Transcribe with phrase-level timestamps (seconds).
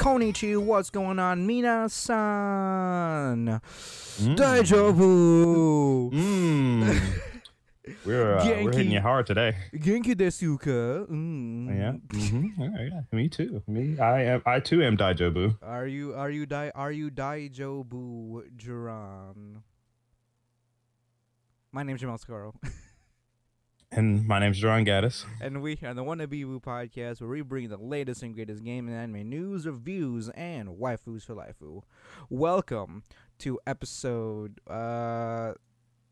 [0.00, 1.46] Konichi, what's going on?
[1.46, 1.90] Mina-san.
[4.34, 6.10] Deja vu.
[6.10, 7.00] Mm.
[8.06, 9.56] We're uh, we're hitting you hard today.
[9.74, 11.04] Genki desu ka?
[11.12, 11.68] Mm.
[11.76, 11.92] Yeah.
[12.08, 12.62] Mm-hmm.
[12.62, 13.00] yeah.
[13.12, 13.62] Me too.
[13.66, 13.98] Me.
[13.98, 14.42] I am.
[14.46, 15.58] I too am Daijobu.
[15.60, 19.62] Are you are you dai are you Daijobu Juran?
[21.72, 22.54] My name's Jamal Scaro,
[23.92, 25.24] And my name's John Gaddis.
[25.40, 28.86] and we are the Wannabe Woo podcast where we bring the latest and greatest game
[28.86, 31.56] and anime news, reviews, and waifus for life.
[32.28, 33.02] Welcome
[33.40, 35.54] to episode uh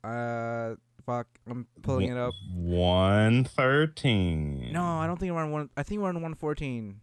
[0.02, 0.74] uh
[1.06, 2.34] fuck I'm pulling it up.
[2.52, 4.72] One thirteen.
[4.72, 5.70] No, I don't think we're on one.
[5.76, 7.00] I think we're on one fourteen.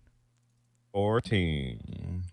[0.92, 2.24] Fourteen.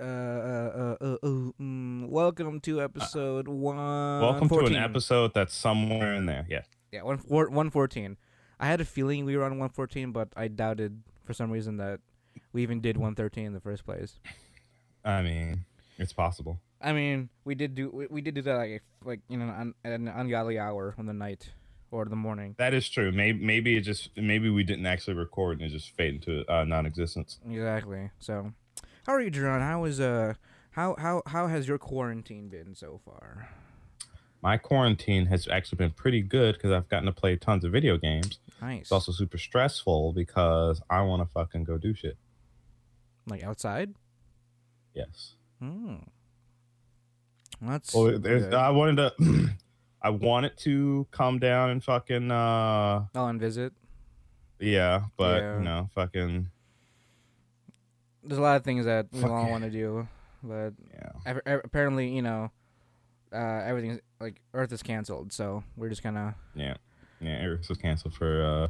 [0.00, 1.28] Uh, uh, uh, uh, uh,
[1.60, 3.76] mm, welcome to episode one.
[3.76, 6.46] Welcome to an episode that's somewhere in there.
[6.48, 6.62] Yeah.
[6.92, 8.18] Yeah, one four, one fourteen.
[8.60, 11.78] I had a feeling we were on one fourteen, but I doubted for some reason
[11.78, 12.00] that
[12.52, 14.20] we even did one thirteen in the first place.
[15.04, 15.64] I mean,
[15.98, 16.60] it's possible.
[16.80, 19.92] I mean, we did do we, we did do that like like you know at
[19.92, 21.50] an ungodly hour on the night
[21.90, 22.54] or the morning.
[22.58, 23.10] That is true.
[23.10, 26.64] Maybe maybe it just maybe we didn't actually record and it just faded into uh,
[26.64, 27.38] non-existence.
[27.48, 28.10] Exactly.
[28.18, 28.52] So,
[29.06, 29.60] how are you, Jerron?
[29.60, 30.34] How is uh
[30.72, 33.48] how how how has your quarantine been so far?
[34.42, 37.96] My quarantine has actually been pretty good because I've gotten to play tons of video
[37.96, 38.40] games.
[38.60, 38.82] Nice.
[38.82, 42.16] It's also super stressful because I want to fucking go do shit.
[43.28, 43.94] like outside.
[44.94, 45.34] Yes.
[45.60, 45.94] Hmm.
[47.60, 48.18] That's Well.
[48.56, 49.48] I wanted to.
[50.04, 52.32] I wanted to come down and fucking.
[52.32, 53.72] uh oh, and visit.
[54.58, 55.58] Yeah, but Yeah.
[55.58, 56.48] you know, fucking.
[58.24, 60.08] There's a lot of things that we all want to do,
[60.42, 61.10] but Yeah.
[61.26, 62.50] ap- ap- apparently, you know,
[63.32, 66.34] uh, everything's like Earth is canceled, so we're just gonna.
[66.54, 66.74] Yeah.
[67.20, 67.38] Yeah.
[67.40, 68.42] Eris was canceled for.
[68.44, 68.68] uh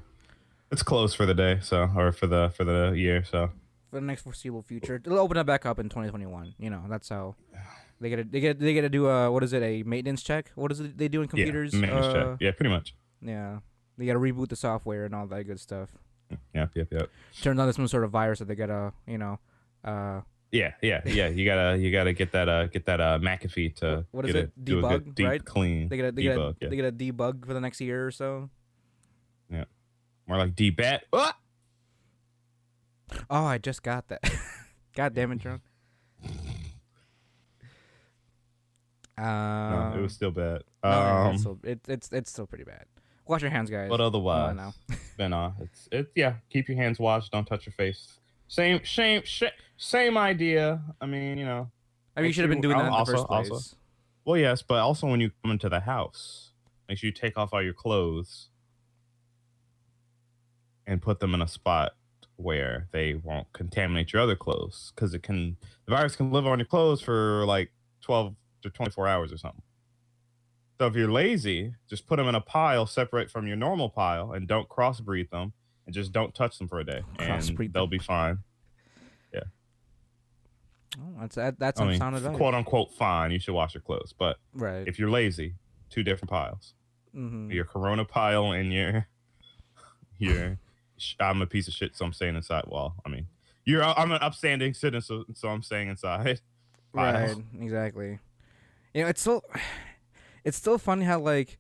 [0.70, 3.50] It's closed for the day, so or for the for the year, so.
[3.90, 4.96] for the next foreseeable future.
[5.05, 6.55] It'll open it back up in 2021.
[6.58, 7.34] You know, that's how
[8.01, 10.22] they get to they get they get to do a what is it a maintenance
[10.22, 10.51] check?
[10.55, 11.74] What is it they do in computers?
[11.74, 11.80] Yeah.
[11.80, 12.36] Maintenance Uh, check.
[12.40, 12.95] Yeah, pretty much.
[13.20, 13.58] yeah,
[13.98, 15.90] they got to reboot the software and all that good stuff.
[16.55, 16.70] Yep.
[16.74, 16.89] Yep.
[16.92, 17.11] Yep.
[17.42, 19.39] Turns out there's some sort of virus that they gotta you know.
[19.84, 20.20] Uh,
[20.52, 21.29] Yeah, yeah, yeah.
[21.29, 24.45] You gotta, you gotta get that, uh, get that, uh, McAfee to What is get
[24.45, 24.52] it?
[24.55, 25.42] a Debug, deep right?
[25.45, 25.89] clean.
[25.89, 26.68] they gotta they debug, gotta yeah.
[26.68, 28.51] they gotta debug for the next year or so.
[29.51, 29.64] Yeah,
[30.29, 31.05] more like debat.
[31.13, 31.35] Ah!
[33.30, 34.20] Oh, I just got that.
[34.95, 35.63] God damn it, drunk.
[39.19, 40.63] No, Um, it was still bad.
[40.83, 42.86] no, no, Um, it's, still, it, it's it's still pretty bad.
[43.27, 43.89] Wash your hands, guys.
[43.89, 44.58] but otherwise,
[44.89, 46.11] it's been uh, it's it.
[46.17, 47.30] Yeah, keep your hands washed.
[47.30, 48.19] Don't touch your face.
[48.52, 49.45] Same, same, sh-
[49.79, 50.83] same idea.
[51.01, 51.70] I mean, you know.
[52.14, 53.51] I mean, you should have been doing that in the first place.
[53.51, 53.77] also-
[54.27, 56.52] Well, yes, but also when you come into the house,
[56.86, 58.51] make sure you take off all your clothes
[60.86, 61.92] and put them in a spot
[62.36, 66.58] where they won't contaminate your other clothes because it can the virus can live on
[66.58, 68.34] your clothes for like 12
[68.64, 69.63] to 24 hours or something.
[70.79, 74.33] So if you're lazy, just put them in a pile separate from your normal pile
[74.33, 75.55] and don't crossbreed them
[75.87, 77.91] and just don't touch them for a day and Crossbreed they'll them.
[77.91, 78.39] be fine.
[79.33, 79.41] Yeah.
[81.01, 82.01] Oh, that's that, that's I mean,
[82.35, 84.87] quote unquote fine, you should wash your clothes, but right.
[84.87, 85.55] if you're lazy,
[85.91, 86.75] two different piles.
[87.13, 89.07] hmm Your Corona pile and your
[90.19, 90.59] your
[91.19, 92.64] I'm a piece of shit, so I'm staying inside.
[92.67, 93.27] Well, I mean,
[93.64, 96.41] you're I'm an upstanding citizen, so, so I'm staying inside.
[96.95, 97.35] Right.
[97.59, 98.19] Exactly.
[98.93, 99.43] You know, it's still
[100.45, 101.59] it's still funny how like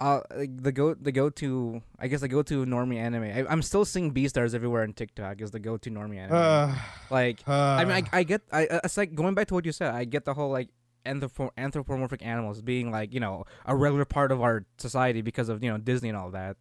[0.00, 3.24] uh like the go the go to I guess the go to normie anime.
[3.24, 6.36] I, I'm still seeing Beastars everywhere on TikTok is the go to normie anime.
[6.36, 6.74] Uh,
[7.10, 9.64] like uh, I mean, I, I get, I, uh, it's like going back to what
[9.64, 9.94] you said.
[9.94, 10.68] I get the whole like
[11.06, 15.62] anthropo- anthropomorphic animals being like you know a regular part of our society because of
[15.64, 16.56] you know Disney and all that.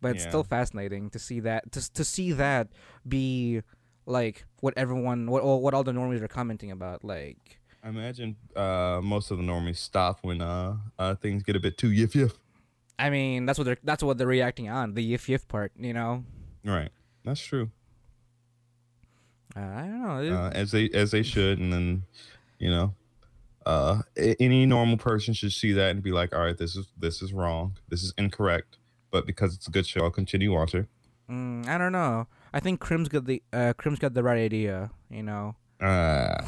[0.00, 0.30] But it's Yeah.
[0.30, 2.68] still fascinating to see that to to see that
[3.06, 3.62] be
[4.06, 7.04] like what everyone what all, what all the normies are commenting about.
[7.04, 11.60] Like I imagine uh, most of the normies stop when uh, uh, things get a
[11.60, 12.32] bit too yiff yiff.
[12.98, 15.72] I mean, that's what they're that's what they're reacting on the yif yif part.
[15.78, 16.24] You know,
[16.64, 16.90] Right,
[17.24, 17.70] that's true.
[19.56, 20.36] uh, I don't know.
[20.36, 22.02] Uh, as they as they should, and then
[22.58, 22.94] you know,
[23.66, 27.22] uh, any normal person should see that and be like, all right, this is this
[27.22, 28.78] is wrong, this is incorrect.
[29.10, 30.86] But because it's a good show, I'll continue watching.
[31.30, 32.26] mm, I don't know.
[32.52, 34.90] I think Crim's got the uh, Crim's got the right idea.
[35.10, 36.42] You know, Uh,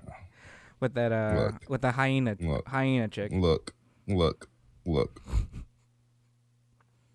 [0.80, 1.68] with that uh Look.
[1.70, 2.66] with the hyena Look.
[2.68, 3.30] hyena chick.
[3.32, 3.74] look,
[4.08, 4.48] look,
[4.84, 5.20] look.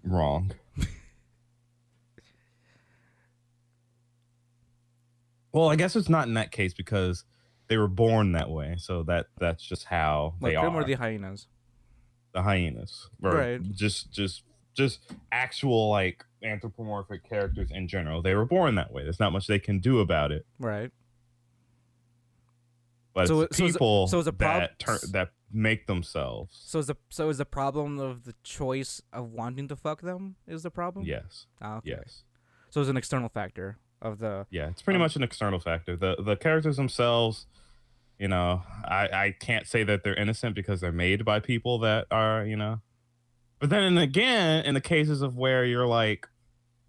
[0.08, 0.52] Wrong.
[5.52, 7.24] well, I guess it's not in that case because
[7.68, 10.82] they were born that way, so that that's just how Like they Crim are.
[10.82, 11.48] or the hyenas.
[12.34, 13.62] the hyenas, Right.
[13.74, 14.44] Just, just,
[14.76, 15.00] just
[15.32, 18.22] actual like anthropomorphic characters in general.
[18.22, 19.04] They were born that way.
[19.04, 20.46] There's not much they can do about it.
[20.60, 20.92] Right.
[23.14, 26.58] But So- it's so is- people so is the prob- that turn that make themselves.
[26.66, 30.36] So is the so is the problem of the choice of wanting to fuck them
[30.48, 31.06] is the problem?
[31.06, 31.46] Yes.
[31.62, 31.92] Ah, okay.
[31.92, 32.24] Yes.
[32.70, 35.96] So it's an external factor of the Yeah, it's pretty Um, much an external factor.
[35.96, 37.48] The the characters themselves,
[38.20, 42.08] you know, I I can't say that they're innocent because they're made by people that
[42.12, 42.82] are, you know.
[43.60, 46.28] But then again, in the cases of where you're like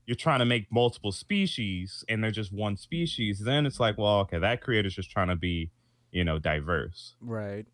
[0.04, 4.20] you're trying to make multiple species and they're just one species, then it's like, well,
[4.20, 5.70] okay, that creator's just trying to be,
[6.12, 7.14] you know, diverse.
[7.20, 7.66] right.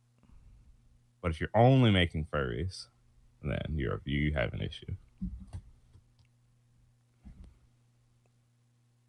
[1.24, 2.88] But if you're only making furries,
[3.42, 4.92] then you're you have an issue.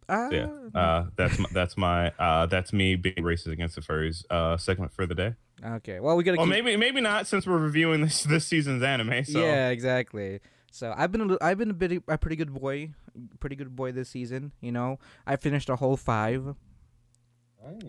[0.08, 0.48] Ah, Yeah.
[0.74, 4.94] Uh, that's my, that's my uh, that's me being racist against the furries uh, segment
[4.94, 5.34] for the day.
[5.62, 6.00] okay.
[6.00, 6.38] Well, we gotta.
[6.38, 9.22] Well, keep- maybe maybe not since we're reviewing this this season's anime.
[9.26, 10.40] So Yeah, exactly.
[10.70, 12.94] So I've been a, li- I've been a bit a pretty good boy,
[13.40, 14.52] pretty good boy this season.
[14.62, 16.54] You know, I finished a whole five.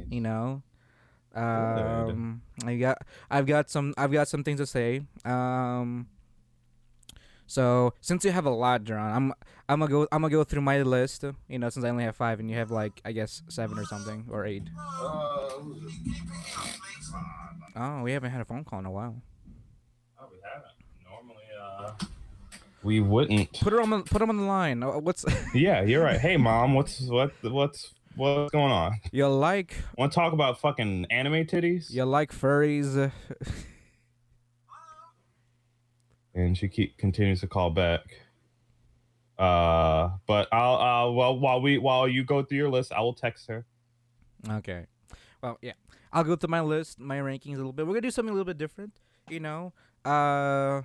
[0.10, 0.64] You know,
[1.38, 2.98] um, I got
[3.30, 5.02] I've got some I've got some things to say.
[5.24, 6.08] Um,
[7.46, 9.34] so since you have a lot, John, I'm
[9.70, 11.24] I'm gonna go I'm gonna go through my list.
[11.48, 13.86] You know, since I only have five and you have like I guess seven or
[13.86, 14.64] something or eight.
[17.80, 19.16] Oh, we haven't had a phone call in a while.
[20.20, 20.72] Oh, we haven't.
[21.08, 21.92] Normally, uh,
[22.84, 23.54] we wouldn't.
[23.54, 24.82] Put her on the, put him on the line.
[24.82, 26.20] Uh, What's Yeah, you're right.
[26.20, 29.00] Hey, mom, what's what what's what's going on?
[29.12, 29.76] you like?
[29.98, 31.92] Want to talk about fucking anime titties?
[31.92, 33.12] You like furries?
[36.34, 38.02] And she keep continues to call back.
[39.40, 43.14] Uh, but I'll uh well while we while you go through your list, I will
[43.14, 43.66] text her.
[44.50, 44.86] Okay.
[45.42, 45.74] Well, yeah.
[46.12, 47.86] I'll go through my list, my rankings a little bit.
[47.86, 48.94] We're gonna do something a little bit different.
[49.30, 49.74] You know,
[50.06, 50.82] uh,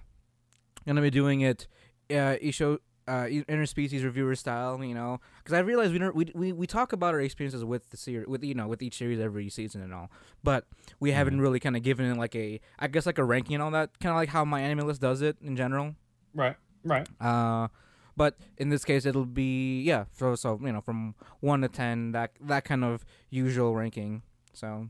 [0.86, 1.66] gonna be doing it,
[2.10, 2.78] uh, Isho,
[3.08, 4.82] uh, interspecies reviewer style.
[4.82, 7.90] You know, because I realize we don't we, we we talk about our experiences with
[7.90, 10.10] the series, with you know, with each series every season and all,
[10.42, 10.66] but
[11.00, 13.62] we haven't really kind of given it like a, I guess like a ranking and
[13.62, 15.94] all that, kind of like how my anime list does it in general.
[16.34, 17.08] Right, right.
[17.20, 17.68] Uh,
[18.16, 20.04] but in this case, it'll be yeah.
[20.12, 24.22] So so you know from one to ten, that that kind of usual ranking.
[24.52, 24.88] So.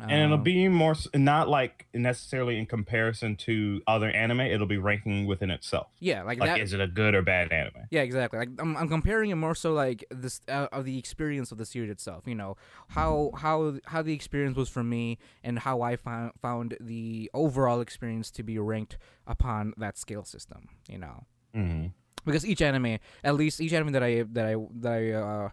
[0.00, 4.40] And it'll uh, be more not like necessarily in comparison to other anime.
[4.40, 5.88] It'll be ranking within itself.
[6.00, 6.60] yeah like, Like, that.
[6.60, 7.86] is it a good or bad anime?
[7.90, 8.38] yeah, exactly.
[8.38, 11.66] Like I'm, I'm comparing it more so like this uh, of the experience of the
[11.66, 12.26] series itself.
[12.26, 12.56] You know
[12.88, 17.80] how how how the experience was for me and how I found found the overall
[17.80, 18.96] experience to be ranked
[19.26, 20.68] upon that scale system.
[20.88, 21.24] You know.
[21.54, 21.88] Mm-hmm.
[22.24, 25.48] because each anime, at least each anime that I that I that I uh,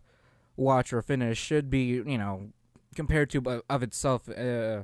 [0.56, 2.52] watch or finish should be you know
[3.00, 4.84] compared to bu- of itself uh,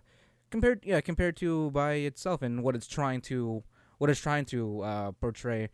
[0.50, 3.62] compared yeah compared to by itself and what it's trying to
[3.98, 4.60] what it's trying to
[4.92, 5.68] uh, portray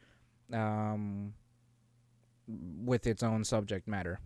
[0.52, 1.34] um,
[2.48, 4.20] with its own subject matter.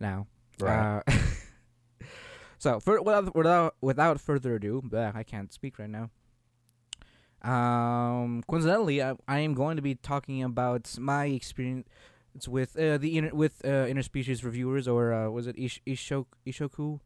[0.00, 0.26] Now,
[0.58, 1.02] Right.
[1.06, 1.12] uh,
[2.58, 6.08] so for, without without without further ado, bleh, I can't speak right now.
[7.42, 11.86] Um, coincidentally, I, I am going to be talking about my experience
[12.48, 17.00] with uh, the inter- with uh, interspecies reviewers, or uh, was it Ish- Ishok- Ishoku?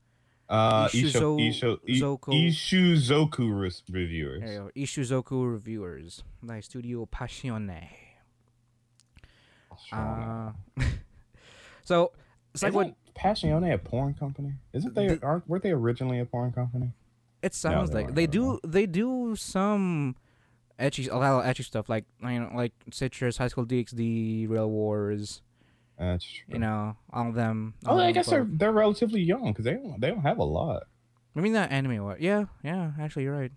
[0.48, 2.32] Uh, Ishizo- Isho, Isho, Zoko.
[2.48, 4.40] Ishuzoku res- reviewers.
[4.40, 7.88] There you go, Ishizoku reviewers, my studio Passione.
[9.92, 10.52] Uh,
[11.84, 12.12] so
[12.54, 14.52] it's like what Passione a porn company?
[14.72, 15.08] Isn't they?
[15.08, 16.92] The- aren't weren't they originally a porn company?
[17.42, 20.16] it sounds they like they don't do they do some
[20.78, 24.70] ecchi a lot of ecchi stuff like you know like Citrus, High School DxD, Rail
[24.70, 25.42] Wars,
[25.98, 26.54] That's true.
[26.54, 27.74] you know all of them.
[27.86, 30.44] oh, all I guess they're they're relatively young because they don't they don't have a
[30.44, 30.84] lot.
[31.36, 32.02] I mean that anime.
[32.04, 32.20] What?
[32.20, 32.92] Yeah, yeah.
[33.00, 33.52] Actually, you're right.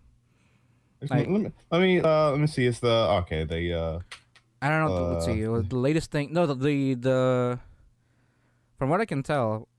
[1.10, 2.66] Like- let me let me uh let me see.
[2.66, 2.90] It's the
[3.24, 3.44] okay.
[3.46, 4.00] They uh
[4.62, 5.14] I don't know.
[5.14, 5.42] let's Uh, see.
[5.44, 6.34] The latest thing.
[6.34, 7.60] No, the, the the.
[8.78, 9.70] From what I can tell,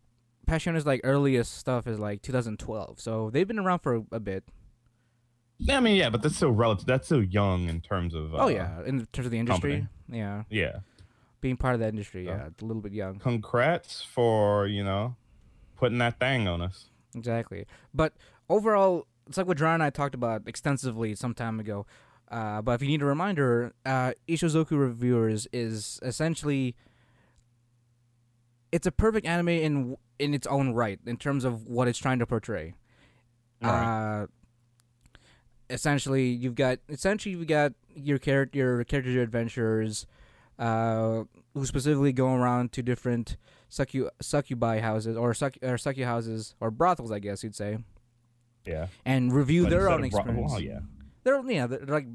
[0.46, 3.00] Passione's like earliest stuff is like 2012.
[3.00, 4.44] So they've been around for a, a bit.
[5.68, 6.86] I mean yeah, but that's still relative.
[6.86, 8.34] That's still young in terms of.
[8.34, 9.86] Uh, oh yeah, in terms of the industry.
[10.08, 10.18] company.
[10.18, 10.78] Yeah, Yeah.
[11.40, 12.24] being part of that industry.
[12.24, 13.18] So- Yeah, it's a little bit young.
[13.18, 15.16] Congrats for you know
[15.76, 16.86] putting that thing on us.
[17.14, 17.66] Exactly.
[17.92, 18.14] But
[18.48, 21.86] overall, it's like what Dran and I talked about extensively some time ago.
[22.30, 26.76] Uh, but if you need a reminder, uh, Ishizoku Reviewers is essentially
[28.72, 32.18] it's a perfect anime in in its own right in terms of what it's trying
[32.18, 32.74] to portray.
[33.62, 34.22] Right.
[34.22, 34.26] Uh,
[35.70, 40.06] essentially, you've got essentially you've got your character your characters your adventurers,
[40.58, 41.24] uh,
[41.54, 43.36] who specifically go around to different
[43.70, 47.78] succu succubi houses or suc or succu houses or brothels, I guess you'd say,
[48.66, 48.88] Yeah.
[49.04, 50.50] and review But their own experience.
[50.50, 50.80] well, yeah.
[51.22, 52.06] They're yeah, they're like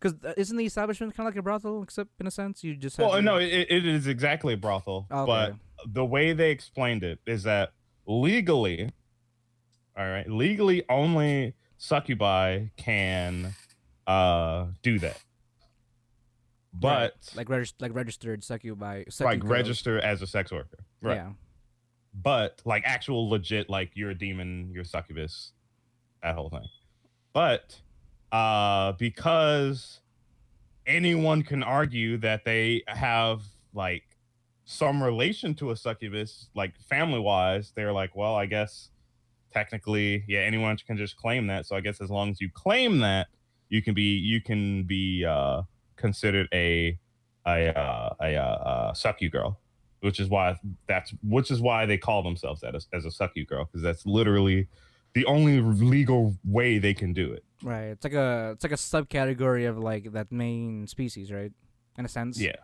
[0.00, 2.98] because isn't the establishment kind of like a brothel, except in a sense you just
[2.98, 5.26] Well, to- no, it, it is exactly a brothel, Okay.
[5.26, 5.54] but
[5.92, 7.72] the way they explained it is that
[8.06, 8.90] legally,
[9.96, 13.52] all right, legally only succubi can
[14.06, 15.20] uh do that.
[16.72, 20.78] But like regis- like registered succubi, succubi like register as a sex worker.
[21.02, 21.16] Right.
[21.16, 21.32] Yeah.
[22.14, 25.52] But like actual legit, like you're a demon, you're a succubus,
[26.22, 26.68] that whole thing.
[27.32, 27.80] But
[28.30, 30.00] uh because
[30.86, 33.42] anyone can argue that they have
[33.74, 34.04] like
[34.64, 38.90] some relation to a succubus, like family wise, they're like, well, I guess
[39.52, 41.66] technically, yeah, anyone can just claim that.
[41.66, 43.28] So I guess as long as you claim that,
[43.68, 45.62] you can be you can be uh
[45.96, 46.98] considered a
[47.46, 49.58] a uh, a, uh, a succu girl,
[50.00, 50.56] which is why
[50.86, 54.06] that's which is why they call themselves that as, as a you girl because that's
[54.06, 54.68] literally
[55.14, 57.44] the only legal way they can do it.
[57.62, 57.86] Right.
[57.86, 61.52] It's like a it's like a subcategory of like that main species, right?
[61.98, 62.40] In a sense.
[62.40, 62.56] Yeah.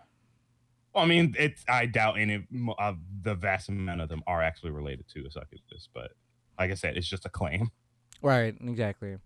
[0.95, 2.47] Well, I mean, it's I doubt any
[2.78, 6.12] uh, the vast amount of them are actually related to a succubus, but
[6.59, 7.71] like I said, it's just a claim.
[8.23, 8.55] Right.
[8.61, 9.17] Exactly.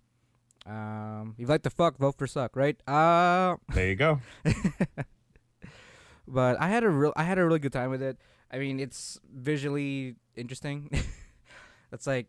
[0.66, 2.76] Um, you like to fuck, vote for suck, right?
[2.86, 4.20] Uh, There you go.
[6.28, 8.18] but I had a real I had a really good time with it.
[8.50, 10.90] I mean, it's visually interesting.
[11.92, 12.26] it's like,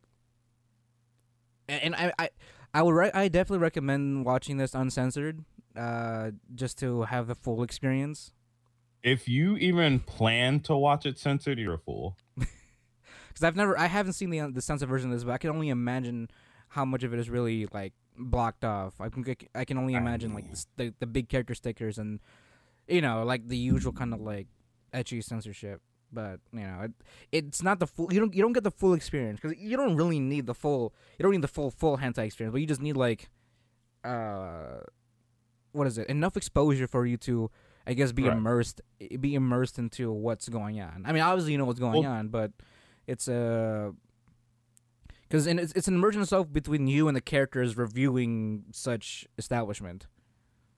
[1.67, 2.29] and I I
[2.73, 5.43] I would re- I definitely recommend watching this uncensored,
[5.75, 8.31] uh, just to have the full experience.
[9.03, 12.17] If you even plan to watch it censored, you're a fool.
[13.33, 15.49] Because I've never I haven't seen the the censored version of this, but I can
[15.49, 16.29] only imagine
[16.69, 18.93] how much of it is really like blocked off.
[19.01, 19.25] I can
[19.55, 22.19] I can only imagine like mean- the the big character stickers and
[22.87, 24.47] you know like the usual kind of like
[24.93, 25.81] ecchi censorship.
[26.11, 26.91] But you know it,
[27.31, 28.13] it's not the full.
[28.13, 30.93] You don't you don't get the full experience because you don't really need the full.
[31.17, 33.31] You don't need the full full hentai experience, but you just need like,
[34.03, 34.81] uh,
[35.71, 36.07] what is it?
[36.09, 37.49] Enough exposure for you to,
[37.87, 38.37] I guess, be Right.
[38.37, 38.81] immersed,
[39.19, 41.03] be immersed into what's going on.
[41.05, 42.51] I mean, obviously you know what's going Well- on, but
[43.07, 43.93] it's a
[45.27, 50.07] because it's it's an immersion itself between you and the characters reviewing such establishment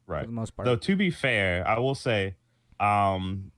[0.07, 0.21] Right.
[0.21, 0.65] for the most part.
[0.65, 2.35] Though to be fair, I will say,
[2.79, 3.51] um,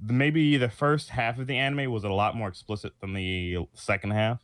[0.00, 4.10] maybe the first half of the anime was a lot more explicit than the second
[4.12, 4.40] half.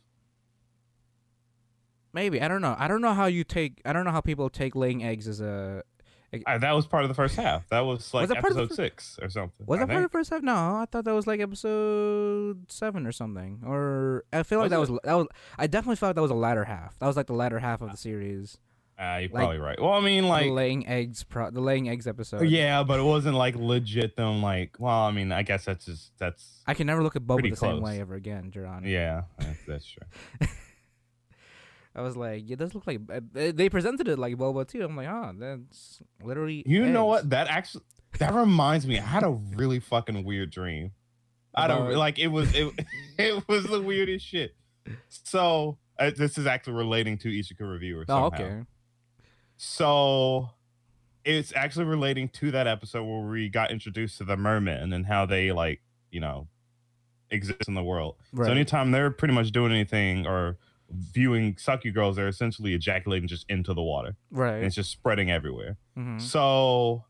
[2.13, 2.75] Maybe I don't know.
[2.77, 3.81] I don't know how you take.
[3.85, 5.83] I don't know how people take laying eggs as a.
[6.47, 7.67] Uh, that was part of the first half.
[7.69, 9.65] That was like that part of the episode six or something.
[9.65, 10.41] Was I that part of the first half?
[10.41, 13.61] No, I thought that was like episode seven or something.
[13.65, 14.95] Or I feel like Was that it?
[14.95, 15.27] was that was.
[15.57, 16.97] I definitely felt that was the latter half.
[16.99, 18.57] That was like the latter half of the series.
[18.99, 19.81] Uh, you're like- probably right.
[19.81, 21.23] Well, I mean, like, the laying eggs.
[21.23, 22.43] Pro- the laying eggs episode.
[22.47, 24.15] yeah, but it wasn't like legit.
[24.15, 27.25] Them like, well, I mean, I guess that's just that's I can never look at
[27.27, 28.85] Pretty the same way ever again, Jerron.
[28.85, 30.47] yeah, that's, that's true.
[31.93, 34.83] I was like, yeah, does look like uh, they presented it like Boba too.
[34.83, 36.63] I'm like, oh, that's literally.
[36.65, 37.29] You know what?
[37.29, 37.83] That actually
[38.19, 38.97] that reminds me.
[38.99, 40.91] I had a really fucking weird dream.
[41.53, 42.73] I don't like it was it,
[43.17, 44.55] it was the weirdest shit.
[45.09, 48.05] So uh, this is actually relating to Ishika reviewer.
[48.07, 48.45] Oh, somehow.
[48.45, 48.61] okay.
[49.57, 50.49] So
[51.25, 55.25] it's actually relating to that episode where we got introduced to the merman and how
[55.25, 56.47] they like you know
[57.29, 58.15] exist in the world.
[58.31, 58.45] Right.
[58.45, 60.57] So anytime they're pretty much doing anything or
[60.93, 64.15] viewing sucky girls, they're essentially ejaculating just into the water.
[64.31, 64.63] And right.
[64.63, 65.77] it's just spreading everywhere.
[65.95, 67.05] hmm So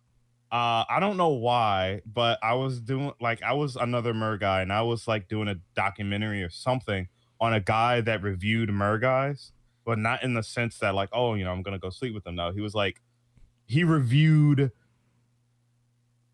[0.52, 4.62] uh I don't know why, but I was doing like I was another mer guy
[4.62, 7.08] and I was like doing a documentary or something
[7.40, 9.52] on a guy that reviewed mer guys,
[9.86, 12.24] but not in the sense that like, oh, you know, I'm gonna go sleep with
[12.24, 12.36] them.
[12.36, 13.02] No, he was like
[13.66, 14.72] he reviewed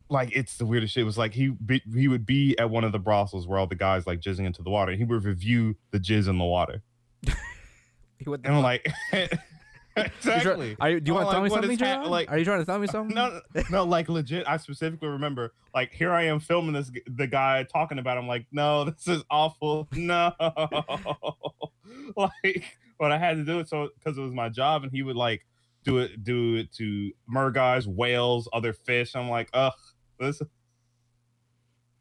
[0.09, 1.01] like it's the weirdest shit.
[1.01, 3.67] It was like he be, he would be at one of the brothels where all
[3.67, 4.93] the guys like jizzing into the water.
[4.93, 6.81] He would review the jizz in the water.
[8.25, 8.87] What the And I'm like
[9.97, 10.75] exactly.
[10.79, 12.37] Are you, do you want to tell me like, what something, is hap- like- Are
[12.37, 13.15] you trying to tell me something?
[13.15, 14.47] no, no, no, like legit.
[14.47, 18.17] I specifically remember, like, here I am filming this, the guy talking about.
[18.17, 18.21] it.
[18.21, 19.87] I'm like, no, this is awful.
[19.93, 20.31] No,
[22.15, 22.63] like,
[22.99, 25.15] but I had to do it so because it was my job, and he would
[25.15, 25.45] like
[25.83, 29.15] do it, do it to mer guys, whales, other fish.
[29.15, 29.73] I'm like, ugh,
[30.19, 30.41] this.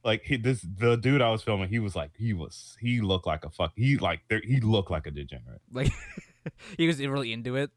[0.06, 3.26] Like he, this, the dude I was filming, he was like, he was, he looked
[3.26, 5.60] like a fuck, he like, there, he looked like a degenerate.
[5.72, 5.90] Like
[6.78, 7.70] he was really into it.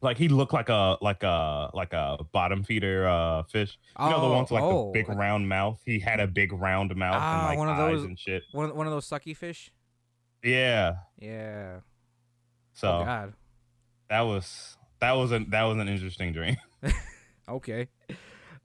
[0.00, 3.76] Like he looked like a like a like a bottom feeder uh fish.
[3.98, 5.78] You know the ones with, like oh, the big round mouth.
[5.84, 8.44] He had a big round mouth Ah, and like one of eyes those- and shit.
[8.52, 9.70] one one of those sucky fish.
[10.42, 10.94] Yeah.
[11.18, 11.80] Yeah.
[12.72, 13.34] So oh God.
[14.08, 16.56] that was that was an that was an interesting dream.
[17.48, 17.88] Okay.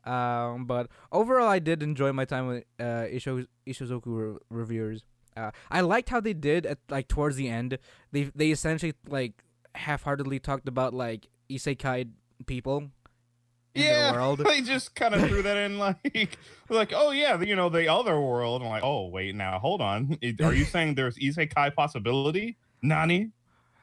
[0.06, 5.04] Um, but overall, I did enjoy my time with uh Isho Ishizoku re- reviewers.
[5.36, 7.78] Uh, I liked how they did at like towards the end.
[8.12, 9.34] They they essentially like
[9.76, 12.10] half-heartedly talked about like isekai
[12.46, 12.92] people
[13.74, 14.40] in yeah, the world.
[14.46, 16.38] they just kind of threw that in like,
[16.70, 18.62] like, oh yeah, you know, the other world.
[18.62, 20.18] I'm like, oh wait, now hold on.
[20.42, 22.58] Are you saying there's isekai possibility?
[22.82, 23.32] Nani?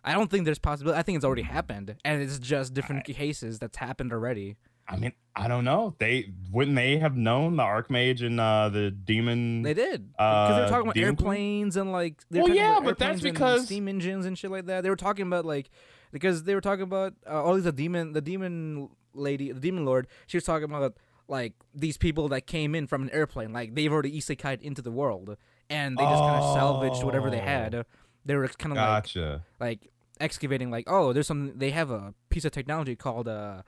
[0.04, 0.98] I don't think there's possibility.
[0.98, 4.56] I think it's already happened, and it's just different cases that's happened already.
[4.88, 5.94] I mean, I don't know.
[5.98, 9.62] They wouldn't they have known the Archmage and uh, the demon?
[9.62, 12.16] They did because they were Uh, talking about airplanes and like.
[12.30, 14.82] Well, yeah, but that's because- steam engines and shit like that.
[14.82, 15.70] They were talking about like
[16.10, 19.84] because they were talking about uh, all these the demon, the demon lady, the demon
[19.86, 20.06] lord.
[20.26, 20.96] She was talking about
[21.28, 23.52] like these people that came in from an airplane.
[23.52, 25.36] Like they've already isekai'd into the world,
[25.70, 27.44] and they just kind of salvaged whatever they Oh.
[27.44, 27.86] had.
[28.26, 29.44] They were kind of like Gotcha.
[29.58, 29.88] like
[30.20, 33.62] excavating like oh there's some they have a piece of technology called uh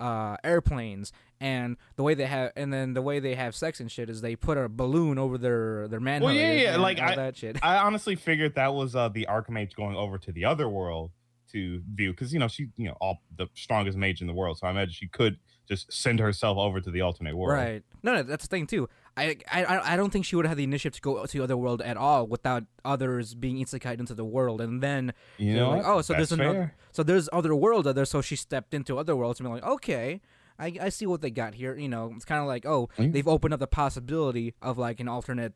[0.00, 3.90] uh airplanes and the way they have and then the way they have sex and
[3.90, 7.08] shit is they put a balloon over their their man Well, yeah, yeah, like, all
[7.10, 7.58] I- that shit.
[7.62, 11.10] I honestly figured that was uh, the Archmage going over to the other world
[11.52, 14.58] to view because you know she you know all the strongest mage in the world,
[14.58, 17.56] so I imagine she could just send herself over to the alternate world.
[17.58, 20.56] right no no that's the thing too I, I I don't think she would have
[20.56, 24.12] the initiative to go to the other world at all without others being isekai into
[24.14, 26.74] the world and then You know, like, oh, so there's That's another- fair.
[26.90, 28.04] So there's other worlds out there.
[28.06, 30.20] So she stepped into other worlds and be like, okay,
[30.58, 31.76] I, I see what they got here.
[31.76, 33.12] You know, it's kind of like, oh, Mm.
[33.12, 35.52] they've opened up the possibility of like an alternate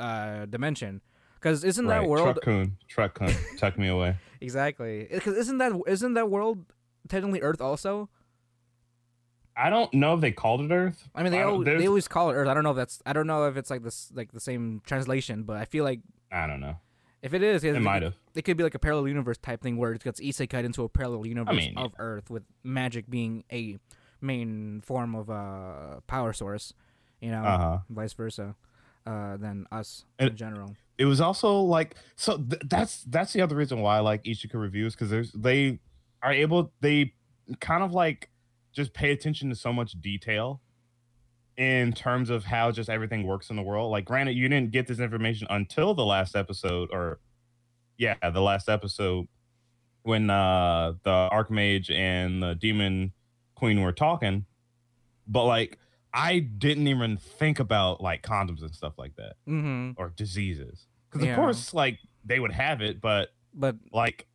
[0.00, 1.02] uh, dimension.
[1.34, 2.00] Because isn't right.
[2.00, 4.16] that world Truck-kun, Truck-kun, tuck me away.
[4.40, 5.06] exactly?
[5.10, 6.64] Because isn't that isn't that world
[7.08, 8.08] technically Earth also?
[9.56, 11.08] I don't know if they called it Earth.
[11.14, 12.48] I mean, they I always, they always call it Earth.
[12.48, 14.80] I don't know if that's I don't know if it's like this like the same
[14.86, 16.76] translation, but I feel like I don't know.
[17.22, 18.14] if it is, It might have.
[18.34, 20.88] It could be like a parallel universe type thing where it gets isekai into a
[20.88, 23.76] parallel universe mean, of Earth with magic being a
[24.22, 26.72] main form of uh power source,
[27.20, 27.78] you know, Uh huh.
[27.90, 28.54] vice versa,
[29.06, 30.76] uh, than us And- in general.
[30.96, 34.54] it was also like so th- that's that's the other reason why I like Ishika
[34.54, 35.80] reviews because there's they
[36.22, 37.12] are able they
[37.60, 38.30] kind of like
[38.72, 40.60] just pay attention to so much detail
[41.56, 43.90] in terms of how just everything works in the world.
[43.90, 47.20] Like granted you didn't get this information until the last episode or
[47.98, 49.28] yeah, the last episode
[50.02, 53.12] when uh the Archmage and the Demon
[53.54, 54.46] Queen were talking.
[55.28, 55.78] But like
[56.14, 59.92] I didn't even think about like condoms and stuff like that Mm-hmm.
[59.96, 60.86] or diseases.
[61.10, 61.32] Because Yeah.
[61.32, 64.26] of course, like they would have it, but But like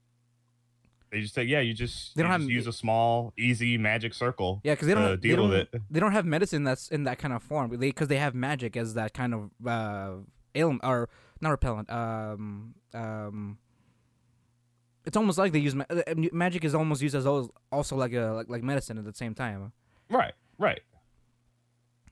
[1.12, 4.62] they just say, yeah, you just, They don't have- use a small, easy magic circle
[4.63, 5.82] yeah, because they don't to have, they deal don't, with it.
[5.89, 7.70] they don't have medicine that's in that kind of form.
[7.72, 10.15] They because they have magic as that kind of uh
[10.56, 11.10] ailment or
[11.41, 11.89] not repellent.
[11.89, 13.58] Um um.
[15.06, 16.02] It's almost like they use ma- uh,
[16.34, 19.72] magic is almost used as also like a like, like medicine at the same time.
[20.10, 20.82] Right, right.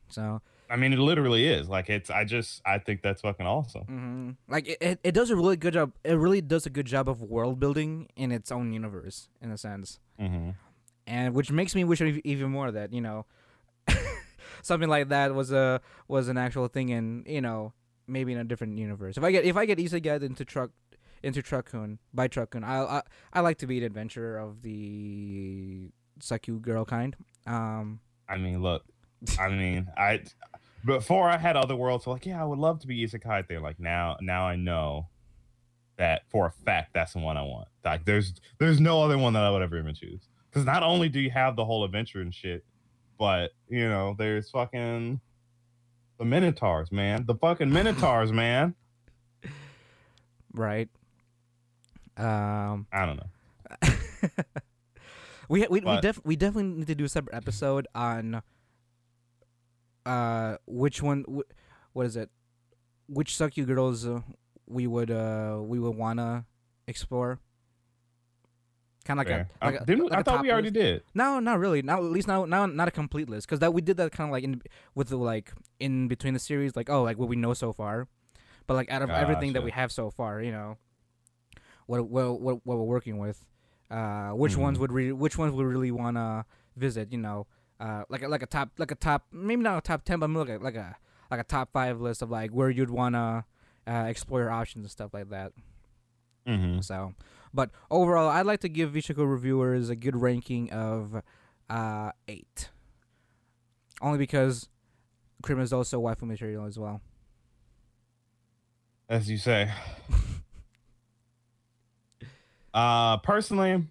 [0.08, 1.69] So I mean, it literally is.
[1.69, 2.10] Like it's.
[2.10, 3.84] I just, I think that's fucking awesome.
[3.84, 5.93] hmm Like it, it, it does a really good job.
[6.04, 9.58] It really does a good job of world building in its own universe, in a
[9.58, 10.51] sense, hmm
[11.08, 13.25] and which makes me wish even more that you know,
[14.63, 17.73] something like that was a was an actual thing, and you know
[18.08, 19.17] maybe in a different universe.
[19.17, 20.71] If I get if I get Isekai into truck
[21.23, 23.01] into Truck-kun by Truck-kun, I I
[23.34, 27.15] I like to be an adventurer of the succu girl kind.
[27.45, 28.84] Um, I mean, look.
[29.39, 30.21] I mean, I
[30.85, 32.05] before I had other worlds.
[32.05, 33.59] So like, yeah, I would love to be isekai there.
[33.59, 35.07] Like now, now I know
[35.97, 37.67] that for a fact that's the one I want.
[37.83, 40.27] Like there's there's no other one that I would ever even choose.
[40.49, 42.63] Because not only do you have the whole adventure and shit,
[43.17, 45.19] but you know, there's fucking
[46.17, 47.25] the Minotaurs, man.
[47.25, 48.75] The fucking Minotaurs, man.
[50.53, 50.89] right.
[52.17, 52.88] Um.
[52.93, 53.89] I don't know.
[55.49, 58.41] we we we, def- we definitely need to do a separate episode on
[60.05, 61.49] uh which one wh-
[61.93, 62.29] what is it?
[63.07, 64.21] Which succu girls uh,
[64.67, 66.45] we would uh we would wanna
[66.87, 67.39] explore?
[69.05, 70.73] Kind of like a, like I a thought we already list.
[70.73, 71.03] did.
[71.13, 71.83] no not really.
[71.83, 73.45] Not at least not not, not a complete list.
[73.47, 74.61] Because that we did that kind of like in
[74.95, 78.07] with the like in between the series like oh like what we know so far.
[78.65, 80.77] But like out of everything that we have so far you know
[81.85, 83.45] what what what, what we're working with
[83.91, 84.81] uh which ones Mhm.
[84.81, 87.45] would re- which ones would really want to visit you know
[87.79, 90.29] uh like a, like a top like a top maybe not a top 10 but
[90.29, 90.95] like a like a
[91.29, 93.43] like a top 5 list of like where you'd want to
[93.88, 95.51] uh, explore your options and stuff like that
[96.47, 96.81] Mm-hmm.
[96.81, 97.13] so
[97.53, 101.21] but overall i'd like to give Ichiko reviewers a good ranking of
[101.69, 102.69] uh 8
[104.01, 104.69] only because
[105.41, 107.01] Krim is also waifu material as well
[109.09, 109.71] as you say.
[112.73, 113.83] uh personally,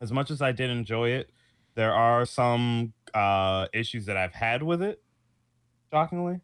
[0.00, 1.30] as much as I did enjoy it,
[1.80, 5.02] there are some uh issues that I've had with it,
[5.90, 6.40] shockingly.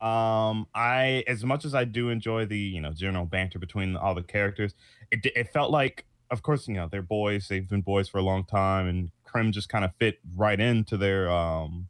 [0.00, 4.16] Um I as much as I do enjoy the, you know, general banter between all
[4.16, 4.74] the characters,
[5.12, 8.22] it it felt like of course, you know, they're boys, they've been boys for a
[8.22, 11.86] long time and Krim just kind of fit right into their um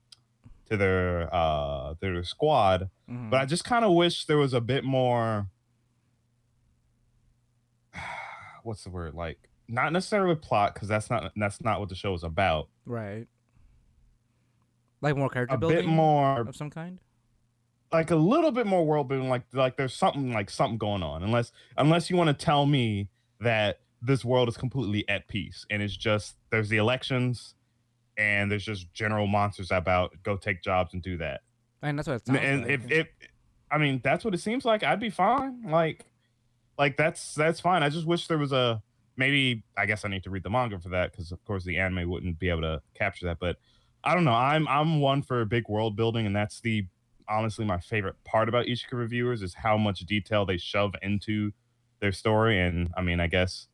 [0.69, 2.91] to their uh their squad.
[3.11, 3.31] Mhm.
[3.31, 5.49] But I just kind of wish there was a bit more.
[8.63, 9.15] What's the word?
[9.15, 12.69] Like not necessarily plot because that's not that's not what the show is about.
[12.87, 13.27] right.
[15.01, 16.99] Like more character A building bit more, of some kind.
[17.93, 19.29] like a little bit more world building.
[19.29, 21.23] Like like there's something like something going on.
[21.23, 23.09] Unless unless you want to tell me
[23.41, 27.55] that this world is completely at peace and it's just there's the elections
[28.17, 31.43] and there's just general monsters about go take jobs and do that.
[31.83, 32.71] And that's what it sounds and like.
[32.71, 33.07] if, if
[33.71, 35.63] I mean that's what it seems like, I'd be fine.
[35.63, 36.07] Like,
[36.77, 37.85] like that's that's fine.
[37.85, 38.83] I just wish there was a
[39.19, 39.65] maybe.
[39.77, 42.09] I guess I need to read the manga for that because of course the anime
[42.09, 43.39] wouldn't be able to capture that.
[43.39, 43.57] But
[44.05, 44.33] I don't know.
[44.33, 46.87] I'm I'm one for big world building, and that's the
[47.29, 51.53] honestly my favorite part about Ichika reviewers is how much detail they shove into
[52.01, 52.61] their story.
[52.61, 53.69] And I mean, I guess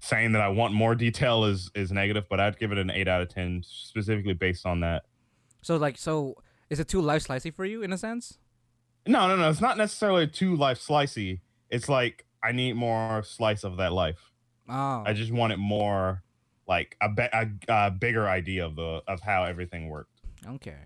[0.00, 3.08] saying that I want more detail is is negative, but I'd give it an eight
[3.08, 5.04] out of ten specifically based on that.
[5.62, 6.36] so like so
[6.70, 8.38] is it too life slicey for you in a sense?
[9.06, 9.48] No, no, no.
[9.48, 11.40] It's not necessarily too life slicey.
[11.70, 14.27] It's like I need more slice of that life.
[14.68, 15.02] Oh.
[15.06, 16.22] I just wanted more
[16.66, 20.20] like a, be- a, a bigger idea of the of how everything worked.
[20.46, 20.76] okay.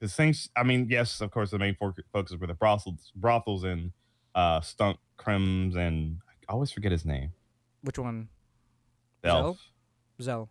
[0.00, 3.64] Because things, I mean, yes, of course, the main fo- focus were the brothels, brothels
[3.64, 3.90] and
[4.34, 7.32] uh, stunk crims, and I always forget his name.
[7.82, 8.28] Which one?
[9.26, 9.58] Zell?
[10.22, 10.48] Zell.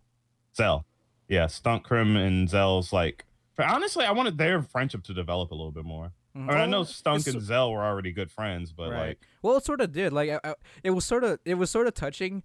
[0.56, 0.86] Zell.
[1.30, 3.26] Yeah, Stunk Crim and Zell's like.
[3.60, 6.12] Honestly, I wanted their friendship to develop a little bit more.
[6.38, 6.50] Mhm.
[6.50, 9.08] I, mean, I know Stunk it's- and Zell were already good friends, but Right.
[9.08, 10.14] like, Well, it sort of did.
[10.14, 12.44] Like, I, I, it was sort of, it was sort of touching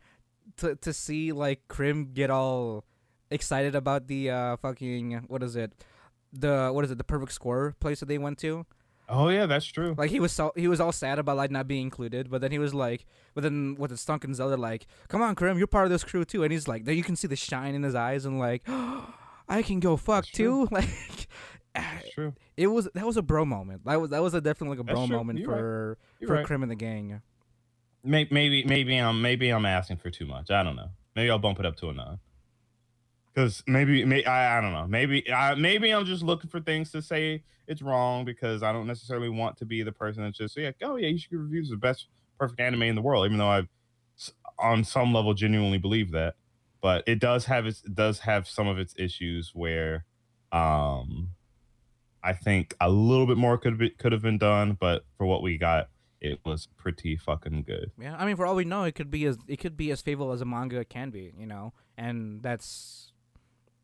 [0.57, 2.85] to to see like Krim get all
[3.31, 5.73] excited about the uh fucking what is it,
[6.33, 8.67] the what is it, the perfect score place that they went to.
[9.09, 9.95] oh yeah, that's true.
[9.97, 12.51] Like he was so he was all sad about like not being included, but then
[12.51, 15.67] he was like, but then with the Stunk and Zelda like, come on, Krim, you're
[15.69, 17.83] part of this crew too, and he's like, there you can see the shine in
[17.85, 18.63] his eyes and like,
[19.49, 20.67] I can go fuck That's true.
[20.67, 20.75] too.
[20.75, 21.27] Like, That's
[22.15, 22.35] true.
[22.57, 23.85] it was that was a bro moment.
[23.85, 25.17] That was that was a definitely like a That's bro true.
[25.17, 26.47] moment You're for You're for right.
[26.47, 27.23] Krim and the gang.
[28.05, 30.51] Maybe, maybe, maybe I'm maybe I'm asking for too much.
[30.51, 30.91] I don't know.
[31.15, 32.19] Maybe I'll bump it up to a nine.
[33.33, 34.87] Because maybe, may, I, I don't know.
[34.87, 38.87] Maybe, I, maybe I'm just looking for things to say it's wrong because I don't
[38.87, 41.77] necessarily want to be the person that's just yeah, oh yeah, you should reviews the
[41.77, 42.09] best
[42.39, 43.69] perfect anime in the world, even though I've
[44.59, 46.35] on some level genuinely believe that.
[46.81, 50.05] But it does have its it does have some of its issues where,
[50.51, 51.31] um,
[52.23, 55.43] I think a little bit more could be could have been done, but for what
[55.43, 55.89] we got,
[56.21, 57.91] it was pretty fucking good.
[58.01, 60.01] Yeah, I mean, for all we know, it could be as it could be as
[60.01, 63.13] faithful as a manga can be, you know, and that's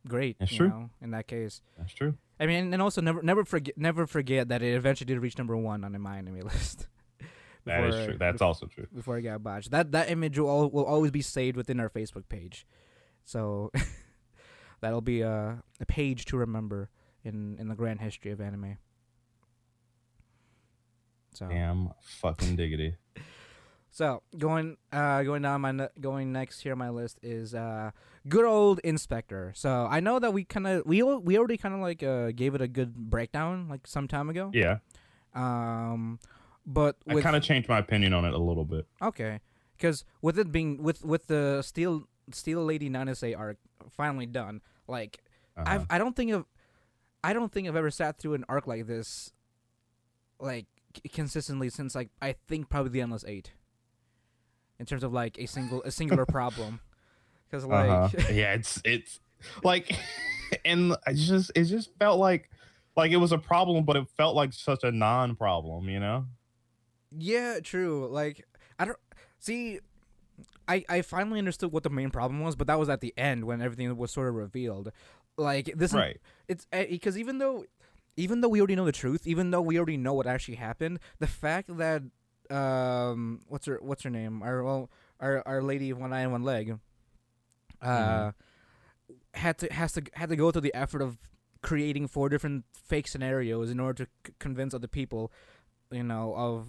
[0.07, 0.39] great.
[0.39, 0.69] That's you true.
[0.69, 2.15] Know, in that case, That's true.
[2.41, 5.57] I mean, and also never never forget never forget that it eventually did reach number
[5.57, 6.87] one on my anime list.
[7.65, 8.17] That is true.
[8.19, 8.87] That's bef- also true.
[8.95, 9.73] before it got botched.
[9.73, 12.67] That that image will will always be saved within our Facebook page,
[13.25, 13.73] so
[14.81, 16.89] that'll be a, a page to remember
[17.25, 18.79] in in the grand history of anime.
[21.35, 22.97] So Damn fucking diggity.
[23.91, 27.91] So going uh going down my ne- going next here on my list is uh
[28.29, 29.53] good old In/Spectre.
[29.57, 32.55] So I know that we kind of we we already kind of like uh gave
[32.55, 34.53] it a good breakdown like some time ago.
[34.55, 34.79] Yeah,
[35.35, 36.21] Um,
[36.65, 38.87] but I kind of changed my opinion on it a little bit.
[39.03, 39.41] okay,
[39.77, 43.57] because with it being with with the steel steel lady Nanase arc
[43.91, 45.19] finally done, like
[45.57, 45.65] Uh-huh.
[45.67, 46.45] I've I don't think of
[47.29, 49.33] I don't think I've ever sat through an arc like this,
[50.41, 50.65] like
[50.97, 53.53] c- consistently since like I think probably the endless eight.
[54.79, 56.81] In terms of like a single a singular problem,
[57.45, 58.17] because like Uh-huh.
[58.33, 59.21] yeah, it's it's
[59.63, 59.95] like,
[60.65, 62.49] and I just it just felt like
[62.97, 65.89] like it was a problem, but it felt like such a non-problem.
[65.91, 66.27] You know?
[67.15, 68.09] yeah, true.
[68.11, 68.47] Like
[68.79, 68.99] I don't
[69.39, 69.81] see.
[70.67, 73.45] I I finally understood what the main problem was, but that was at the end
[73.45, 74.93] when everything was sort of revealed.
[75.39, 76.21] Like this, Right.
[76.49, 77.65] it's because even though
[78.17, 80.99] even though we already know the truth even though we already know what actually happened
[81.21, 82.03] the fact that
[82.51, 84.43] um what's her what's her name?
[84.43, 86.79] Our well our our lady of one eye and one leg
[87.81, 88.33] uh
[89.35, 91.19] had to has to had to go through the effort of
[91.63, 95.31] creating four different fake scenarios in order to c- convince other people
[95.91, 96.67] you know of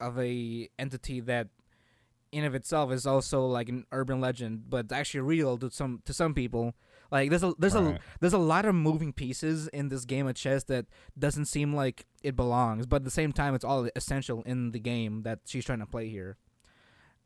[0.00, 1.48] of a entity that
[2.32, 6.12] in of itself is also like an urban legend but actually real to some to
[6.12, 6.74] some people
[7.10, 10.34] like there's a there's a there's a lot of moving pieces in this game of
[10.34, 10.86] chess that
[11.18, 14.78] doesn't seem like it belongs, but at the same time, it's all essential in the
[14.78, 16.36] game that she's trying to play here.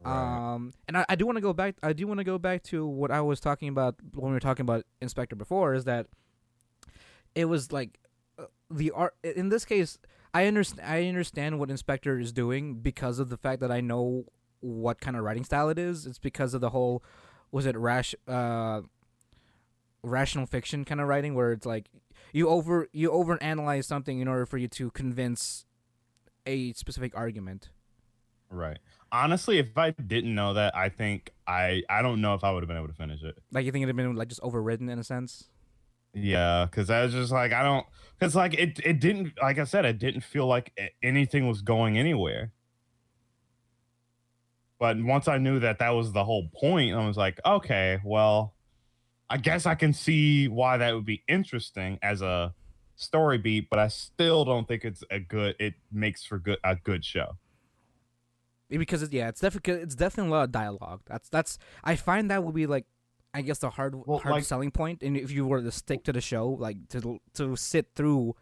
[0.00, 0.54] Right.
[0.54, 1.76] Um, and I, I do want to go back.
[1.82, 4.40] I do want to go back to what I was talking about when we were
[4.40, 5.74] talking about In/Spectre before.
[5.74, 6.06] Is that
[7.34, 7.98] it was like
[8.38, 9.98] uh, the art in this case.
[10.32, 10.88] I understand.
[10.88, 14.24] I understand what In/Spectre is doing because of the fact that I know
[14.60, 16.06] what kind of writing style it is.
[16.06, 17.02] It's because of the whole
[17.52, 18.80] was it rash uh
[20.04, 21.88] rational fiction kind of writing where it's like
[22.32, 25.64] you over you over analyze something in order for you to convince
[26.46, 27.70] a specific argument.
[28.50, 28.78] Right.
[29.10, 32.62] Honestly, if I didn't know that, I think I I don't know if I would
[32.62, 33.38] have been able to finish it.
[33.52, 35.44] Like you think it'd have been like just overridden in a sense.
[36.12, 37.86] Yeah, because I was just like I don't
[38.18, 41.98] because like it it didn't like I said it didn't feel like anything was going
[41.98, 42.52] anywhere.
[44.78, 48.53] But once I knew that that was the whole point, I was like, okay, well,
[49.34, 52.54] I guess I can see why that would be interesting as a
[52.94, 55.56] story beat, but I still don't think it's a good.
[55.58, 57.36] It makes for good a good show.
[58.68, 61.00] because it, yeah, it's definitely it's definitely a lot of dialogue.
[61.06, 62.86] That's that's I find that would be like
[63.32, 66.04] I guess the hard Well, hard like- selling point, and if you were to stick
[66.04, 68.36] to the show, like to to sit through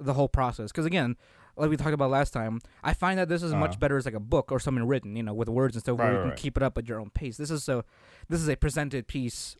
[0.00, 1.16] the whole process, because again.
[1.60, 3.58] Like we talked about last time, I find that this is Uh-huh.
[3.58, 5.98] much better as like a book or something written, you know, with words and stuff,
[5.98, 6.38] where you right, can right.
[6.38, 7.36] keep it up at your own pace.
[7.36, 7.84] This is so,
[8.28, 9.56] this is a presented piece,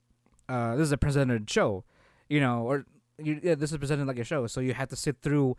[0.49, 1.85] uh, this is a presented show,
[2.29, 2.85] you know, or
[3.19, 5.57] you, yeah, this is presented like a show, so you have to sit through,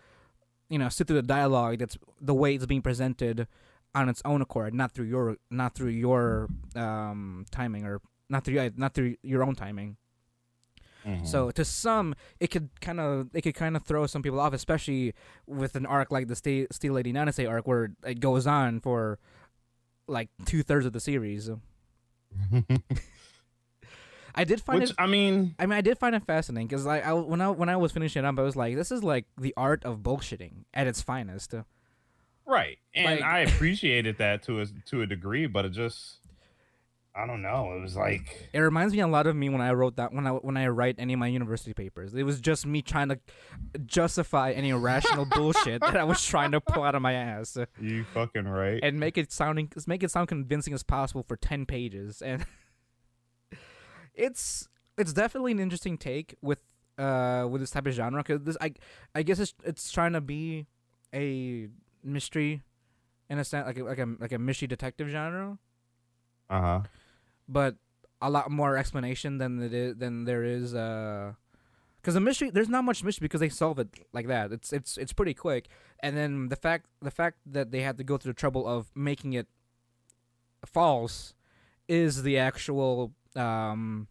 [0.69, 3.47] you know, sit through the dialogue that's the way it's being presented
[3.95, 8.69] on its own accord, not through your not through your um timing or not through
[8.77, 9.97] not through your own timing.
[11.05, 11.25] Mhm.
[11.25, 14.53] So to some, it could kind of it could kind of throw some people off,
[14.53, 15.13] especially
[15.47, 19.17] with an arc like the Steel, Steel Lady Nanase arc, where it goes on for
[20.07, 21.49] like two thirds of the series.
[24.35, 24.95] I did find which it.
[24.99, 27.69] I mean, I mean, I did find it fascinating because I, I when I when
[27.69, 30.65] I was finishing it up, I was like, this is like the art of bullshitting
[30.73, 31.53] at its finest.
[32.45, 36.17] right, and Like- I appreciated that to a to a degree, but it just.
[37.15, 37.73] I don't know.
[37.73, 40.25] It was like It reminds me a lot of me when I wrote that when
[40.25, 42.13] I when I write any of my university papers.
[42.13, 43.19] It was just me trying to
[43.85, 48.05] justify any irrational bullshit that I was trying to pull out of my ass you
[48.13, 48.79] fucking right.
[48.83, 52.21] and make it sounding make it sound convincing as possible for ten pages.
[52.21, 52.45] And
[54.19, 56.59] it's it's definitely an interesting take with
[56.97, 58.73] uh with this type of genre because this I
[59.15, 60.67] I guess it's it's trying to be
[61.13, 61.67] a
[62.03, 62.61] mystery
[63.29, 65.57] in a sense like a, like a like a mystery detective genre.
[66.49, 66.81] Uh huh.
[67.47, 67.75] but
[68.21, 71.33] a lot more explanation than it is than there is uh
[72.01, 74.51] because the mystery there's not much mystery because they solve it like that.
[74.51, 75.67] It's it's it's pretty quick.
[76.01, 78.89] And then the fact the fact that they had to go through the trouble of
[78.95, 79.47] making it
[80.65, 81.33] false
[81.87, 84.07] is the actual um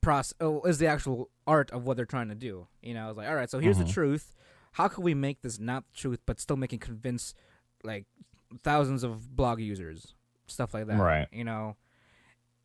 [0.00, 3.16] process oh, is the actual art of what they're trying to do you know it's
[3.18, 3.86] like all right so here's Mhm.
[3.86, 4.34] the truth
[4.72, 7.34] how can we make this not the truth but still make it convince
[7.82, 8.04] like
[8.62, 10.14] thousands of blog users
[10.46, 11.26] stuff like that Right.
[11.32, 11.76] you know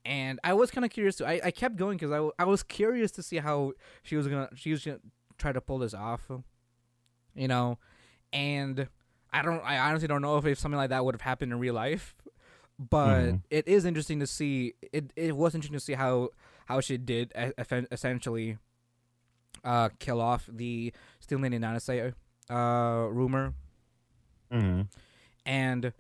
[0.06, 1.26] and i was kind of curious too.
[1.26, 4.28] I, I kept going because I, w- I was curious to see how she was
[4.28, 5.00] gonna she was gonna
[5.38, 6.30] try to pull this off
[7.34, 7.80] you know
[8.34, 8.88] and
[9.34, 11.60] i don't i honestly don't know if, if something like that would have happened in
[11.60, 12.14] real life
[12.90, 13.42] but Mhm.
[13.50, 16.30] it is interesting to see it it was interesting to see how
[16.66, 17.32] how she did
[17.92, 18.58] essentially
[19.64, 22.14] uh kill off the steel lady nanase
[22.50, 23.54] uh rumor
[24.52, 24.82] hmm
[25.46, 25.94] and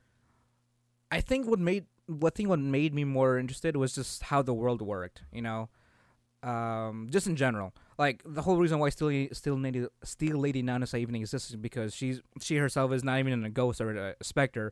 [1.12, 4.54] I think what made what thing what made me more interested was just how the
[4.54, 5.70] world worked, you know,
[6.44, 7.74] um, just in general.
[7.98, 11.94] Like the whole reason why Steel Steel Lady Steel Lady Nanase even exists is because
[11.96, 14.72] she's she herself is not even a ghost or a specter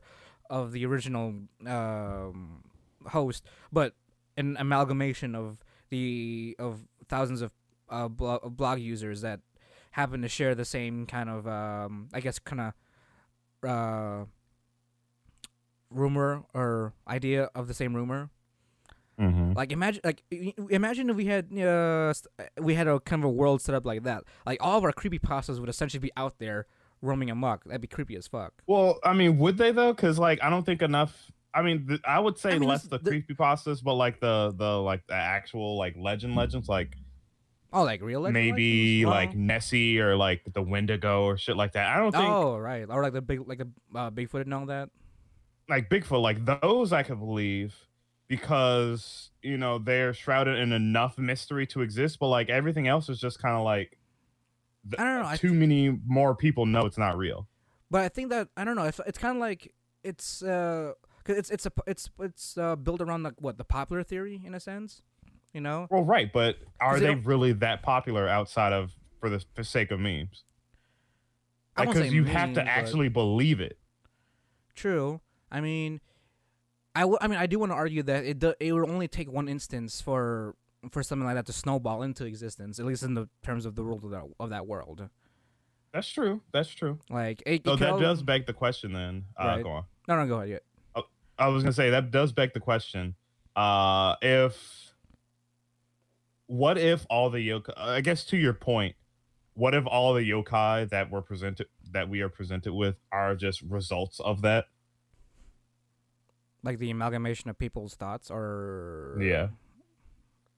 [0.50, 1.34] of the original
[1.66, 2.64] um,
[3.06, 3.94] host, but
[4.36, 5.58] an amalgamation of
[5.88, 7.52] the of thousands of
[7.88, 9.40] uh, blo- blog users that
[9.92, 14.24] happen to share the same kind of um, I guess kind of uh,
[15.90, 18.30] rumor or idea of the same rumor.
[19.18, 20.22] hmm Like imagine, like
[20.70, 22.12] imagine if we had uh,
[22.58, 24.24] we had a kind of a world set up like that.
[24.46, 26.66] Like all of our creepy pastas would essentially be out there
[27.02, 27.64] roaming amok.
[27.64, 28.52] That'd be creepy as fuck.
[28.66, 29.92] Well, I mean, would they though?
[29.92, 31.30] Because like, I don't think enough.
[31.52, 34.20] I mean, th- I would say I mean, less the the- creepy pastas, but like
[34.20, 36.94] the the like the actual like legend legends, like
[37.72, 39.10] Oh, like real legend maybe legends?
[39.10, 39.34] like Wow.
[39.46, 41.86] Nessie or like the Wendigo or shit like that.
[41.94, 44.66] I don't think Oh right, or like the big, like the uh, Bigfoot and all
[44.66, 44.90] that.
[45.68, 47.74] like Bigfoot, like those I could believe
[48.28, 53.20] because you know they're shrouded in enough mystery to exist, but like everything else is
[53.20, 53.98] just kind of like
[54.98, 57.48] I don't know, too many more people know it's not real.
[57.90, 58.84] But I think that I don't know.
[58.84, 60.92] It's, it's kind of like it's uh,
[61.24, 64.54] cause it's it's a it's it's uh, built around like what the popular theory in
[64.54, 65.02] a sense,
[65.52, 65.86] you know.
[65.90, 70.00] Well, right, but are they really that popular outside of for the for sake of
[70.00, 70.44] memes?
[71.76, 73.78] I Like, because you have to actually believe it.
[74.74, 75.20] True.
[75.50, 76.00] I mean,
[76.94, 79.08] I, w- I mean, I do want to argue that it do- it would only
[79.08, 80.56] take one instance for
[80.90, 83.82] for something like that to snowball into existence, at least in the terms of the
[83.82, 85.08] world of that of that world.
[85.92, 86.40] That's true.
[86.52, 87.00] That's true.
[87.10, 88.92] Like, it, So it that al- does beg the question.
[88.92, 89.62] Then, uh, Right.
[89.62, 89.84] go on.
[90.08, 90.60] no, no, go ahead.
[90.96, 91.02] Yeah.
[91.38, 93.14] I was gonna say that does beg the question.
[93.56, 94.94] Uh, if
[96.46, 97.72] what if all the yokai?
[97.76, 98.94] I guess to your point,
[99.54, 103.62] what if all the yokai that were presented that we are presented with are just
[103.62, 104.66] results of that?
[106.62, 109.48] Like the amalgamation of people's thoughts, or Yeah.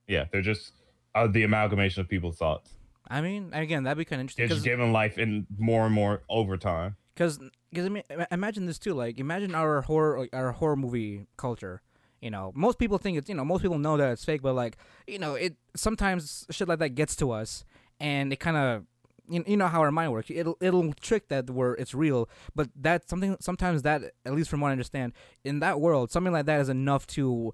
[0.09, 0.73] Yeah, they're just
[1.15, 2.75] uh, the amalgamation of people's thoughts.
[3.09, 5.95] I mean, again, that'd be kind of interesting They're just given life in more and
[5.95, 6.97] more over time.
[7.15, 7.39] because
[7.71, 8.95] because I mean, imagine this too.
[8.95, 11.83] Like, imagine our horror like, our horror movie culture.
[12.21, 14.55] You know, most people think it's you know most people know that it's fake, but
[14.55, 17.65] like you know, it sometimes shit like that gets to us,
[17.99, 18.85] and it kind of
[19.29, 20.31] you, you know how our mind works.
[20.31, 24.61] It'll it'll trick that we're it's real, but that's something sometimes that at least from
[24.61, 25.13] what I understand
[25.45, 27.53] in that world, something like that is enough to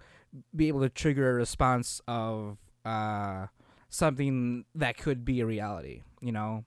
[0.54, 3.46] be able to trigger a response of uh
[3.88, 6.02] something that could be a reality.
[6.20, 6.64] You know,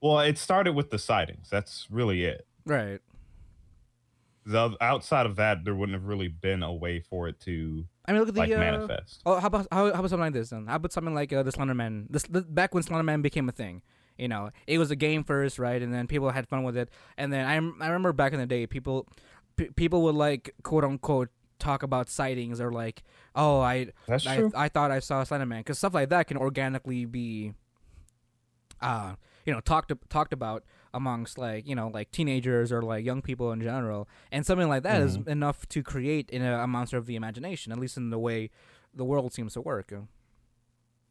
[0.00, 1.48] Well, it started with the sightings.
[1.50, 2.46] That's really it.
[2.66, 3.00] right?
[4.46, 8.12] The, outside of that, there wouldn't have really been a way for it to I
[8.12, 9.22] mean, look at the like uh, manifest.
[9.24, 10.66] Oh, how about how, how about something like this then?
[10.66, 12.08] How about something like uh, the Slenderman?
[12.10, 13.80] This the, back when Slenderman became a thing,
[14.18, 15.80] you know, it was a game first, right?
[15.80, 16.90] And then people had fun with it.
[17.16, 19.08] And then I I remember back in the day, people
[19.56, 21.30] p- people would like quote unquote
[21.64, 23.02] talk about sightings or like,
[23.34, 24.52] oh, I That's I, true.
[24.54, 27.54] I thought I saw Slenderman because stuff like that can organically be,
[28.80, 29.14] uh,
[29.46, 33.50] you know, talked talked about amongst like you know like teenagers or like young people
[33.52, 35.28] in general, and something like that is Mhm.
[35.28, 38.50] enough to create in a, a monster of the imagination, at least in the way
[38.94, 39.92] the world seems to work.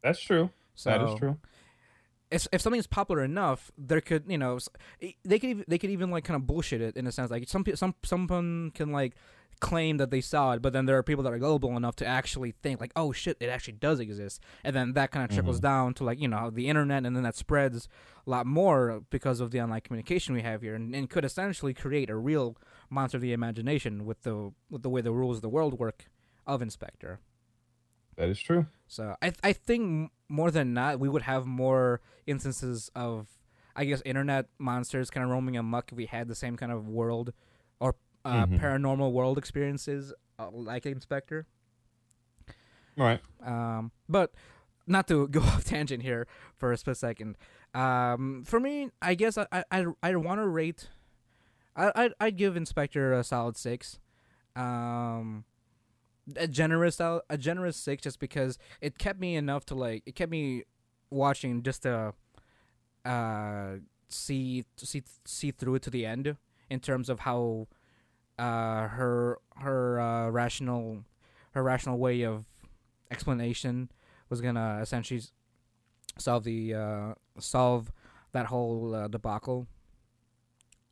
[0.02, 0.50] That's true.
[0.74, 1.38] So that is true.
[2.30, 4.58] if if something is popular enough, there could you know
[5.24, 7.30] they could even, they could even like kind of bullshit it in a sense.
[7.30, 9.14] Like some some someone can like
[9.60, 12.06] claim that they saw it, but then there are people that are gullible enough to
[12.06, 15.58] actually think like, oh shit, it actually does exist, and then that kind of trickles
[15.58, 15.62] Mhm.
[15.62, 17.88] down to like you know the internet, and then that spreads
[18.26, 21.74] a lot more because of the online communication we have here, and, and could essentially
[21.74, 22.56] create a real
[22.90, 26.06] monster of the imagination with the with the way the rules of the world work
[26.46, 27.20] of In/Spectre.
[28.16, 28.66] That is true.
[28.86, 33.28] So I I think more than not we would have more instances of
[33.76, 36.86] I guess internet monsters kind of roaming amok if we had the same kind of
[36.88, 37.32] world
[37.80, 38.58] or uh, Mhm.
[38.60, 41.46] paranormal world experiences uh, like In/Spectre.
[42.98, 43.20] All right.
[43.44, 44.32] Um, but
[44.86, 47.36] not to go off tangent here for a split second.
[47.74, 50.88] Um, for me, I guess I I I, I want to rate.
[51.76, 53.98] I I'd, I'd give In/Spectre a solid six.
[54.56, 55.44] Um,
[56.36, 60.30] a generous a generous six just because it kept me enough to like it kept
[60.30, 60.62] me
[61.10, 62.14] watching just to
[63.04, 63.72] uh
[64.08, 66.36] see see see through it to the end
[66.70, 67.66] in terms of how
[68.38, 71.04] uh her her uh, rational
[71.52, 72.44] her rational way of
[73.10, 73.90] explanation
[74.28, 75.22] was gonna essentially
[76.18, 77.92] solve the uh solve
[78.32, 79.66] that whole uh, debacle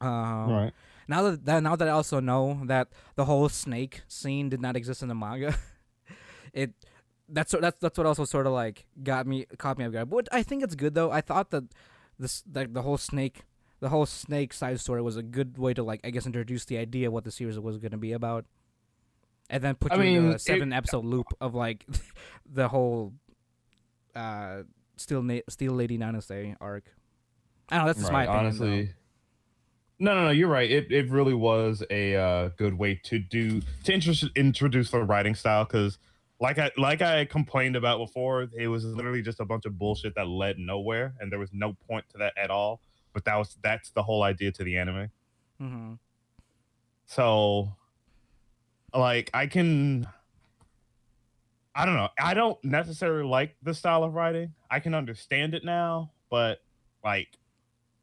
[0.03, 0.73] um, right.
[1.07, 4.77] now that, that now that I also know that the whole snake scene did not
[4.77, 5.55] exist in the manga,
[6.53, 6.73] it
[7.29, 10.11] that's that's that's what also sort of like got me caught me off guard.
[10.11, 11.13] But I think it's good though.
[11.13, 11.65] I thought that
[12.19, 13.45] this like the whole snake
[13.83, 16.79] the whole snake side story was a good way to like I guess introduce the
[16.79, 18.47] idea of what the series was going to be about,
[19.51, 21.85] and then put I you in mean, a it- seven episode loop of like
[22.51, 23.13] the whole
[24.15, 24.63] uh
[24.97, 26.85] Steel Na- Steel Lady Nanase arc.
[27.71, 27.89] I don't know.
[27.89, 28.57] That's just my Right, opinion.
[28.59, 28.65] though.
[28.67, 28.95] honestly.
[29.99, 30.31] No, no, no.
[30.31, 30.71] You're right.
[30.71, 35.35] It it really was a uh, good way to do to introduce introduce the writing
[35.35, 35.99] style because,
[36.41, 40.15] like I like I complained about before, it was literally just a bunch of bullshit
[40.17, 42.81] that led nowhere, and there was no point to that at all.
[43.15, 45.11] But that was that's the whole idea to the anime.
[45.61, 45.99] Mhm.
[47.07, 47.77] So,
[48.95, 50.07] like, I can.
[51.75, 52.09] I don't know.
[52.21, 54.55] I don't necessarily like the style of writing.
[54.71, 56.59] I can understand it now, but
[57.03, 57.29] like,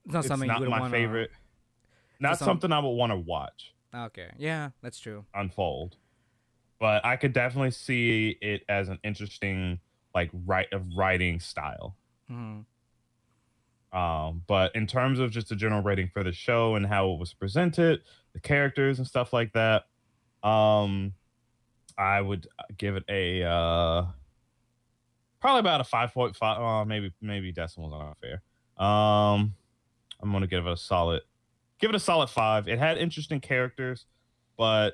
[0.06, 0.90] It's not it's something not my wanna...
[0.92, 1.32] favorite.
[2.20, 5.26] Not some- something I would want to watch Okay, yeah, that's true.
[5.36, 5.96] unfold.
[6.80, 9.80] But I could definitely see it as an interesting
[10.16, 11.96] like write of writing style.
[12.28, 12.62] hmm
[13.92, 17.20] Um, but in terms of just the general rating for the show and how it
[17.20, 18.02] was presented,
[18.34, 19.86] the characters and stuff like that,
[20.48, 21.14] um,
[21.98, 24.06] I would give it a uh,
[25.42, 26.62] probably about a five point five.
[26.62, 28.42] Uh, maybe maybe decimals are not fair.
[28.78, 29.56] Um,
[30.22, 31.22] I'm gonna give it a solid,
[31.80, 32.68] give it a solid five.
[32.68, 34.06] It had interesting characters,
[34.56, 34.94] but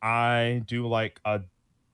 [0.00, 1.40] I do like a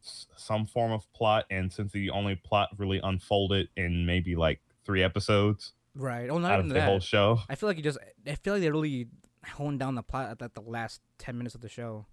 [0.03, 5.03] some form of plot, and since the only plot really unfolded in maybe like three
[5.03, 6.29] episodes Right.
[6.29, 6.89] Oh, not out even of the that.
[6.89, 7.41] whole show.
[7.49, 7.99] I feel like you just.
[8.27, 9.09] I feel like they really
[9.47, 12.07] honed down the plot at like, the last ten minutes of the show.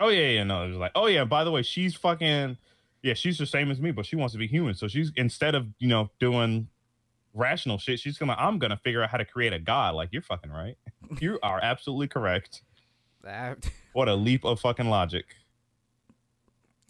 [0.00, 2.56] Oh yeah, yeah, no, it was like, oh yeah, by the way, she's fucking,
[3.02, 4.74] yeah, she's the same as me, but she wants to be human.
[4.74, 6.68] So she's instead of you know doing
[7.34, 9.94] rational shit, she's gonna, I'm gonna figure out how to create a god.
[9.94, 10.76] Like you're fucking right.
[11.20, 12.62] you are absolutely correct.
[13.22, 13.58] That.
[13.92, 15.24] What a leap of fucking logic.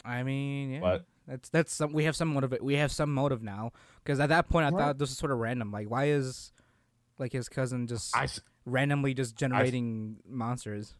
[0.05, 0.79] I mean, yeah.
[0.81, 1.93] But That's that's some.
[1.93, 2.55] We have some motive.
[2.61, 3.71] We have some motive now.
[4.03, 4.79] Because at that point, I Right.
[4.79, 5.71] thought this was sort of random.
[5.71, 6.51] Like, why is
[7.17, 10.95] like his cousin just I, s- randomly just generating monsters?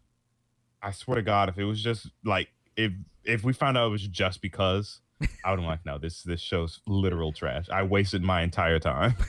[0.83, 2.91] I swear to God, if it was just like if
[3.23, 5.01] if we found out it was just because,
[5.45, 7.69] I would have like, no, this this show's literal trash.
[7.69, 9.15] I wasted my entire time.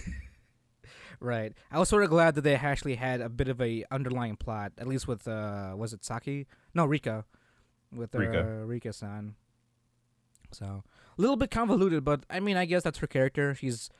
[1.21, 1.53] Right.
[1.71, 4.73] I was sort of glad that they actually had a bit of a underlying plot,
[4.77, 6.49] at least with uh, was it Saki?
[6.75, 7.25] No, Rika,
[7.95, 8.45] with uh, Rika.
[8.67, 9.37] Rika-san.
[10.55, 10.83] So
[11.19, 13.55] a little bit convoluted, but I mean, I guess that's her character.
[13.55, 13.91] She's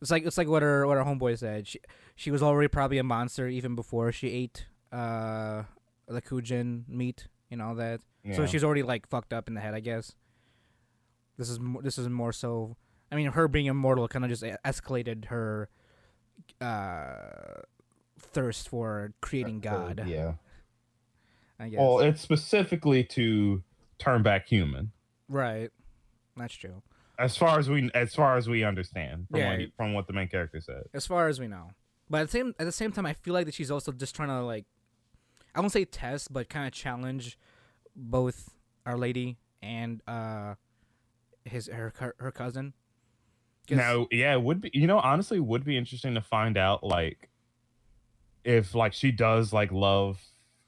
[0.00, 1.66] it's like it's like what her what her homeboy said.
[1.68, 1.80] She
[2.16, 5.62] she was already probably a monster even before she ate uh
[6.08, 8.00] the Kujin meat and all that.
[8.34, 10.14] So she's already like fucked up in the head, I guess.
[11.38, 12.76] This is mo- this is more so.
[13.10, 15.68] I mean, her being immortal kind of just escalated her
[16.60, 17.62] uh
[18.18, 20.04] thirst for creating God.
[20.06, 20.34] Yeah.
[21.58, 21.78] I guess.
[21.78, 23.62] Well, it's specifically to
[23.98, 24.92] turn back human.
[25.28, 25.70] right.
[26.36, 26.82] That's true.
[27.18, 29.50] As far as we as far as we understand from, Yeah.
[29.50, 30.84] what, he- from what the main character said.
[30.94, 31.70] As far as we know,
[32.08, 34.14] but at the same at the same time, I feel like that she's also just
[34.16, 34.64] trying to like,
[35.54, 37.38] I won't say test, but kind of challenge
[37.94, 38.50] both
[38.86, 40.54] Our Lady and uh
[41.44, 42.72] his her her cousin.
[43.70, 46.82] Now, yeah, it would be you know, honestly it would be interesting to find out
[46.82, 47.28] like
[48.44, 50.20] if like she does like love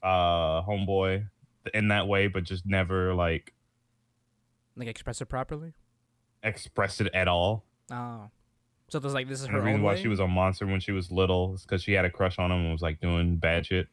[0.03, 1.27] uh homeboy
[1.73, 3.51] in that way, but just never like
[4.75, 5.73] like express it properly.
[6.43, 7.63] Express it at all.
[7.91, 8.29] Oh,
[8.89, 10.01] so there's like this is And her the reason why way?
[10.01, 12.51] she was a monster when she was little is because she had a crush on
[12.51, 13.87] him and was like doing bad shit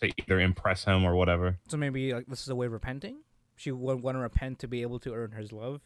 [0.00, 1.58] to either impress him or whatever.
[1.68, 3.18] So maybe like this is a way of repenting.
[3.56, 5.80] She would want to repent to be able to earn his love.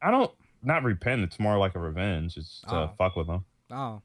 [0.00, 0.30] I don't
[0.62, 1.22] not repent.
[1.22, 2.36] It's more like a revenge.
[2.36, 2.90] It's to Oh.
[2.98, 3.44] fuck with him.
[3.70, 4.02] Oh.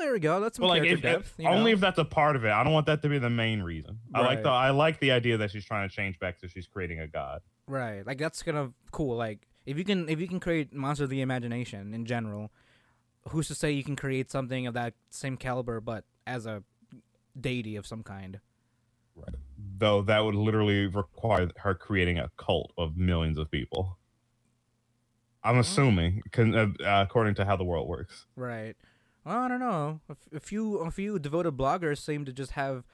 [0.00, 0.40] There we go.
[0.40, 1.34] That's some But like, character if, depth.
[1.38, 1.74] if, only know?
[1.74, 2.50] if that's a part of it.
[2.50, 3.98] I don't want that to be the main reason.
[4.14, 6.66] I like the I like the idea that she's trying to change back to she's
[6.66, 7.42] creating a god.
[7.66, 8.04] right.
[8.06, 9.16] Like that's kind of cool.
[9.16, 12.50] Like if you can if you can create monster of the imagination in general,
[13.28, 16.62] who's to say you can create something of that same caliber but as a
[17.38, 18.40] deity of some kind?
[19.14, 19.34] Right.
[19.78, 23.98] Though that would literally require her creating a cult of millions of people.
[25.42, 28.26] I'm assuming, uh, according to how the world works.
[28.36, 28.76] Right.
[29.24, 30.00] Well, I don't know.
[30.08, 32.84] A, f- a few a few devoted bloggers seem to just have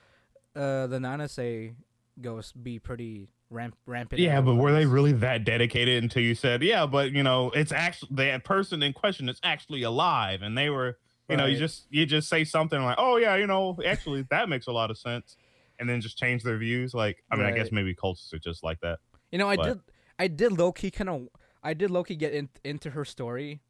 [0.54, 1.74] uh, the Nanase
[2.20, 4.20] ghost be pretty ramp rampant.
[4.20, 7.72] Yeah, but were they really that dedicated until you said, yeah, but you know, it's
[7.72, 10.98] actually that person in question is actually alive, and they were,
[11.28, 14.48] you know, you just you just say something like, oh yeah, you know, actually that
[14.48, 15.36] makes a lot of sense,
[15.78, 16.92] and then just change their views.
[16.94, 18.98] Like, I mean, I guess maybe cults are just like that.
[19.30, 19.80] You know, I But- did
[20.18, 21.28] I did low key kind of
[21.62, 23.60] I did low key get in, into her story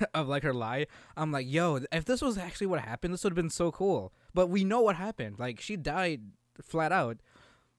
[0.14, 0.86] of like her lie.
[1.16, 4.12] I'm like, yo, if this was actually what happened, this would have been so cool.
[4.34, 5.38] But we know what happened.
[5.38, 6.22] Like she died
[6.62, 7.18] flat out.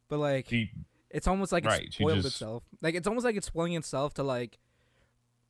[0.10, 0.72] But like She,
[1.10, 2.64] it's almost like Right, it spoiled just- itself.
[2.82, 4.58] Like it's almost like it's spoiling itself to like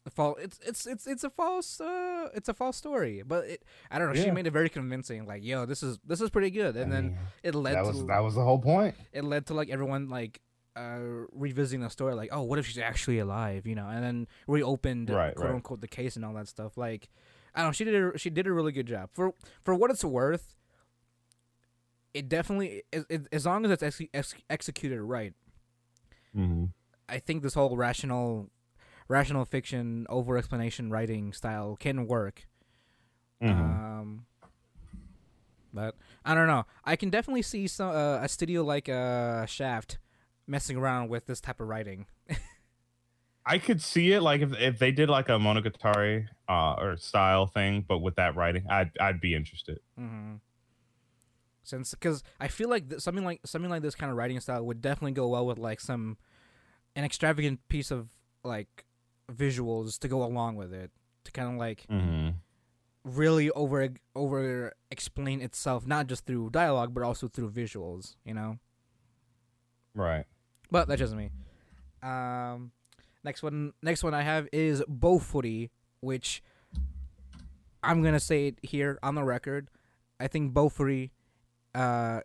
[0.09, 3.23] fall it's it's it's it's a false uh it's a false story.
[3.25, 6.21] But it I don't know, she made it very convincing like, yo, this is this
[6.21, 6.75] is pretty good.
[6.75, 8.95] And I then mean, it led that to that was the whole point.
[9.13, 10.41] it led to like everyone like
[10.75, 14.27] uh revisiting the story like oh what if she's actually alive you know and then
[14.47, 15.55] reopened Right, quote right.
[15.55, 17.09] unquote the case and all that stuff like
[17.53, 19.91] i don't know she did a, she did a really good job for for what
[19.91, 20.55] it's worth
[22.13, 25.33] it definitely it, it, as long as it's ex- ex- executed right
[26.37, 26.65] Mm-hmm.
[27.09, 28.49] i think this whole rational
[29.09, 32.47] rational fiction over explanation writing style can work
[33.43, 33.59] Mm-hmm.
[33.59, 34.25] um,
[35.73, 36.65] but I don't know.
[36.85, 39.97] I can definitely see some uh, a studio like uh, Shaft
[40.51, 42.05] messing around with this type of writing.
[43.45, 47.47] I could see it like if if they did like a Monogatari uh, or style
[47.47, 49.79] thing, but with that writing, I'd I'd be interested.
[49.99, 50.35] Mm-hmm.
[51.63, 54.63] Since because I feel like th- something like something like this kind of writing style
[54.65, 56.17] would definitely go well with like some
[56.95, 58.09] an extravagant piece of
[58.43, 58.85] like
[59.31, 60.91] visuals to go along with it
[61.23, 62.29] to kind of like Mm-hmm.
[63.05, 68.15] really over over explain itself not just through dialogue but also through visuals.
[68.25, 68.59] You know.
[69.95, 70.25] Right.
[70.71, 71.29] But that's just me.
[72.01, 72.71] Um,
[73.23, 75.69] next one, next one I have is Bofuri,
[75.99, 76.41] which
[77.83, 79.69] I'm gonna say it here on the record.
[80.19, 81.11] I think Bofuri,
[81.75, 82.21] uh,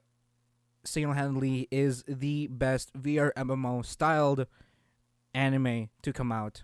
[0.84, 4.46] single-handedly is the best VR MMO styled
[5.34, 6.62] anime to come out.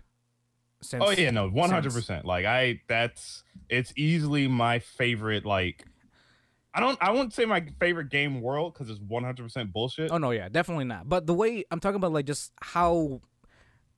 [0.81, 2.25] Since Oh yeah, no, one hundred percent.
[2.25, 5.45] Like I, that's it's easily my favorite.
[5.45, 5.85] Like,
[6.75, 10.11] I don't, I won't say my favorite game world because it's one hundred percent bullshit.
[10.11, 11.07] Oh no, yeah, definitely not.
[11.07, 13.21] But the way I'm talking about, like just how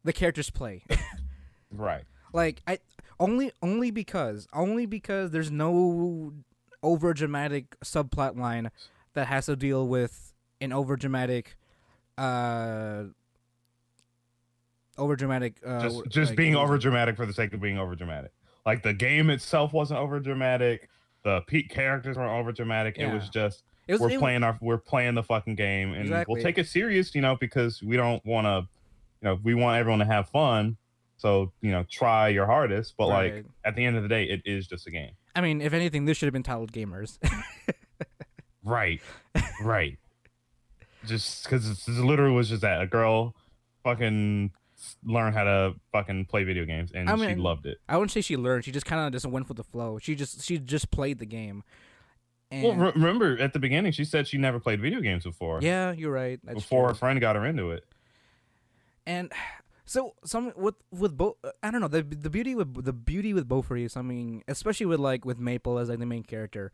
[0.03, 0.83] the characters play.
[1.71, 2.05] Right.
[2.31, 2.79] like I
[3.19, 6.31] only only because only because there's no
[6.81, 8.71] over dramatic subplot line
[9.13, 11.57] that has to deal with an over dramatic
[12.17, 13.05] uh
[14.97, 15.57] over dramatic.
[15.65, 18.31] Uh, just just like, being over dramatic for the sake of being over dramatic.
[18.65, 20.89] Like the game itself wasn't over dramatic.
[21.25, 22.97] The peak characters weren't over dramatic.
[22.97, 26.03] It was just It was, we're it- playing our we're playing the fucking game and
[26.03, 26.33] Exactly.
[26.35, 28.67] we'll take it serious, you know, because we don't want to,
[29.21, 30.77] you know, we want everyone to have fun.
[31.17, 32.93] So you know, try your hardest.
[32.97, 35.11] But like at the end of the day, it is just a game.
[35.35, 37.17] I mean, if anything, this should have been titled Gamers.
[38.63, 38.99] Right,
[39.61, 39.97] right.
[41.05, 43.35] Just because it's literally was just that a girl
[43.83, 44.51] fucking
[45.03, 47.77] learn how to fucking play video games and I she loved it.
[47.89, 48.65] I wouldn't say she learned.
[48.65, 49.99] She just kind of just went with the flow.
[49.99, 51.63] She just she just played the game.
[52.51, 55.59] And Well, re- remember at the beginning, she said she never played video games before.
[55.61, 56.39] yeah, you're right.
[56.43, 56.87] That's before true.
[56.89, 57.83] her friend got her into it.
[59.05, 59.31] and
[59.85, 63.47] so some with with both i don't know the the beauty with the beauty with
[63.47, 66.71] Bofuri is something especially with like with maple as like the main character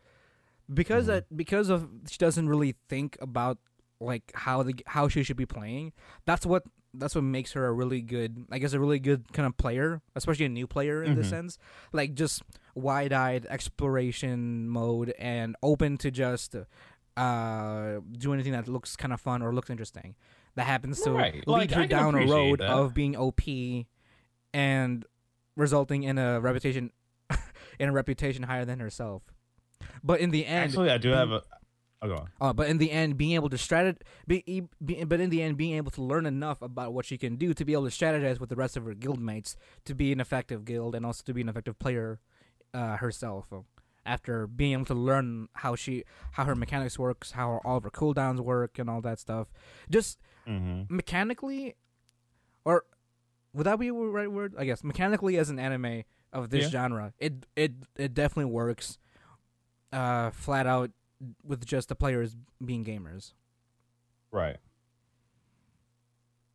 [0.74, 1.08] because Mhm.
[1.08, 3.58] that because of she doesn't really think about
[4.00, 5.92] like how the how she should be playing
[6.26, 9.46] that's what that's what makes her a really good i guess a really good kind
[9.46, 11.30] of player especially a new player in this Mhm.
[11.30, 11.58] sense
[11.94, 12.44] like just
[12.76, 16.56] wide-eyed exploration mode and open to just
[17.18, 20.16] uh do anything that looks kind of fun or looks interesting
[20.56, 21.36] that happens to Right.
[21.48, 22.70] lead Like, her down a road that.
[22.70, 23.88] of being OP
[24.54, 25.06] and
[25.56, 26.92] resulting in a reputation
[27.80, 29.24] in a reputation higher than herself.
[30.04, 31.42] But in the end, Actually, I do have a.
[32.04, 32.30] Oh, go on.
[32.42, 33.98] uh, but in the end, being able to strat,
[34.28, 37.36] be, be, but in the end, being able to learn enough about what she can
[37.36, 40.20] do to be able to strategize with the rest of her guildmates to be an
[40.20, 42.20] effective guild and also to be an effective player
[42.74, 43.46] uh, herself.
[43.54, 43.60] uh,
[44.04, 47.92] After being able to learn how she, how her mechanics works, how all of her
[47.92, 49.48] cooldowns work, and all that stuff,
[49.90, 50.94] just Mm-hmm.
[50.96, 51.76] mechanically,
[52.66, 52.84] or
[53.54, 54.56] would that be the right word?
[54.58, 56.02] I guess mechanically as an anime
[56.34, 56.70] of this Yeah.
[56.72, 58.98] genre, it it it definitely works.
[59.94, 60.90] Uh, flat out
[61.44, 63.34] with just the players being gamers.
[64.32, 64.58] Right.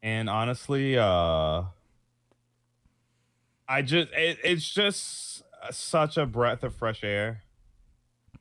[0.02, 1.64] And honestly, uh,
[3.68, 7.42] I just it, it's just such a breath of fresh air.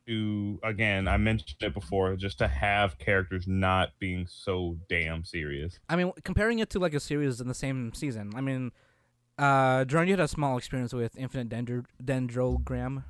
[0.08, 5.80] To again, I mentioned it before, just to have characters not being so damn serious.
[5.90, 8.32] I mean, comparing it to like a series in the same season.
[8.36, 8.72] I mean,
[9.40, 13.04] uh, John, you had a small experience with Infinite Dendro- Dendrogram.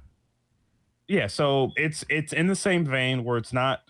[1.08, 3.82] Yeah, so it's it's in the same vein where it's not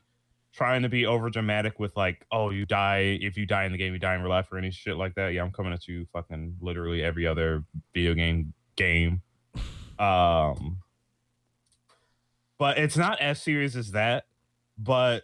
[0.54, 3.78] trying to be over dramatic with like, oh, you die if you die in the
[3.78, 5.34] game, you die in real life or any shit like that.
[5.34, 7.64] Yeah, I'm coming at you fucking literally every other
[7.94, 9.22] video game game.
[9.98, 10.80] Um
[12.58, 14.26] but it's not as serious as that,
[14.78, 15.24] but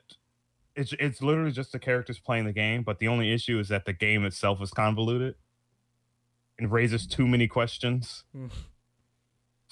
[0.75, 3.85] it's it's literally just the characters playing the game, but the only issue is that
[3.85, 5.35] the game itself is convoluted
[6.57, 8.23] and raises too many questions.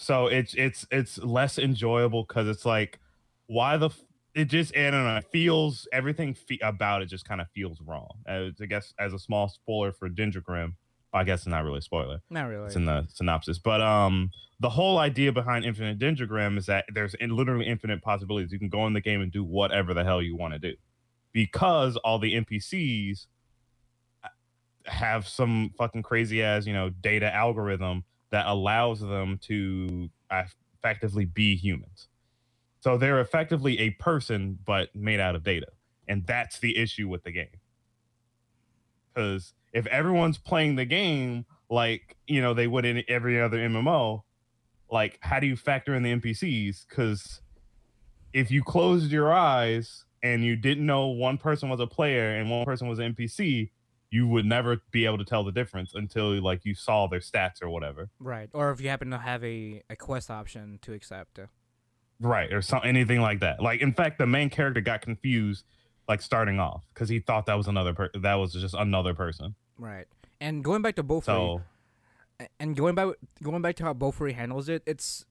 [0.02, 3.00] So it's it's it's less enjoyable because it's like,
[3.48, 4.02] why the f-
[4.34, 5.18] it just I don't know.
[5.18, 8.10] It feels everything fe- about it just kind of feels wrong.
[8.26, 10.76] As, I guess as a small spoiler for Dendrogram,
[11.12, 12.22] I guess it's not really a spoiler.
[12.30, 12.68] Not really.
[12.68, 14.32] It's in the synopsis, but um,
[14.62, 18.54] the whole idea behind Infinite Dendrogram is that there's in, literally infinite possibilities.
[18.54, 20.76] You can go in the game and do whatever the hell you want to do,
[21.34, 23.26] because all the NPCs
[24.86, 31.56] have some fucking crazy ass you know data algorithm that allows them to effectively be
[31.56, 32.08] humans.
[32.82, 35.68] So they're effectively a person, but made out of data.
[36.08, 37.60] And that's the issue with the game.
[39.14, 44.24] Because if everyone's playing the game like, you know, they would in every other MMO,
[44.92, 46.88] like, how do you factor in the NPCs?
[46.88, 47.42] Because
[48.34, 52.50] if you closed your eyes and you didn't know one person was a player and
[52.50, 53.70] one person was an NPC,
[54.12, 57.62] you would never be able to tell the difference until like you saw their stats
[57.62, 58.10] or whatever.
[58.20, 58.50] Right.
[58.54, 61.40] Or if you happen to have a, a quest option to accept.
[62.20, 65.64] right or some anything like that like in fact the main character got confused
[66.10, 69.56] like starting off because he thought that was another per- that was just another person
[69.78, 70.06] Right.
[70.42, 71.62] And going back to Bofuri, so
[72.60, 73.08] and going back
[73.42, 75.26] going back to how Bofuri handles it, it's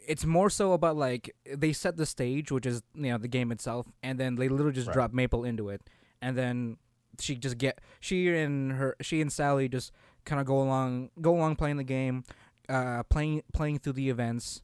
[0.00, 3.52] it's more so about like they set the stage, which is you know the game
[3.52, 4.94] itself, and then they literally just Right.
[4.94, 5.80] drop Maple into it,
[6.20, 6.76] and then
[7.20, 9.92] she just get she and her she and Sally just
[10.24, 12.24] kind of go along go along playing the game,
[12.68, 14.62] uh, playing playing through the events.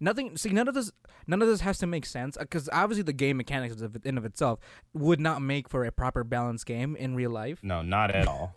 [0.00, 0.36] Nothing.
[0.36, 0.90] See, none of this.
[1.26, 4.24] None of this has to make sense because obviously the game mechanics of in of
[4.24, 4.58] itself
[4.92, 8.56] would not make for a proper balanced game in real life no not at all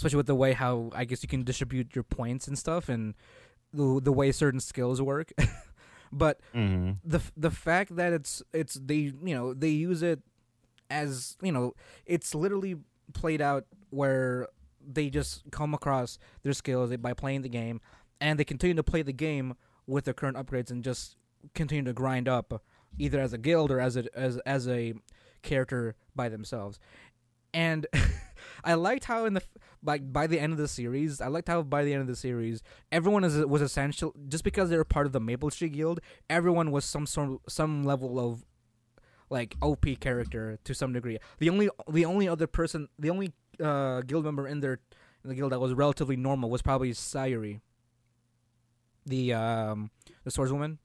[0.00, 3.14] especially with the way how I guess you can distribute your points and stuff, and
[3.74, 5.30] the the way certain skills work.
[6.12, 10.20] but hmm the the fact that it's it's they you know they use it
[10.90, 11.72] as you know
[12.04, 12.76] it's literally
[13.12, 14.48] played out where
[14.86, 17.80] they just come across their skills by playing the game,
[18.20, 19.54] and they continue to play the game
[19.86, 21.16] with their current upgrades and just
[21.54, 22.62] continue to grind up
[22.98, 24.94] either as a guild or as a as as a
[25.42, 26.78] character by themselves.
[27.52, 27.86] And
[28.64, 29.42] I liked how in the
[29.82, 32.16] like by the end of the series, I liked how by the end of the
[32.16, 32.62] series,
[32.92, 36.00] everyone is was essential just because they were part of the Maple Tree Guild.
[36.28, 38.44] Everyone was some sort some level of
[39.30, 41.18] like OP character to some degree.
[41.38, 44.80] The only the only other person, the only uh, guild member in their
[45.24, 47.60] in the guild that was relatively normal was probably Sayuri,
[49.06, 49.90] the um
[50.24, 50.78] the swordswoman.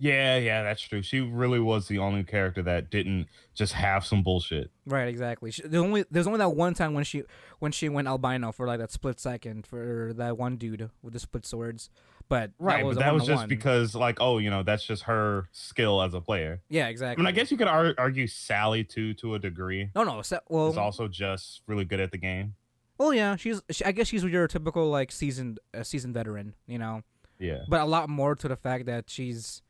[0.00, 1.02] Yeah, yeah, that's true.
[1.02, 4.70] She really was the only character that didn't just have some bullshit.
[4.86, 5.50] Right, exactly.
[5.50, 7.24] She, the only there's only that one time when she
[7.58, 11.18] when she went albino for like that split second for that one dude with the
[11.18, 11.90] split swords,
[12.28, 15.04] but Right, that was but that was just because, like, oh, you know, that's just
[15.04, 16.60] her skill as a player.
[16.68, 17.22] yeah, exactly.
[17.22, 19.90] I mean, I guess you could ar- argue Sally too, to a degree.
[19.94, 20.22] no, no.
[20.22, 22.54] Sa- well, is also just really good at the game.
[22.98, 23.36] well, yeah.
[23.36, 27.02] She's she, I guess she's your typical like seasoned uh, seasoned veteran, you know,
[27.38, 29.62] Yeah, but a lot more to the fact that she's.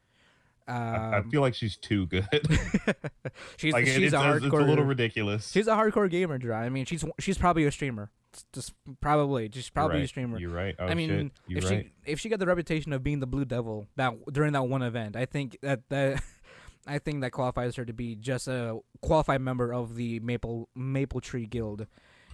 [0.67, 2.27] Um, I, I feel like she's too good.
[3.57, 4.45] she's like it- she's it's, a a, hardcore.
[4.47, 5.51] it's a little ridiculous.
[5.51, 6.65] she's a hardcore gamer, Dry.
[6.65, 8.11] I mean, she's she's probably a streamer.
[8.53, 10.05] Just probably, You're probably right.
[10.05, 10.39] a streamer.
[10.39, 10.75] You're right.
[10.79, 11.87] Oh, I mean, if right.
[12.07, 14.83] she if she got the reputation of being the Blue Devil that during that one
[14.83, 16.23] event, I think that that
[16.87, 21.21] I think that qualifies her to be just a qualified member of the Maple Maple
[21.21, 21.87] Tree Guild,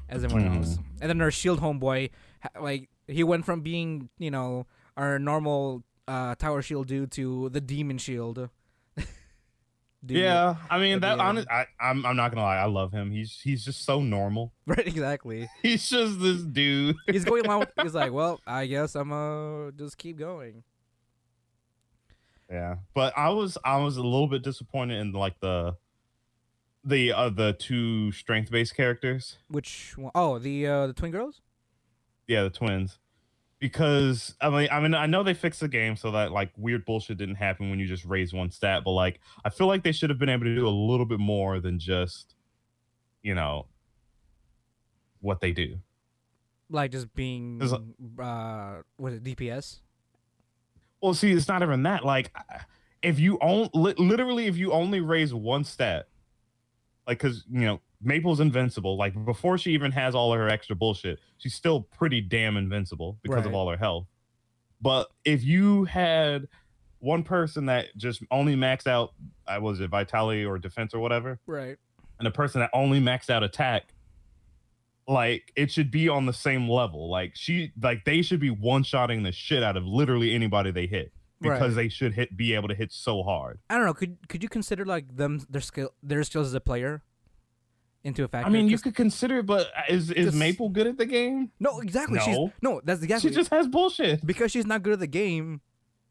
[0.09, 0.57] as everyone Mhm.
[0.59, 0.78] else.
[1.00, 2.11] And then her Shield homeboy,
[2.61, 7.61] like he went from being you know our normal uh, Tower Shield dude to the
[7.61, 8.48] Demon Shield.
[10.05, 10.18] Dude.
[10.18, 11.18] yeah, I mean that.
[11.18, 12.57] Honest, I, I'm I'm not gonna lie.
[12.57, 13.11] I love him.
[13.11, 14.52] He's he's just so normal.
[14.66, 15.48] right, exactly.
[15.62, 16.96] He's just this dude.
[17.07, 17.61] He's going along.
[17.61, 20.62] With, he's like, well, I guess I'm uh just keep going.
[22.50, 25.76] Yeah, but I was I was a little bit disappointed in like the
[26.84, 29.38] the uh, the two strength based characters.
[29.48, 30.12] Which one?
[30.14, 31.40] Oh, the uh, the twin girls.
[32.26, 32.98] Yeah, the twins.
[33.64, 36.84] Because I mean, I mean, I know they fixed the game so that like weird
[36.84, 39.90] bullshit didn't happen when you just raise one stat, but like I feel like they
[39.90, 42.34] should have been able to do a little bit more than just,
[43.22, 43.64] you know,
[45.22, 45.78] what they do.
[46.68, 47.62] like just being
[48.18, 49.80] uh was it DPS?
[51.00, 52.04] Well, see, it's not even that.
[52.04, 52.36] Like,
[53.02, 56.08] if you own li- literally, if you only raise one stat,
[57.06, 58.96] like, because you know Maple's invincible.
[58.96, 63.18] Like before she even has all of her extra bullshit, she's still pretty damn invincible
[63.22, 64.07] because of all her health.
[64.80, 66.48] But if you had
[66.98, 69.12] one person that just only maxed out,
[69.46, 71.76] uh, I was it vitality or defense or whatever, Right.
[72.18, 73.92] and a person that only maxed out attack,
[75.07, 77.11] like it should be on the same level.
[77.11, 80.86] Like she, like they should be one shotting the shit out of literally anybody they
[80.86, 83.59] hit because they should hit be able to hit so hard.
[83.68, 83.92] I don't know.
[83.94, 87.02] Could could you consider like them their skill their skills as a player
[88.05, 88.46] into a factor?
[88.46, 91.07] I mean, you could consider, it, but uh, is is Just- Maple good at the
[91.07, 91.50] game?
[91.59, 92.20] no exactly.
[92.20, 92.52] She's No.
[92.62, 94.24] no that's exactly She just has bullshit.
[94.24, 95.61] because she's not good at the game.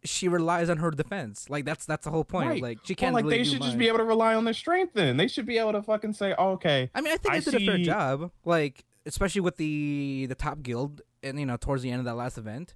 [0.05, 1.49] She relies on her defense.
[1.49, 2.49] Like that's that's the whole point.
[2.49, 2.61] Right.
[2.61, 4.93] Like she can't like really they should just be able to rely on their strength.
[4.93, 7.39] Then they should be able to fucking say, oh, okay, I mean, I think I
[7.39, 8.31] they did a fair job.
[8.43, 12.15] Like especially with the the top guild and you know towards the end of that
[12.15, 12.75] last event,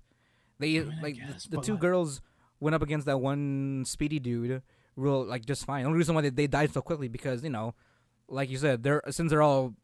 [0.60, 2.22] they I mean, like guess, the, the two like- girls
[2.62, 4.62] went up against that one speedy dude
[4.96, 5.84] real like just fine.
[5.84, 7.76] The only reason why they, they died so quickly because you know,
[8.30, 9.76] like you said, they're since they're all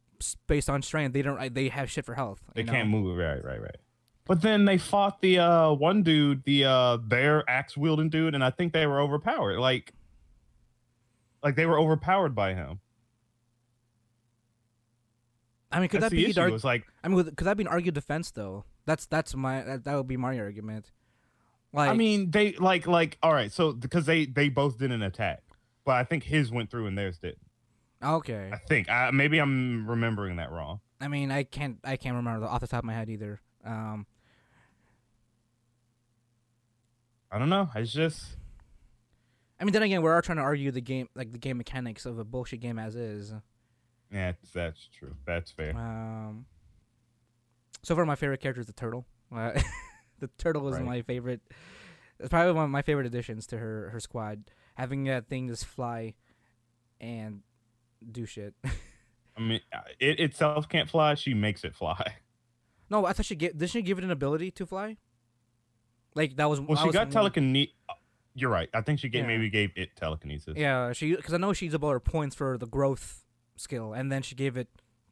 [0.48, 2.42] based on strength, they don't they have shit for health.
[2.54, 3.18] they you can't move.
[3.18, 3.78] Right, right, right.
[4.26, 8.44] But then they fought the uh one dude, the uh bear axe wielding dude, and
[8.44, 9.60] I think they were overpowered.
[9.60, 9.94] Like,
[11.44, 12.80] like they were overpowered by him.
[15.72, 16.64] I mean, could That's that be dark?
[16.64, 18.66] Like I mean, could that be an argued defense though?
[18.86, 20.92] That's that's my that, that would be my argument.
[21.74, 25.02] Like, I mean, they like like all right, so because they they both did an
[25.02, 25.42] attack,
[25.84, 27.36] but I think his went through and theirs did.
[28.04, 28.50] Okay.
[28.54, 30.80] I think I, maybe I'm remembering that wrong.
[31.02, 33.42] I mean, I can't I can't remember off the top of my head either.
[33.66, 34.06] Um,
[37.32, 37.70] I don't know.
[37.76, 38.38] It's just
[39.60, 42.06] I mean, then again, we are trying to argue the game, like the game mechanics
[42.06, 43.34] of a bullshit game as is.
[44.12, 45.16] yeah, that's true.
[45.26, 45.76] That's fair.
[45.76, 46.46] Um,
[47.82, 49.06] so far, my favorite character is the turtle.
[49.36, 49.60] Uh,
[50.20, 50.86] the turtle is Right.
[50.86, 51.42] my favorite.
[52.20, 54.44] It's probably one of my favorite additions to her her squad.
[54.76, 56.14] Having that thing just fly
[57.02, 57.42] and
[58.12, 58.54] do shit.
[59.36, 61.16] I mean, uh, it itself can't fly.
[61.16, 62.16] She makes it fly.
[62.90, 63.58] no, I thought she get.
[63.58, 64.98] Did she give it an ability to fly?
[66.16, 66.60] Like that was.
[66.62, 67.74] Well, she was got telekinesis.
[68.36, 68.70] You're right.
[68.74, 69.28] I think she gave Yeah.
[69.28, 70.56] maybe gave it telekinesis.
[70.58, 73.24] Yeah, she because I know she's about her points for the growth
[73.56, 74.68] skill, and then she gave it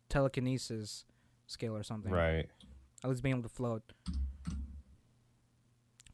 [0.09, 1.05] telekinesis
[1.47, 2.11] skill or something.
[2.11, 2.47] Right.
[3.03, 3.83] At least being able to float.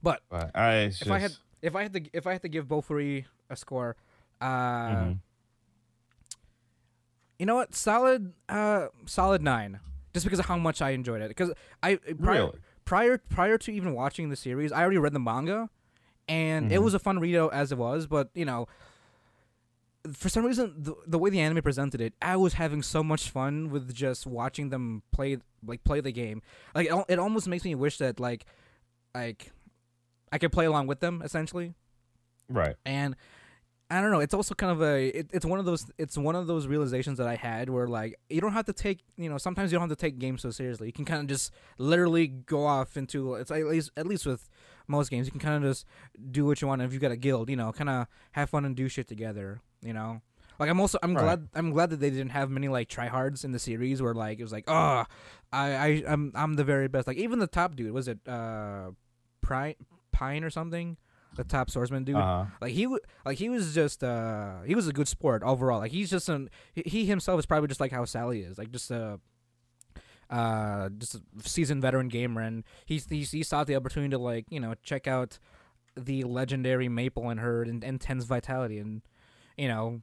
[0.02, 2.68] But But I, if I had if I had to if I had to give
[2.68, 3.96] Bofuri a score,
[4.40, 5.20] uh, Mhm.
[7.40, 9.80] You know what, solid, uh, solid nine,
[10.14, 11.28] just because of how much I enjoyed it.
[11.30, 11.52] Because
[11.84, 12.60] I prior, Really?
[12.86, 15.70] prior prior to even watching the series, I already read the manga,
[16.28, 16.84] and it Mhm.
[16.84, 18.08] was a fun read as it was.
[18.08, 18.68] But you know,
[20.14, 23.30] for some reason the, the way the anime presented it, I was having so much
[23.30, 26.42] fun with just watching them play like play the game.
[26.74, 28.46] Like it, it almost makes me wish that like
[29.14, 29.52] like
[30.32, 31.74] I could play along with them essentially.
[32.50, 32.78] Right.
[32.86, 33.18] and
[33.90, 34.20] I don't know.
[34.20, 35.08] It's also kind of a.
[35.20, 35.90] It, it's one of those.
[35.98, 39.00] It's one of those realizations that I had where like you don't have to take.
[39.16, 40.88] You know, sometimes you don't have to take games so seriously.
[40.88, 43.36] You can kind of just literally go off into.
[43.36, 44.50] It's at least at least with
[44.90, 45.86] most games, you can kind of just
[46.32, 46.82] do what you want.
[46.82, 49.08] And if you've got a guild, you know, kind of have fun and do shit
[49.08, 49.62] together.
[49.82, 50.22] You know.
[50.60, 51.22] Like I'm also I'm Right.
[51.24, 54.40] glad I'm glad that they didn't have many like tryhards in the series where like
[54.40, 55.06] it was like oh
[55.54, 58.90] I I I'm I'm the very best like even the top dude was it uh
[59.44, 59.76] Pine
[60.12, 60.98] Pine or something
[61.36, 62.46] the top swordsman dude Uh-huh.
[62.62, 65.80] like he w- like he was just uh he was a good sport overall.
[65.80, 68.58] Like he's just an he, he himself is probably just like how Sally is.
[68.58, 69.20] Like just a
[70.30, 74.46] uh just a seasoned veteran gamer and he's he's he saw the opportunity to like,
[74.50, 75.40] you know, check out
[75.96, 79.02] the legendary Maple and her and intense vitality and
[79.58, 80.02] you know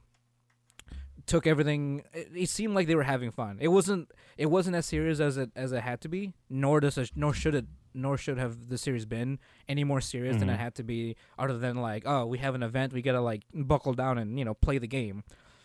[1.25, 3.57] took everything it, it seemed like they were having fun.
[3.59, 6.97] It wasn't it wasn't as serious as it as it had to be, nor does
[6.97, 7.65] it, nor should it
[7.95, 10.59] nor should have the series been any more serious than it Mhm.
[10.59, 13.93] had to be other than like oh we have an event we gotta like buckle
[13.93, 15.23] down and you know play the game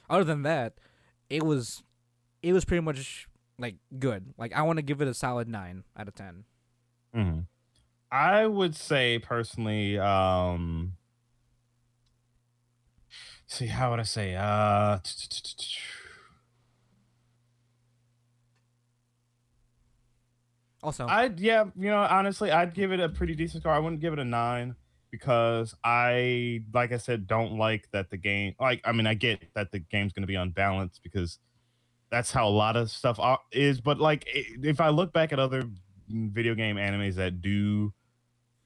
[0.09, 0.75] other than that
[1.29, 1.83] it was
[2.43, 3.29] it was pretty much
[3.59, 6.45] like good like i want to give it a solid 9 out of 10
[7.13, 7.41] hmm
[8.13, 10.95] I would say personally, um
[13.47, 14.35] see how would I say?
[14.37, 14.99] Uh
[20.83, 23.73] also I'd yeah, you know, honestly, I'd give it a pretty decent score.
[23.73, 24.77] I wouldn't give it a nine
[25.11, 28.55] because I, like I said, don't like that the game.
[28.61, 31.39] Like, I mean, I get that the game's going to be unbalanced because
[32.11, 33.19] that's how a lot of stuff
[33.53, 33.81] is.
[33.81, 35.65] But like, if I look back at other
[36.09, 37.93] video game animes that do,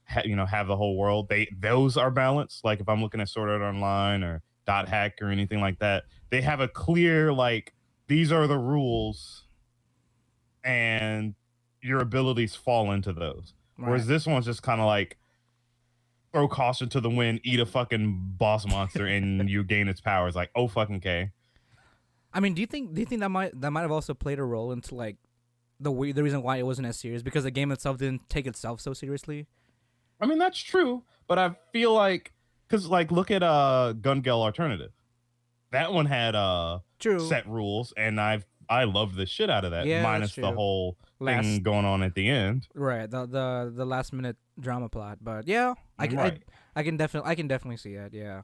[0.07, 2.63] ha, you know, have the whole world, they those are balanced.
[2.63, 6.03] Like, if I'm looking at Sword Art Online or Dot Hack or anything like that,
[6.29, 7.73] they have a clear like
[8.07, 9.47] these are the rules,
[10.63, 11.33] and
[11.85, 13.53] your abilities fall into those.
[13.77, 15.17] Whereas this one's just kind of like
[16.31, 20.35] throw caution to the wind, eat a fucking boss monster, and you gain its powers.
[20.35, 21.31] Like, oh fucking k.
[22.33, 24.39] i mean do you think do you think that might that might have also played
[24.39, 25.17] a role into like
[25.79, 28.47] the way the reason why it wasn't as serious because the game itself didn't take
[28.47, 29.45] itself so seriously
[30.19, 32.33] I mean that's true, but I feel like
[32.67, 34.91] because like look at uh Gun Gale Alternative,
[35.71, 39.71] that one had uh true set rules, and I've I loved the shit out of
[39.71, 39.85] that.
[39.85, 42.67] Yeah, minus the whole last thing going on at the end.
[42.73, 46.41] right the the the last minute drama plot but yeah i can Right.
[46.75, 48.41] I, I can definitely i can definitely see that yeah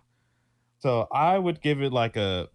[0.80, 2.48] So I would give it like a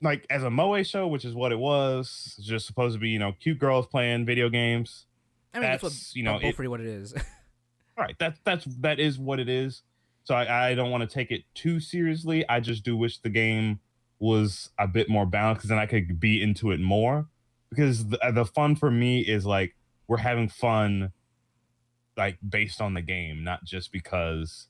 [0.00, 2.34] like as a moe show, which is what it was.
[2.38, 5.06] It's just supposed to be you know cute girls playing video games.
[5.52, 7.14] i mean that's, That's, what you know, know it- what it is
[7.98, 8.14] Right.
[8.18, 9.82] That's that's that is what it is.
[10.24, 12.48] So I, I don't want to take it too seriously.
[12.48, 13.80] I just do wish the game
[14.18, 17.26] was a bit more balanced because then I could be into it more.
[17.70, 21.12] Because the, the fun for me is like we're having fun,
[22.16, 24.68] like based on the game, not just because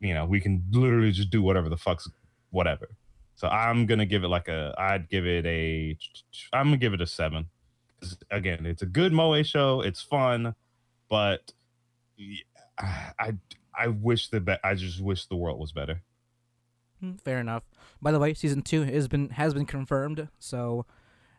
[0.00, 2.08] you know we can literally just do whatever the fuck's
[2.50, 2.88] whatever.
[3.34, 4.74] So I'm gonna give it like a.
[4.78, 5.96] I'd give it a.
[6.52, 7.46] I'm gonna give it a seven.
[8.30, 9.80] Again, it's a good moe show.
[9.80, 10.54] It's fun,
[11.08, 11.52] but
[12.78, 13.34] I
[13.78, 16.02] I wish the be- I just wish the world was better.
[17.00, 17.62] Hmm, Fair enough.
[18.02, 20.84] By the way, season two has been has been confirmed, so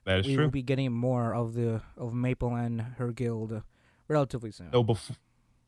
[0.06, 0.46] That is we true.
[0.46, 3.62] will be getting more of the of Maple and her guild
[4.08, 4.72] relatively soon.
[4.72, 5.16] So bef-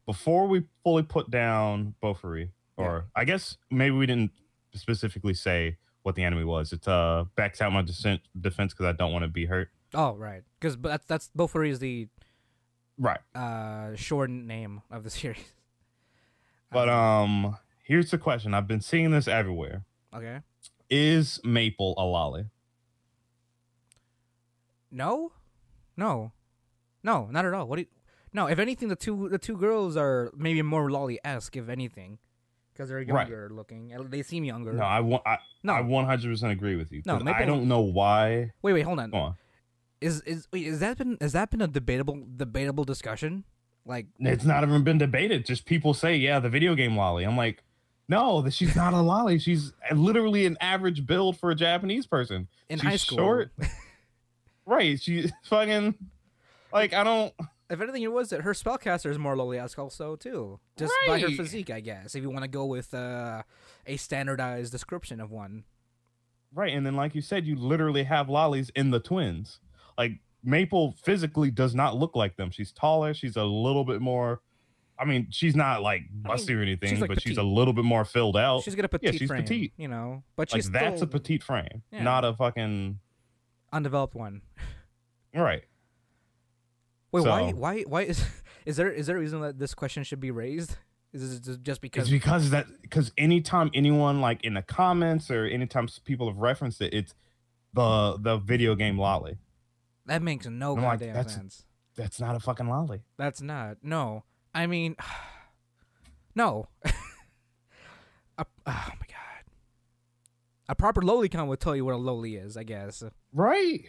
[0.06, 4.32] before we fully put down Bofuri, or I guess maybe we didn't
[4.74, 6.72] specifically say what the enemy was.
[6.74, 9.70] It uh backs out my descent, defense because I don't want to be hurt.
[9.94, 12.08] Oh, right, because that's that's Bofuri is the
[12.98, 13.20] Right.
[13.36, 15.54] uh short name of the series.
[16.72, 18.54] But um, here's the question.
[18.54, 19.84] I've been seeing this everywhere.
[20.14, 20.40] okay,
[20.90, 22.50] Is Maple a loli?
[24.92, 25.32] no,
[25.96, 26.32] no,
[27.04, 27.68] no, not at all.
[27.68, 27.88] What do you?
[28.34, 32.18] No, if anything, the two the two girls are maybe more loli esque, if anything,
[32.74, 33.28] because they're Right.
[33.28, 33.94] younger looking.
[34.10, 34.74] They seem younger.
[34.74, 35.24] No, I want.
[35.26, 35.74] I, no.
[35.74, 37.02] I 100% agree with you.
[37.06, 38.52] No, 'cause I don't know why.
[38.62, 39.12] wait, wait, hold on.
[39.12, 39.36] Go on.
[40.00, 43.44] Is is wait, is that been has that been a debatable debatable discussion?
[43.86, 45.44] Like, It's not even been debated.
[45.46, 47.28] Just people say, yeah, the video game loli.
[47.28, 47.64] I'm like,
[48.08, 49.40] no, that she's not a loli.
[49.40, 52.48] She's literally an average build for a Japanese person.
[52.70, 53.52] in She's high school, short.
[54.66, 55.02] Right.
[55.02, 55.96] She's fucking
[56.72, 57.34] like I don't
[57.72, 61.20] if anything, it was that her spellcaster is more lowly esque also too, just by
[61.20, 62.16] her physique, I guess.
[62.16, 63.44] If you want to go with uh,
[63.88, 65.64] a standardized description of one,
[66.54, 66.74] right.
[66.74, 69.62] And then like you said, you literally have lolis in the twins.
[69.98, 72.52] Like Maple physically does not look like them.
[72.52, 73.14] She's taller.
[73.14, 74.42] She's a little bit more
[75.02, 77.84] I mean, she's not like busty or anything, she's, like, but she's a little bit
[77.86, 78.62] more filled out.
[78.64, 79.74] She's got a petite yeah, she's frame, petite.
[79.78, 82.04] you know, but like she's that's still a petite frame, Yeah.
[82.04, 83.00] not a fucking
[83.74, 84.42] undeveloped one.
[85.34, 85.64] right.
[87.12, 87.50] Wait, why?
[87.52, 87.82] So- Why?
[87.82, 88.24] Why is
[88.66, 90.78] is there is there a reason that this question should be raised?
[91.14, 92.04] Is it just- because?
[92.04, 96.82] It's because that because anytime anyone like in the comments or anytime people have referenced
[96.82, 97.14] it, it's
[97.74, 99.38] the the video game loli.
[100.06, 101.66] that makes no I'm like, goddamn that's- sense.
[101.98, 103.02] That's not a fucking loli.
[103.18, 103.78] That's not.
[103.84, 104.24] No,
[104.54, 104.96] I mean,
[106.36, 106.68] no.
[108.38, 109.44] a, oh my god.
[110.70, 113.04] A proper lolicon would tell you what a loli is, I guess.
[113.34, 113.86] Right.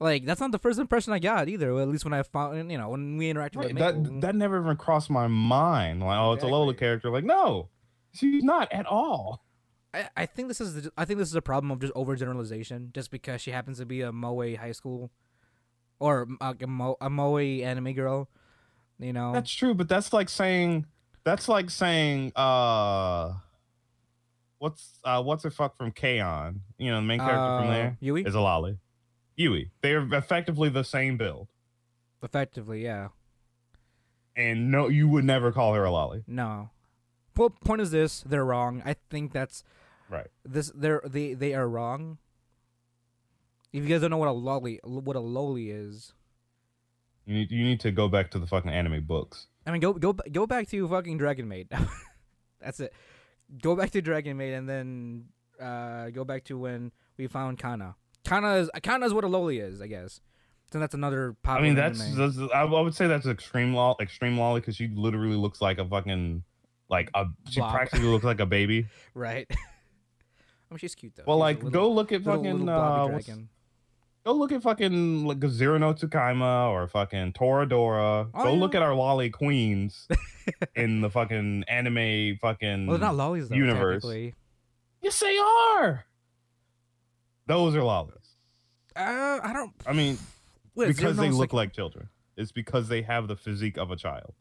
[0.00, 1.74] Like that's not the first impression I got either.
[1.74, 4.02] Well, at least when I found, you know, when we interacted Right, with Maple.
[4.02, 6.00] That that never even crossed my mind.
[6.00, 7.10] Like, oh, it's a Lola character.
[7.10, 7.68] Like, no,
[8.12, 9.44] she's not at all.
[9.92, 12.92] I, I think this is the, I think this is a problem of just overgeneralization.
[12.92, 15.10] Just because she happens to be a moe high school,
[15.98, 18.28] or uh, a, mo, a moe anime girl,
[18.98, 19.32] you know.
[19.32, 20.86] That's true, but that's like saying
[21.24, 23.32] that's like saying uh
[24.58, 26.60] what's uh what's a fuck from K-On?
[26.78, 28.78] You know, the main character from Uh, there Yui, is a loli.
[29.36, 29.70] Yui.
[29.82, 31.48] They're effectively the same build.
[32.22, 33.08] effectively, yeah.
[34.36, 36.22] And no you would never call her a loli.
[36.26, 36.70] No.
[37.36, 38.82] Well, point is this: they're wrong.
[38.84, 39.62] I think that's
[40.10, 40.26] Right.
[40.44, 40.72] this.
[40.74, 42.18] They're they they are wrong.
[43.72, 46.14] If you guys don't know what a loli what a loli is,
[47.28, 49.48] You need you need to go back to the fucking anime books.
[49.66, 51.68] I mean, go go go back to fucking Dragon Maid.
[52.60, 52.94] That's it.
[53.62, 55.24] Go back to Dragon Maid and then
[55.60, 57.96] uh, go back to when we found Kanna.
[58.24, 60.22] Kanna is Kanna is what a loli is, I guess.
[60.72, 62.34] So that's another I mean that's, anime.
[62.34, 65.84] that's I would say that's extreme law extreme loli because she literally looks like a
[65.86, 66.44] fucking
[66.88, 67.74] like a she Blob.
[67.74, 68.86] practically looks like a baby.
[69.14, 69.46] right.
[69.50, 69.54] I
[70.70, 71.24] mean, she's cute though.
[71.26, 73.50] Well She's like little- go look at fucking little uh, dragon.
[74.28, 78.28] Go look at fucking like Zero no Tsukaima or fucking Toradora.
[78.34, 78.60] Oh, Go yeah.
[78.60, 80.06] look at our loli queens
[80.76, 82.86] in the fucking anime fucking.
[82.86, 83.56] Well, they're not lolis though.
[83.56, 84.04] universe.
[85.00, 86.04] yes, they are.
[87.46, 88.34] Those are lolis.
[88.94, 89.72] Uh, I don't.
[89.86, 90.18] I mean,
[90.74, 92.10] Wait, because they look Sek- like children.
[92.36, 94.34] It's because they have the physique of a child.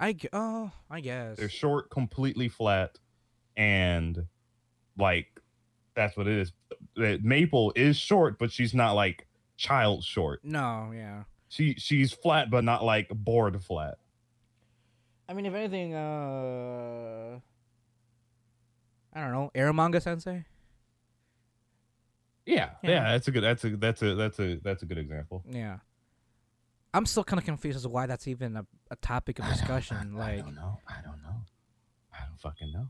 [0.00, 1.36] I oh, I guess.
[1.36, 2.98] They're short, completely flat,
[3.56, 4.26] and
[4.98, 5.28] like
[5.94, 6.52] that's what it is.
[6.96, 9.26] That Maple is short, but she's not like
[9.56, 10.44] child short.
[10.44, 11.24] No, yeah.
[11.48, 13.98] She she's flat, but not like bored flat.
[15.28, 17.38] I mean, if anything, uh,
[19.14, 20.44] I don't know, Eromanga Sensei.
[22.46, 22.90] Yeah, Yeah.
[22.90, 23.42] yeah, that's a good.
[23.42, 25.42] That's a that's a that's a that's a good example.
[25.48, 25.78] Yeah.
[26.92, 29.96] I'm still kind of confused as to why that's even a, a topic of discussion.
[30.16, 30.78] I like, don't know.
[30.86, 31.40] I don't know.
[32.12, 32.88] I don't fucking know.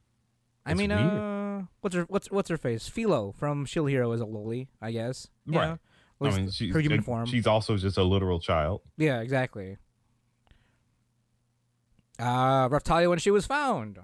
[0.66, 1.00] I mean, weird.
[1.00, 2.88] uh, what's her what's what's her face?
[2.88, 5.28] Filo from Shield Hero is a loli, I guess.
[5.44, 5.78] You Right.
[6.22, 7.26] I mean, she's her human form.
[7.26, 8.80] She's also just a literal child.
[8.96, 9.76] Yeah, exactly.
[12.18, 13.98] Uh, Raphtalia when she was found,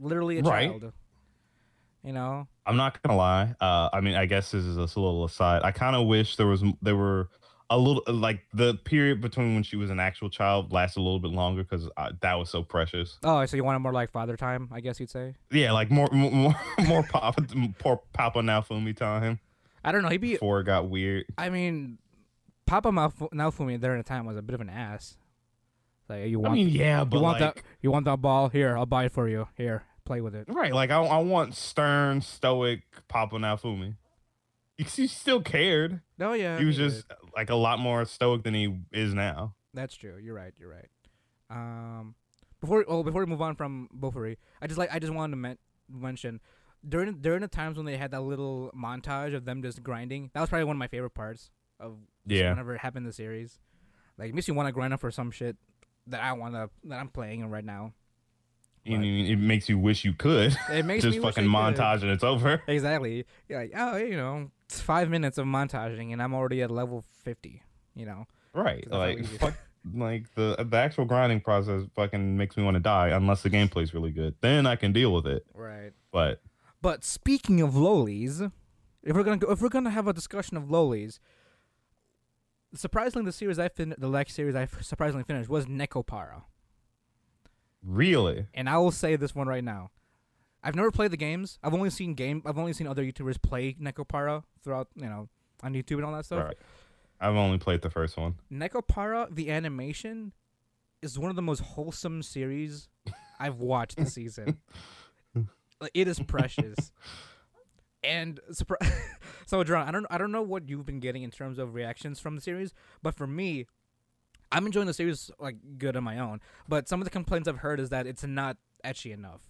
[0.00, 0.68] literally a Right.
[0.70, 0.92] child.
[2.04, 3.54] You know, I'm not gonna lie.
[3.60, 5.62] Uh, I mean, I guess this is a little aside.
[5.64, 7.28] I kind of wish there was there were
[7.70, 11.20] a little like the period between when she was an actual child lasted a little
[11.20, 13.18] bit longer because uh, that was so precious.
[13.24, 15.34] oh, so you wanted more like father time, I guess you'd say.
[15.50, 16.54] Yeah, like more more
[16.86, 17.46] more, Papa
[17.78, 19.38] poor Papa Naofumi time
[19.84, 20.08] I don't know.
[20.08, 20.32] He'd be.
[20.32, 21.26] before it got weird.
[21.36, 21.98] I mean,
[22.66, 25.16] Papa Malfu- Naofumi during the time was a bit of an ass.
[26.08, 28.48] Like you want, I mean, yeah, but you want like, that, you want that ball?
[28.48, 29.48] Here, I'll buy it for you.
[29.56, 30.46] Here, play with it.
[30.48, 33.96] Right, like I, I want stern, stoic Papa Naofumi.
[34.76, 36.00] He, he still cared.
[36.20, 36.90] Oh yeah, he was did.
[36.90, 37.06] just
[37.38, 39.54] like a lot more stoic than he is now.
[39.72, 40.16] That's true.
[40.20, 40.52] You're right.
[40.58, 40.88] You're right.
[41.50, 42.16] Um,
[42.60, 45.36] before oh before we move on from Bofuri, I just like I just wanted to
[45.36, 45.58] men-
[45.88, 46.40] mention
[46.86, 50.30] during during the times when they had that little montage of them just grinding.
[50.34, 52.50] That was probably one of my favorite parts of Yeah.
[52.50, 53.60] whenever it happened in the series.
[54.18, 55.56] Like it makes you want to grind up for some shit
[56.08, 57.92] that I want to that I'm playing in right now.
[58.84, 61.76] And it makes you wish you could It makes just fucking I could.
[61.78, 62.62] montage and it's over.
[62.66, 63.26] Exactly.
[63.48, 67.62] You're like, oh, you know, five minutes of montaging, and I'm already at level fifty.
[67.94, 68.26] You know.
[68.54, 68.88] Right.
[68.90, 69.38] like easy it is.
[69.38, 69.54] fuck,
[69.94, 73.92] like the the actual grinding process fucking makes me want to die unless the gameplay's
[73.94, 74.34] really good.
[74.40, 75.44] Then I can deal with it.
[75.54, 75.92] Right.
[76.12, 76.40] But
[76.82, 78.50] But speaking of lolis,
[79.02, 81.18] if we're gonna go, if we're gonna have a discussion of lolis,
[82.74, 86.42] surprisingly, the series I fin- the next series I f- surprisingly finished was Nekopara.
[87.82, 89.90] really, and I will say this one right now.
[90.62, 91.58] I've never played the games.
[91.62, 92.42] I've only seen game.
[92.44, 95.28] I've only seen other YouTubers play Nekopara throughout, you know,
[95.62, 96.44] on YouTube and all that stuff.
[96.44, 96.56] right.
[97.20, 98.36] I've only played the first one.
[98.52, 100.32] Nekopara, the animation,
[101.02, 102.88] is one of the most wholesome series
[103.40, 104.58] I've watched this season.
[105.94, 106.92] It is precious.
[108.02, 108.92] And surpri-
[109.46, 112.20] so, John, I don't, I don't know what you've been getting in terms of reactions
[112.20, 113.66] from the series, but for me,
[114.50, 117.58] I'm enjoying the series like good on my own, but some of the complaints I've
[117.58, 119.42] heard is that it's not ecchi enough.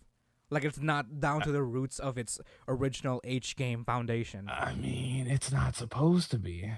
[0.51, 4.49] Like it's not down uh, to the roots of its original H game foundation.
[4.49, 6.73] I mean, it's not supposed to be.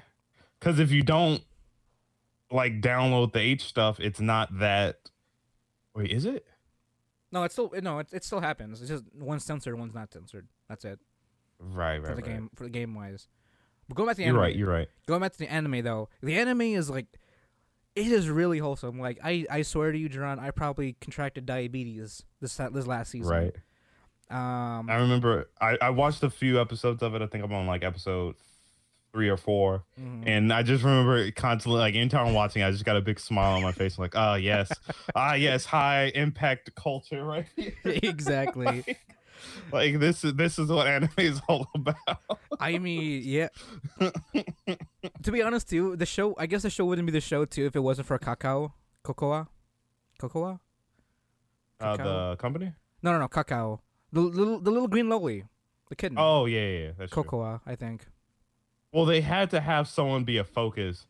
[0.59, 1.43] Because if you don't
[2.51, 5.11] like download the H stuff, it's not that.
[5.95, 6.47] Wait, is it?
[7.33, 8.81] No, it's still no, it, it still happens.
[8.81, 10.49] It's just one's censored, one's not censored.
[10.69, 10.99] That's it
[11.61, 12.07] Right, right.
[12.09, 12.25] for the right.
[12.25, 13.29] game for the game wise.
[13.89, 14.57] But going back to the You're anime, right.
[14.57, 14.89] You're right.
[15.07, 17.07] going back to the anime though, the anime is like
[18.01, 18.99] it is really wholesome.
[18.99, 23.31] Like I, I swear to you, Jerron, I probably contracted diabetes this this last season.
[23.31, 23.57] Right.
[24.31, 24.89] Um.
[24.89, 27.23] I remember I, I watched a few episodes of it.
[27.23, 28.37] I think I'm on like episode
[29.13, 29.85] three or four.
[30.01, 30.23] mhm.
[30.27, 33.57] And I just remember constantly, like anytime I'm watching, I just got a big smile
[33.57, 33.99] on my face.
[33.99, 34.71] I'm like, ah, yes,
[35.15, 37.47] ah, yes, high impact culture, right?
[37.57, 38.67] here." exactly.
[38.87, 38.99] like,
[39.73, 41.97] like, this is this is what anime is all about.
[42.59, 43.49] I mean, yeah.
[45.23, 46.35] to be honest, too, the show.
[46.39, 48.73] I guess the show wouldn't be the show too if it wasn't for Kakao,
[49.03, 49.49] Cocoa,
[50.19, 50.61] Cocoa.
[51.81, 52.73] Uh, the company?
[53.03, 53.81] No, no, no, Kakao.
[54.13, 55.45] The little, the little green loli,
[55.89, 56.19] the kitten.
[56.19, 57.13] Oh yeah, yeah, yeah that's.
[57.13, 58.07] Cocoa, I think.
[58.93, 61.07] Well, they had to have someone be a focus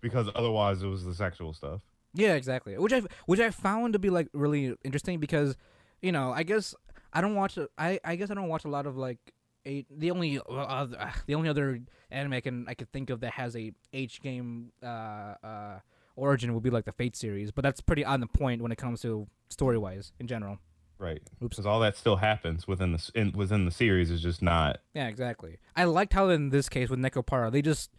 [0.00, 1.80] because otherwise it was the sexual stuff.
[2.14, 2.78] Yeah, exactly.
[2.78, 5.56] Which I which I found to be like really interesting because,
[6.00, 6.74] you know, I guess
[7.14, 7.58] I don't watch.
[7.78, 9.18] I I guess I don't watch a lot of like
[9.66, 13.20] a the only other, uh, the only other anime I can I could think of
[13.20, 15.78] that has a H game uh uh
[16.16, 18.78] origin would be like the Fate series, but that's pretty on the point when it
[18.78, 20.58] comes to story wise in general.
[20.98, 21.22] Right.
[21.42, 21.56] Oops.
[21.56, 24.80] Because all that still happens within the in, within the series is just not.
[24.94, 25.58] Yeah, exactly.
[25.76, 27.90] I liked how in this case with Nekopara they just.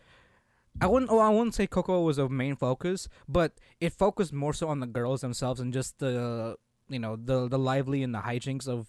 [0.81, 1.09] I wouldn't.
[1.09, 4.81] Oh, I wouldn't say Coco was a main focus, but it focused more so on
[4.81, 6.57] the girls themselves and just the
[6.89, 8.87] you know the the lively and the hijinks of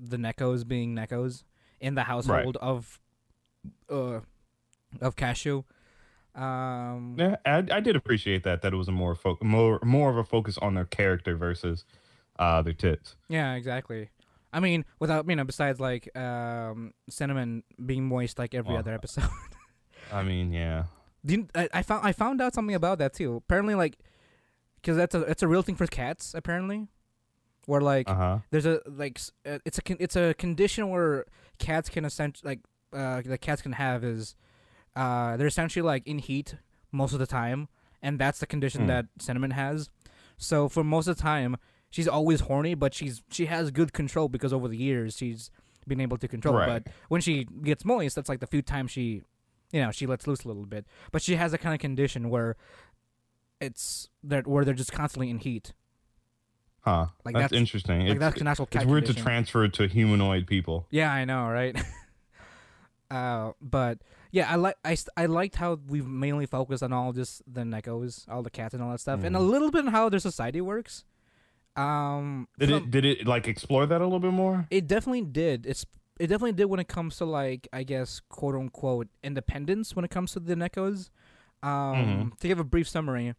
[0.00, 1.44] the Nekos being Nekos
[1.80, 3.00] in the household of
[3.90, 4.20] uh
[5.00, 5.64] of Kashou.
[6.34, 8.62] Um, Yeah, I, I did appreciate that.
[8.62, 11.84] That it was a more fo- more more of a focus on their character versus
[12.38, 13.16] uh their tits.
[13.28, 14.10] yeah, exactly.
[14.52, 18.94] I mean, without you know, besides like um cinnamon being moist like every Well, other
[18.94, 19.28] episode.
[20.12, 20.84] I mean, yeah.
[21.24, 23.36] You, I, I found I found out something about that too.
[23.36, 23.96] Apparently, like,
[24.76, 26.34] because that's a that's a real thing for cats.
[26.34, 26.88] Apparently,
[27.66, 28.38] where like Uh huh.
[28.50, 31.24] there's a like uh, it's a it's a condition where
[31.58, 32.60] cats can essentially like
[32.92, 34.34] uh the cats can have is
[34.96, 36.56] uh they're essentially like in heat
[36.92, 37.68] most of the time,
[38.02, 38.86] and that's the condition Hmm.
[38.88, 39.90] that cinnamon has.
[40.36, 41.56] So for most of the time,
[41.90, 45.50] she's always horny, but she's she has good control because over the years she's
[45.86, 46.56] been able to control.
[46.56, 46.60] it.
[46.60, 46.84] Right.
[46.84, 49.22] But when she gets moist, that's like the few times she,
[49.72, 50.86] you know, she lets loose a little bit.
[51.12, 52.56] But she has a kind of condition where
[53.60, 55.72] it's that where they're just constantly in heat.
[56.84, 57.06] Huh.
[57.24, 58.00] Like that's, that's- interesting.
[58.00, 60.86] Like it's that's an actual it's weird to transfer it to humanoid people.
[60.90, 61.74] Yeah, I know, right?
[63.10, 63.98] uh, but
[64.32, 68.28] yeah, I like I, I liked how we've mainly focused on all just the Nekos,
[68.28, 69.50] all the cats and all that stuff, and a Mhm.
[69.50, 71.04] little bit on how their society works.
[71.76, 74.66] Um, Did from- it did it like explore that a little bit more?
[74.70, 75.66] It definitely did.
[75.66, 75.86] It's
[76.20, 80.10] it definitely did when it comes to like I guess quote unquote independence when it
[80.10, 81.10] comes to the Nekos.
[81.62, 81.70] Um,
[82.32, 82.38] Mhm.
[82.40, 83.34] to give a brief summary,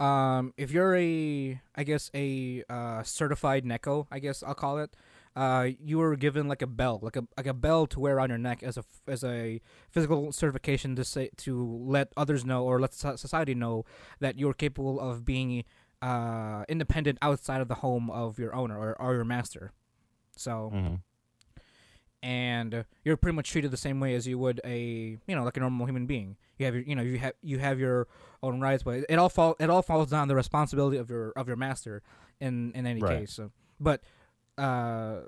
[0.00, 4.96] um, if you're a I guess a uh, certified Neko, I guess I'll call it.
[5.36, 8.28] Uh, you were given like a bell, like a like a bell to wear on
[8.30, 12.80] your neck as a as a physical certification to say to let others know or
[12.80, 13.84] let society know
[14.18, 15.64] that you're capable of being
[16.02, 19.72] uh, independent outside of the home of your owner or, or your master.
[20.36, 20.94] So hmm
[22.22, 25.56] and you're pretty much treated the same way as you would a you know like
[25.56, 26.36] a normal human being.
[26.58, 28.08] You have your you know you have you have your
[28.42, 31.46] own rights, but it all fall it all falls down the responsibility of your of
[31.48, 32.02] your master
[32.40, 33.20] in in any Right.
[33.20, 33.32] case.
[33.32, 34.02] So, but
[34.58, 35.20] uh,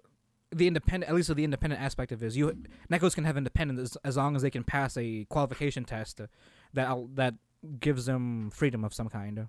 [0.51, 2.53] the independent at least the independent aspect of it is you
[2.91, 6.21] Nekos can have independence as, as long as they can pass a qualification test
[6.75, 7.35] that that
[7.81, 9.49] gives them freedom of some kind.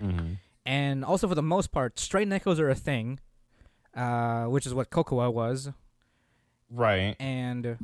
[0.00, 3.20] hmm And also for the most part, stray Nekos are a thing,
[3.94, 5.70] uh, which is what Kokoa was.
[6.70, 7.16] Right.
[7.20, 7.76] and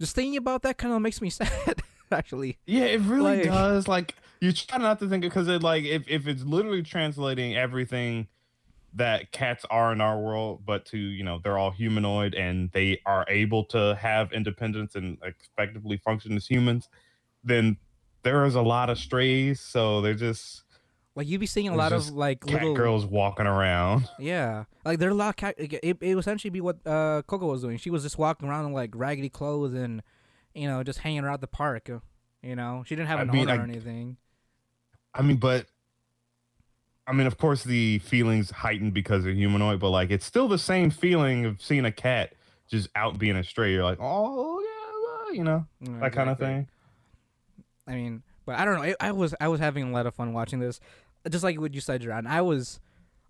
[0.00, 1.82] just thinking about that kind of makes me sad
[2.12, 3.88] actually Yeah, it really Like- does.
[3.88, 8.28] Like you try not to think because it like if if it's literally translating everything
[8.96, 13.00] that cats are in our world, but to you know they're all humanoid and they
[13.06, 16.88] are able to have independence and effectively function as humans,
[17.42, 17.76] then
[18.22, 19.60] there is a lot of strays.
[19.60, 20.63] So they're just
[21.16, 24.08] like you'd be seeing a lot of like cat little girls walking around.
[24.18, 27.22] yeah like there are a lot of cat it, it would essentially be what uh
[27.26, 30.02] coco was doing she was just walking around in like raggedy clothes and
[30.54, 31.88] you know just hanging around the park
[32.42, 34.16] you know she didn't have I an mean, owner or anything
[35.14, 35.66] I mean, but
[37.06, 40.58] I mean, of course, the feelings heightened because they're humanoid, but like it's still the
[40.58, 42.32] same feeling of seeing a cat
[42.68, 43.72] just out being a stray.
[43.72, 46.66] You're like, oh yeah, well," you know, Yeah, that kind of thing.
[47.86, 48.82] i mean But I don't know.
[48.82, 50.80] I, I was I was having a lot of fun watching this,
[51.30, 52.26] just like what you said, John.
[52.26, 52.80] I was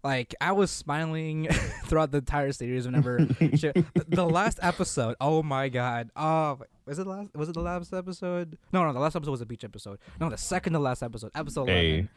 [0.03, 1.49] like I was smiling
[1.87, 3.27] throughout the entire series whenever
[3.57, 3.73] she-
[4.09, 5.17] the last episode.
[5.21, 6.11] Oh my god!
[6.17, 7.35] Oh, was it the last?
[7.35, 8.59] Was it the last episode?
[8.73, 9.99] No, no, the last episode was a beach episode.
[10.21, 11.91] No, the second to last episode, episode Hey.
[11.91, 12.09] eleven.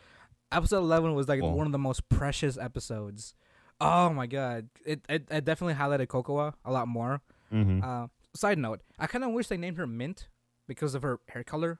[0.51, 3.35] Episode eleven was like one of the most precious episodes.
[3.81, 4.69] Oh my god!
[4.85, 7.21] It it, it definitely highlighted Cocoa a lot more.
[7.51, 10.27] hmm Uh, side note: I kind of wish they named her Mint
[10.67, 11.79] because of her hair color.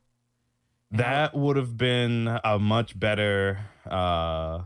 [0.92, 3.60] That would have been a much better,
[3.90, 4.62] uh,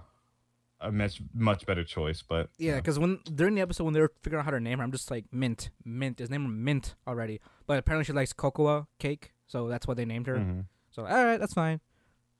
[0.80, 2.22] a much much better choice.
[2.22, 4.78] But Yeah, because when during the episode when they were figuring out how to name
[4.80, 6.20] her, I'm just like Mint, Mint.
[6.20, 10.28] His name Mint already, but apparently she likes cocoa cake, so that's why they named
[10.28, 10.36] her.
[10.38, 10.66] Mhm.
[10.92, 11.80] So all right, that's fine.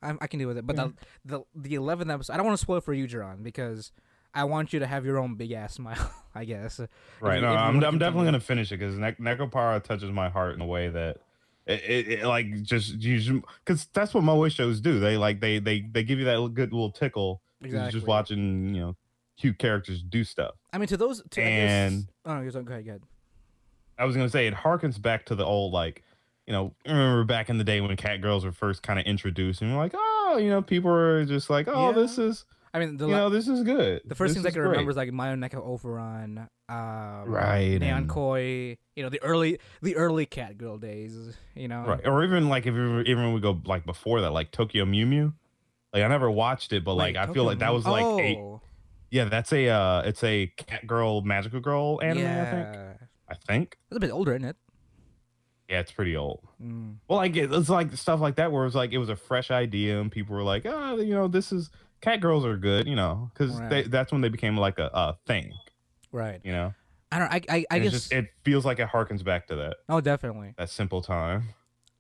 [0.02, 0.66] I I can deal with it.
[0.68, 0.94] But the
[1.26, 3.92] the the eleventh episode, I don't want to spoil it for you, Jerron, because
[4.34, 6.12] I want you to have your own big ass smile.
[6.36, 6.80] I guess.
[7.20, 10.30] right, you- no, if I'm I'm definitely gonna finish it because ne- Nekopara touches my
[10.30, 11.18] heart in a way that.
[11.68, 15.00] It, it, it like just because that's what Moe shows do.
[15.00, 17.92] They like they they they give you that good little tickle Exactly.
[17.92, 18.96] just watching you know
[19.38, 20.56] cute characters do stuff.
[20.74, 21.22] I mean, to those.
[21.32, 23.02] To, I guess, And- oh, no, go ahead, go ahead.
[23.98, 26.04] I was gonna say it harkens back to the old like,
[26.48, 29.62] you know, remember back in the day when cat girls were first kind of introduced,
[29.62, 31.92] and you're like, oh, you know, people were just like, oh, Yeah.
[31.94, 34.02] this is, I mean, the you know, this is good.
[34.06, 34.70] the first This things I can great.
[34.72, 38.78] remember is like Mayoneka Overon, um, Right, Neon and- Koi.
[38.96, 41.36] You know, the early the early cat girl days.
[41.56, 44.52] You know, right, or even like if you even we go like before that, like
[44.52, 45.34] Tokyo Mew Mew.
[45.94, 48.04] Like I never watched it, but like Wait, I Tokyo feel like that was like
[48.04, 48.62] a oh,
[49.10, 52.26] yeah, that's a uh, it's a cat girl magical girl anime.
[52.26, 52.68] I think.
[52.74, 52.94] yeah.
[53.28, 53.78] I think.
[53.90, 54.56] It's a bit older, isn't it?
[55.70, 56.42] Yeah, it's pretty old.
[56.62, 56.96] Mm.
[57.08, 59.16] Well, like it- it's like stuff like that where it was like it was a
[59.18, 61.70] fresh idea and people were like, oh, you know, this is
[62.02, 63.90] cat girls are good, you know, because Right.
[63.90, 65.54] that's when they became like a, a thing,
[66.12, 66.42] Right.
[66.44, 66.74] you know.
[67.14, 67.32] I don't.
[67.34, 67.42] I.
[67.50, 67.92] I, I guess.
[67.92, 70.54] just, it feels like it harkens back to that oh, definitely.
[70.58, 71.50] that simple time.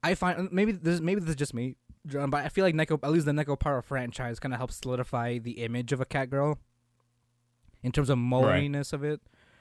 [0.03, 1.01] I find uh, maybe this.
[1.01, 1.75] Maybe this is just me,
[2.07, 5.39] John, but I feel like Neko, at least the Nekopara franchise, kind of helps solidify
[5.39, 6.59] the image of a cat girl.
[7.83, 9.19] In terms of moeiness of it,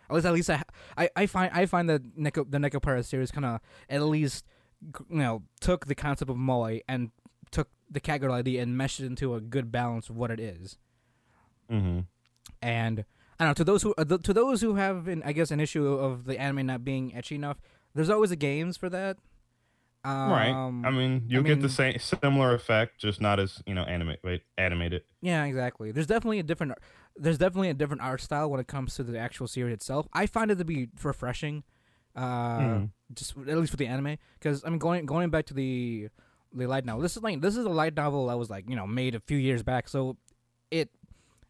[0.09, 0.62] at least at least I,
[0.97, 4.45] I, I find I find that Neko the Nekopara series kind of at least
[5.09, 7.11] you know took the concept of moe and
[7.91, 10.78] the cat girl idea and meshed it into a good balance of what it is.
[11.70, 12.01] Mm-hmm.
[12.62, 13.05] And
[13.38, 15.51] I don't know to those who uh, th- to those who have an, I guess
[15.51, 17.59] an issue of the anime not being ecchi enough.
[17.95, 19.16] There's always a games for that.
[20.03, 20.51] Um, right.
[20.88, 24.20] I mean, you'll get mean- the same similar effect, just not as you know animate
[24.57, 25.03] animated.
[25.20, 25.93] yeah, exactly.
[25.93, 26.72] There's definitely a different.
[27.16, 30.07] There's definitely a different art style when it comes to the actual series itself.
[30.12, 31.64] I find it to be refreshing,
[32.16, 32.91] uh, Mhm.
[33.14, 34.16] just at least for the anime.
[34.38, 36.09] Because I mean, going going back to the
[36.53, 37.03] the light novel.
[37.03, 39.20] This is like this is a light novel that was like you know made a
[39.20, 40.16] few years back, so
[40.70, 40.90] it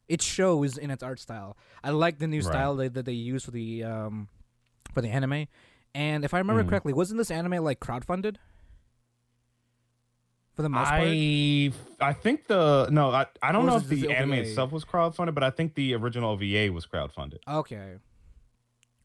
[0.09, 1.57] it shows in its art style.
[1.85, 2.47] I like the new Right.
[2.47, 4.29] style that, that they use for the um
[4.93, 5.47] for the anime.
[5.95, 6.69] And if I remember Mhm.
[6.69, 8.37] correctly, wasn't this anime like crowdfunded?
[10.55, 14.03] For the most part, I I think the no, I, I don't know if the
[14.03, 14.43] the anime OVA?
[14.43, 17.39] itself was crowdfunded, but I think the original VA was crowdfunded.
[17.49, 17.95] okay.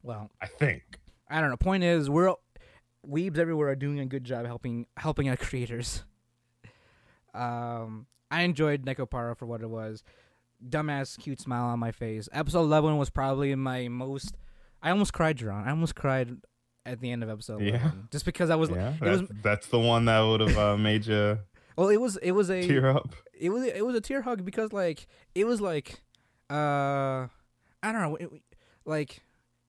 [0.02, 1.00] Well, I think.
[1.28, 1.56] I don't know.
[1.56, 2.32] Point is, we're
[3.08, 6.04] weebs everywhere are doing a good job helping helping out creators.
[7.34, 10.02] Um, I enjoyed Nekopara for what it was.
[10.66, 12.28] Dumbass, cute smile on my face.
[12.32, 14.34] Episode eleven was probably my most.
[14.82, 15.66] I almost cried, Jerron.
[15.66, 16.36] I almost cried
[16.86, 17.80] at the end of episode Yeah.
[17.80, 18.70] eleven, just because I was.
[18.70, 21.38] yeah, it that's, was- that's the one that would have uh, made you
[21.76, 22.16] Well, it was.
[22.18, 22.66] It was a.
[22.66, 23.14] tear up.
[23.38, 26.00] it was it was a tear hug because like it was like
[26.48, 27.26] uh
[27.82, 28.30] I don't know it,
[28.86, 29.20] like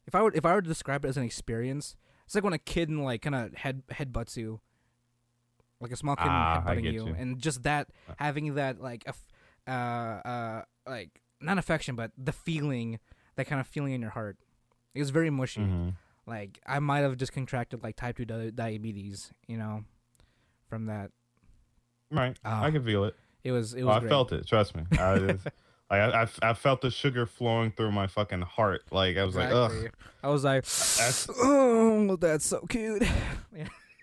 [0.05, 1.97] if I were if I were to describe it as an experience
[2.27, 4.59] it's like when a kid and like kind of head headbutts you
[5.81, 7.07] like a small kid Ah, headbutting you.
[7.07, 7.15] you.
[7.17, 7.87] and just that
[8.17, 9.03] having that like
[9.67, 12.99] uh uh like not affection but the feeling
[13.35, 14.37] that kind of feeling in your heart
[14.93, 15.95] it was very mushy Mhm.
[16.25, 19.83] like I might have just contracted like type 2 di- diabetes you know
[20.69, 21.11] from that
[22.09, 23.15] Right, Ah, I can feel it.
[23.43, 24.09] it was it Oh, was I great.
[24.09, 24.47] felt it.
[24.47, 24.83] Trust me.
[24.93, 25.35] I,
[25.89, 28.83] like, I, I, I felt the sugar flowing through my fucking heart.
[28.91, 29.71] Like I was like, ugh.
[30.23, 33.03] I was like, That's- oh, that's so cute.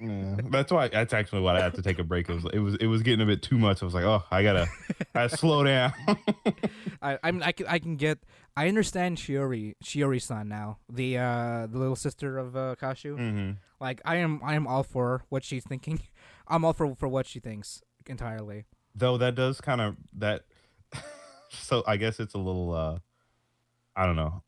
[0.01, 0.37] Yeah.
[0.51, 0.89] That's why.
[0.89, 2.29] That's actually why I had to take a break.
[2.29, 3.81] It was, it was, it was getting a bit too much.
[3.81, 5.93] I was like, oh, I gotta, I gotta slow down.
[7.01, 8.19] I, I mean, I can, I can get,
[8.57, 13.17] I understand Shiori, Shiori-san now, the, uh, the little sister of uh, Kashou.
[13.17, 13.51] hmm
[13.81, 16.01] Like, I am, I am all for what she's thinking.
[16.49, 18.65] I'm all for for what she thinks entirely.
[18.97, 20.43] Though that does kind of that.
[21.63, 22.73] So I guess it's a little.
[22.73, 22.99] uh
[23.97, 24.43] I don't know.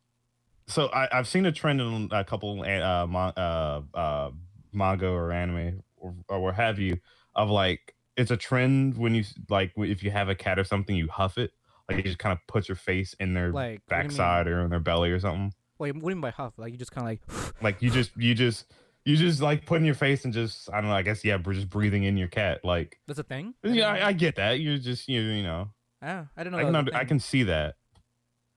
[0.67, 4.31] So I, I've seen a trend in a couple uh, mon- uh, uh,
[4.73, 6.99] manga or anime or, or what have you
[7.37, 10.97] of like it's a trend when you like if you have a cat or something
[10.97, 11.53] you huff it
[11.89, 14.09] like you just kind of put your face in their Like, what do you mean?
[14.09, 16.55] backside or in their belly or something Wait, what do you mean by huff?
[16.57, 18.67] Like, you just kind of like, like you just you just
[19.05, 20.97] You just like putting your face and just I don't know.
[20.97, 22.65] I guess yeah, we're just breathing in your cat.
[22.65, 23.55] Like That's a thing.
[23.63, 24.59] yeah, I, I get that.
[24.59, 25.69] You're just you you know
[26.03, 26.59] yeah, I don't know.
[26.59, 27.77] I can under, I can see that,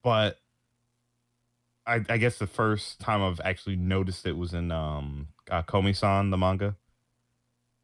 [0.02, 0.38] but
[1.86, 6.30] I I guess the first time I've actually noticed it was in um uh, Komi-san
[6.30, 6.76] the manga.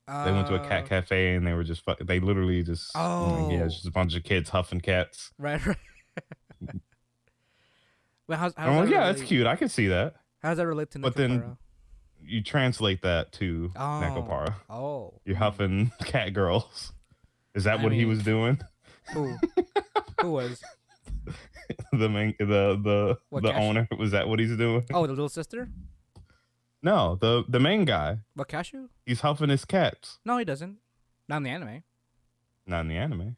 [0.09, 2.93] They went to a cat Uh, cafe and they were just fuck, they literally just
[2.95, 3.65] oh yeah, Oh.
[3.65, 5.33] it's just a bunch of kids huffing cats.
[5.39, 5.77] Right, right.
[8.29, 9.47] well, how's, how's I'm that yeah, that's cute.
[9.47, 10.15] I can see that.
[10.43, 11.57] How does that relate to But then-
[12.23, 13.81] You translate that to Oh.
[13.81, 14.55] Nekopara.
[14.71, 16.93] Oh, You're huffing cat girls.
[17.55, 18.61] Is that I what he was doing?
[19.13, 19.37] Who?
[20.21, 20.63] Who was?
[21.93, 23.63] the main the the What, the Cash?
[23.63, 24.85] owner was that what he's doing?
[24.93, 25.69] Oh, the little sister.
[26.83, 28.19] No, the the main guy.
[28.35, 28.89] What Kashou?
[29.05, 30.19] He's huffing his cats.
[30.25, 30.79] No, he doesn't.
[31.29, 31.83] Not in the anime.
[32.67, 33.37] Not in the anime.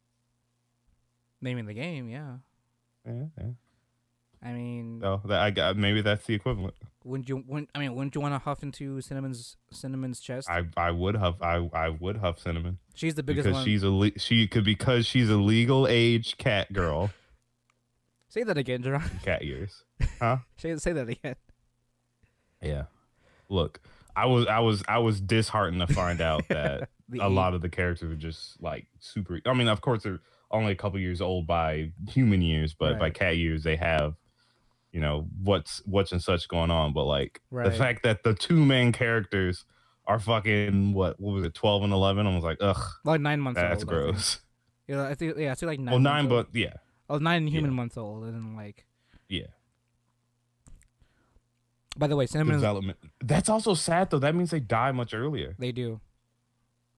[1.40, 2.36] Maybe in the game, yeah.
[3.06, 3.46] Yeah, yeah.
[4.42, 6.74] I mean, So that I got maybe that's the equivalent.
[7.08, 7.42] Wouldn't you?
[7.46, 10.48] Wouldn't, I mean, wouldn't you want to huff into Cinnamon's Cinnamon's chest?
[10.48, 13.64] I I would huff I I would huff cinnamon she's the biggest because one.
[13.64, 17.10] she's a le- she could because she's a legal age cat girl.
[18.28, 19.02] Say that again, Jerome.
[19.24, 19.84] Cat years.
[20.20, 20.38] Huh?
[20.56, 21.36] say, say that again.
[22.60, 22.84] Yeah.
[23.48, 23.80] Look,
[24.14, 26.88] I was I was I was disheartened to find out that
[27.20, 29.40] a lot of the characters are just like super.
[29.46, 30.20] I mean, of course, they're
[30.50, 34.14] only a couple years old by human years, but by cat years, they have,
[34.92, 36.92] you know, what's what's and such going on.
[36.92, 37.70] But like Right.
[37.70, 39.64] the fact that the two main characters
[40.06, 42.26] are fucking what what was it, twelve and eleven?
[42.26, 43.92] I was like, ugh, like nine months that's old.
[43.92, 44.40] I gross.
[44.86, 45.92] Yeah, I think yeah, I think like nine.
[45.92, 46.46] Well, nine, months old.
[46.52, 46.72] but yeah,
[47.10, 47.76] oh, nine human yeah.
[47.76, 48.86] months old, and like.
[49.28, 49.46] yeah.
[51.96, 52.54] By the way, cinnamon.
[52.54, 52.98] Is, Development.
[53.20, 54.20] That's also sad though.
[54.20, 55.54] That means they die much earlier.
[55.58, 56.00] they do.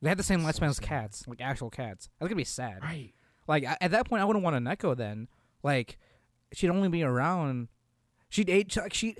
[0.02, 2.08] They had the same So lifespan as cats, like actual cats.
[2.18, 2.82] That's gonna be sad.
[2.82, 3.12] Right.
[3.46, 5.28] Like at that point, I wouldn't want an echo Then,
[5.62, 5.98] like,
[6.52, 7.68] she'd only be around.
[8.30, 8.76] She'd age.
[8.76, 9.16] Like she,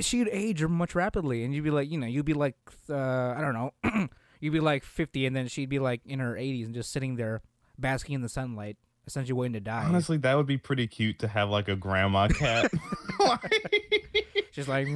[0.00, 2.56] she'd age much rapidly, and you'd be like, you know, you'd be like,
[2.88, 4.08] uh, I don't know,
[4.40, 7.16] you'd be like fifty, and then she'd be like in her eighties and just sitting
[7.16, 7.42] there,
[7.78, 9.84] basking in the sunlight, essentially waiting to die.
[9.84, 12.70] Honestly, that would be pretty cute to have like a grandma cat.
[14.52, 14.86] She's like.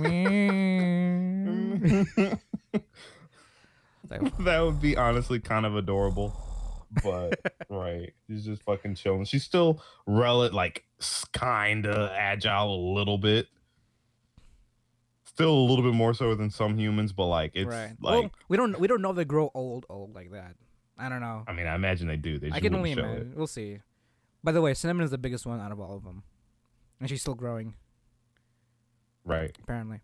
[4.10, 6.34] Like, that would be honestly kind of adorable.
[7.04, 9.24] But right, she's just fucking chilling.
[9.24, 10.84] She's still rel like
[11.32, 13.48] kind of agile a little bit.
[15.24, 17.92] Still a little bit more so than some humans, but like it's right.
[18.00, 20.56] like well, we don't we don't know if they grow old old like that.
[20.98, 21.44] I don't know.
[21.46, 22.38] I mean, I imagine they do.
[22.38, 23.32] They just I can only imagine.
[23.34, 23.78] We'll see.
[24.42, 26.22] By the way, cinnamon is the biggest one out of all of them,
[26.98, 27.74] and she's still growing.
[29.24, 29.56] Right.
[29.62, 30.00] apparently.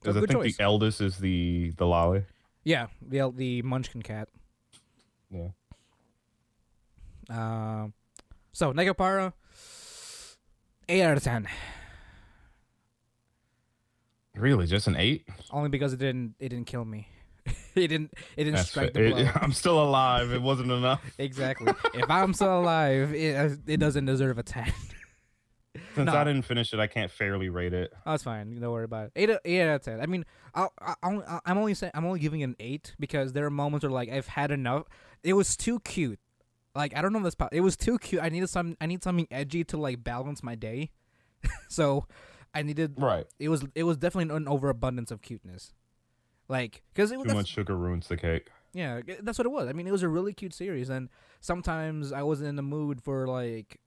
[0.00, 0.56] Because I think choice.
[0.56, 2.24] the eldest is the the loli.
[2.64, 4.28] Yeah, the the Munchkin cat.
[5.30, 5.48] Yeah.
[7.28, 7.92] Um,
[8.52, 9.32] so Nekopara,
[10.88, 11.46] eight out of ten.
[14.34, 15.26] Really, just an eight?
[15.50, 17.08] Only because it didn't it didn't kill me.
[17.74, 19.30] it didn't it didn't That's strike the it- blow.
[19.42, 20.32] I'm still alive.
[20.32, 21.02] It wasn't enough.
[21.18, 21.72] exactly.
[21.94, 24.72] if I'm still alive, it it doesn't deserve a ten.
[25.94, 26.16] Since No.
[26.16, 27.92] I didn't finish it, I can't fairly rate it.
[28.06, 28.58] Oh, it's fine.
[28.58, 29.12] Don't worry about it.
[29.16, 30.00] Eight, eight out of ten.
[30.00, 30.24] I mean,
[30.54, 30.66] I,
[31.02, 33.90] I'll, I'm only saying I'm only giving it an eight because there are moments where
[33.92, 34.84] like I've had enough.
[35.22, 36.20] It was too cute.
[36.74, 37.34] Like I don't know this.
[37.34, 38.22] po- It was too cute.
[38.22, 38.76] I needed some.
[38.80, 40.90] I need something edgy to like balance my day.
[41.68, 42.06] so,
[42.54, 42.94] I needed.
[42.98, 43.26] Right.
[43.38, 43.64] It was.
[43.74, 45.72] It was definitely an overabundance of cuteness.
[46.48, 48.48] Like, because it was Too much sugar ruins the cake.
[48.72, 49.68] yeah, that's what it was.
[49.68, 51.08] I mean, it was a really cute series, and
[51.40, 53.78] sometimes I wasn't in the mood for like,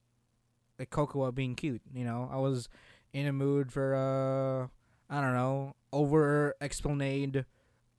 [0.78, 1.82] like Cocoa being cute.
[1.92, 2.68] You know, I was
[3.12, 7.44] in a mood for uh, I don't know, over explained,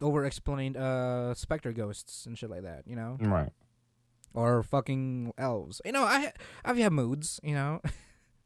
[0.01, 2.83] over explained uh specter ghosts and shit like that.
[2.87, 3.49] You know, Right.
[4.33, 5.81] Or fucking elves.
[5.85, 6.31] You know, I
[6.65, 7.39] I've had moods.
[7.43, 7.81] You know,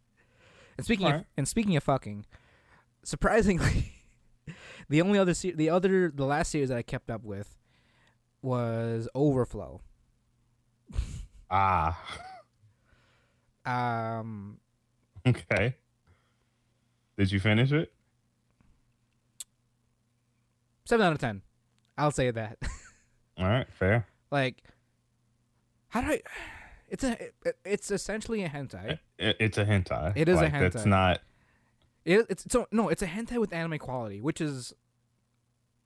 [0.77, 2.26] and speaking of, and speaking of fucking,
[3.03, 3.93] surprisingly,
[4.89, 7.55] the only other se- the other the last series that I kept up with
[8.41, 9.81] was Overflow.
[11.49, 11.97] Ah.
[13.65, 14.59] Um,
[15.26, 15.76] Okay.
[17.18, 17.93] Did you finish it?
[20.85, 21.41] seven out of ten.
[21.97, 22.57] I'll say that.
[23.38, 24.07] All right, fair.
[24.31, 24.61] like,
[25.89, 26.22] how do I?
[26.89, 28.99] It's a it, it's essentially a hentai.
[29.18, 30.14] It, it's a hentai.
[30.15, 30.85] It is a like, That's hentai.
[30.85, 31.22] not.
[32.05, 34.73] It, it's so no, it's a hentai with anime quality, which is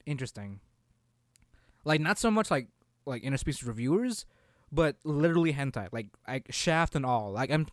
[0.05, 0.59] interesting.
[1.83, 2.67] Like not so much like
[3.05, 4.25] like interspecies reviewers,
[4.71, 7.31] but literally hentai, like like shaft and all.
[7.31, 7.67] Like I'm,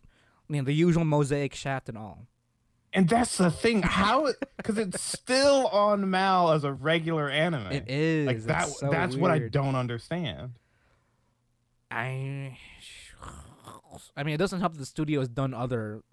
[0.47, 2.27] you know, the usual mosaic shaft and all.
[2.91, 3.83] And that's the thing.
[3.83, 4.33] How?
[4.57, 7.71] Because it's still on Mal as a regular anime.
[7.71, 8.67] It is Like that.
[8.69, 10.53] So that's what I don't understand.
[11.91, 12.57] I,
[14.15, 16.03] I mean, it doesn't help that the studio has done other.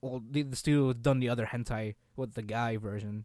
[0.00, 3.24] Well, the, the studio has done the other hentai with the guy version.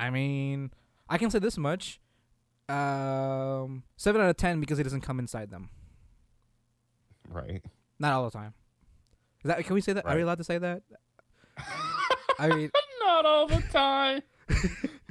[0.00, 0.72] I mean,
[1.08, 2.00] I can say this much.
[2.68, 5.70] Um, seven out of ten because it doesn't come inside them.
[7.28, 7.62] Right.
[7.98, 8.54] Not all the time.
[9.44, 9.64] Is that?
[9.64, 10.06] Can we say that?
[10.06, 10.82] Are we allowed to say that?
[12.38, 12.70] I mean,
[13.04, 14.22] Not all the time.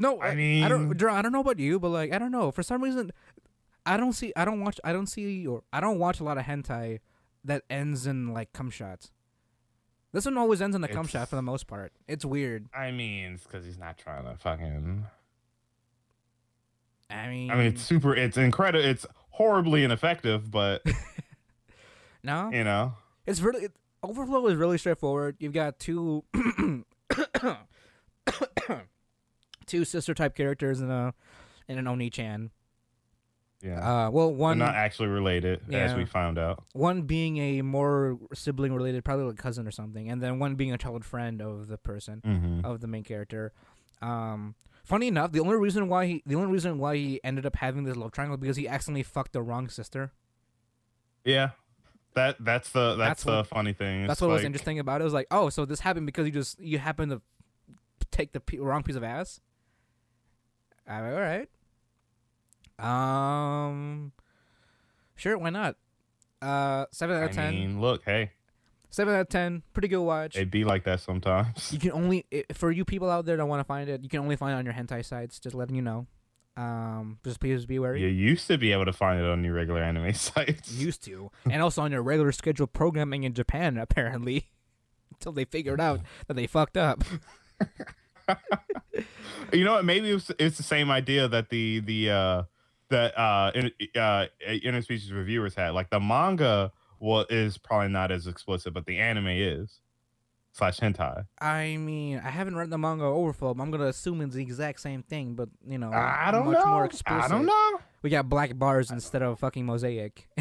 [0.00, 0.20] no.
[0.20, 0.30] I
[0.64, 0.96] I don't.
[0.96, 2.50] Drew, I don't know about you, but like, I don't know.
[2.50, 3.12] For some reason,
[3.86, 4.32] I don't see.
[4.34, 4.80] I don't watch.
[4.82, 7.00] I don't see or I don't watch a lot of hentai
[7.44, 9.10] that ends in like cum shots.
[10.12, 11.92] This one always ends in a cum shot for the most part.
[12.08, 12.68] It's weird.
[12.74, 15.06] I mean, it's because he's not trying to fucking.
[17.08, 18.14] I mean, I mean, it's super.
[18.14, 18.84] It's incredible.
[18.84, 20.82] It's horribly ineffective, but
[22.22, 22.50] no.
[22.50, 22.94] you know.
[23.26, 23.72] It's really it,
[24.02, 25.36] overflow is really straightforward.
[25.38, 26.24] You've got two
[29.70, 31.14] two sister type characters in a
[31.68, 32.50] in an onii-chan.
[33.62, 34.06] Yeah.
[34.06, 36.64] Uh, well, They're one not actually related, as we found out.
[36.72, 40.72] one being a more sibling related, probably like cousin or something, and then one being
[40.72, 42.64] a childhood friend of the person Mm-hmm.
[42.64, 43.52] of the main character.
[44.00, 47.56] Um, funny enough, the only reason why he the only reason why he ended up
[47.56, 50.12] having this love triangle because he accidentally fucked the wrong sister.
[51.24, 51.50] Yeah.
[52.14, 54.06] That that's the That's that's, the what- funny thing.
[54.06, 55.02] That's It's what was interesting about it.
[55.02, 57.20] It was like, oh, so this happened because you just you happened to
[58.10, 59.38] take the p- wrong piece of ass.
[60.90, 61.48] I'm like, all right.
[62.78, 64.12] Um,
[65.16, 65.76] sure, why not?
[66.42, 67.54] Uh, seven out I of ten.
[67.54, 68.32] mean, look, hey,
[68.88, 69.62] seven out of ten.
[69.72, 70.36] Pretty good watch.
[70.36, 71.72] it be like that sometimes.
[71.72, 74.02] You can only i for you people out there that want to find it.
[74.02, 75.38] You can only find it on your hentai sites.
[75.38, 76.06] Just letting you know.
[76.56, 78.00] Um, just please be wary.
[78.02, 80.72] You used to be able to find it on your regular anime sites.
[80.72, 84.48] Used to, and also on your regular scheduled programming in Japan, apparently,
[85.12, 87.04] until they figured out that they fucked up.
[89.52, 89.84] You know what?
[89.84, 92.42] Maybe it's, it's the same idea that the the uh
[92.90, 95.70] that uh, in, uh interspecies reviewers had.
[95.70, 99.80] Like the manga well is probably not as explicit, but the anime is
[100.52, 101.26] slash hentai.
[101.40, 104.80] I mean, I haven't read the manga Overflow, but I'm gonna assume it's the exact
[104.80, 106.66] same thing, but you know, I don't much know.
[106.66, 107.24] more explicit.
[107.24, 107.80] I don't know.
[108.02, 110.28] We got black bars instead of fucking mosaic.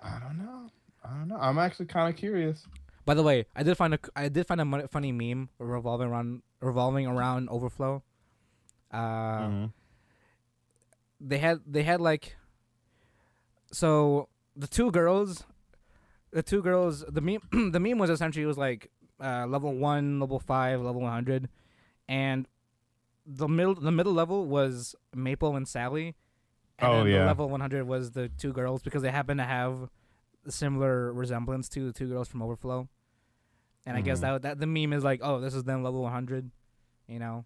[0.00, 0.70] I don't know.
[1.04, 1.38] I don't know.
[1.40, 2.64] I'm actually kind of curious.
[3.06, 6.42] By the way, I did find a I did find a funny meme revolving around
[6.60, 8.02] revolving around Overflow.
[8.92, 8.98] Uh,
[9.48, 9.72] Mhm.
[11.20, 12.36] they had they had like
[13.72, 15.44] so the two girls
[16.32, 17.40] the two girls the meme
[17.72, 18.90] the meme was essentially it was like
[19.22, 21.48] uh, level 1 level 5 level 100
[22.08, 22.46] and
[23.26, 26.14] the middle the middle level was maple and sally
[26.78, 27.18] and Oh, then yeah.
[27.20, 29.88] the level 100 was the two girls because they happen to have
[30.48, 32.88] similar resemblance to the two girls from overflow
[33.86, 34.22] and i guess Mhm.
[34.22, 36.50] that that the meme is like oh this is them level 100
[37.08, 37.44] you know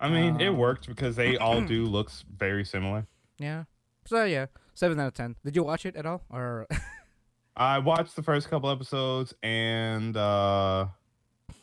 [0.00, 3.08] I mean, it Um, worked because they all do looks very similar.
[3.38, 3.64] Yeah.
[4.06, 5.34] So yeah, seven out of ten.
[5.44, 6.68] Did you watch it at all, or
[7.56, 10.86] I watched the first couple episodes and uh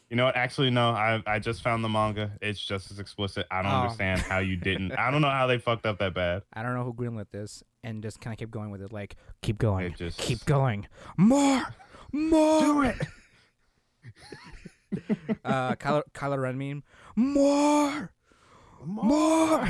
[0.10, 0.36] you know what?
[0.36, 0.90] Actually, no.
[0.92, 2.32] I I just found the manga.
[2.42, 3.48] It's just as explicit.
[3.52, 3.82] I don't Oh.
[3.82, 4.92] understand how you didn't.
[5.00, 6.44] I don't know how they fucked up that bad.
[6.54, 8.92] I don't know who greenlit this and just kind of kept going with it.
[8.94, 10.88] Like, keep going, It just keep going,
[11.18, 11.64] more,
[12.12, 12.62] more.
[12.62, 12.98] Do it.
[15.44, 16.84] Uh, Kylo, Kylo Ren meme,
[17.18, 18.14] more,
[18.86, 19.60] more.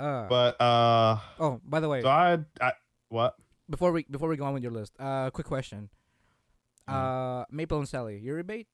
[0.00, 2.72] uh, But uh, oh, by the way, so I I
[3.10, 3.36] what?
[3.70, 5.88] before we before we go on with your list, uh, quick question.
[6.88, 7.42] Mm.
[7.42, 8.66] Uh, Maple and Sally, Yuri bait?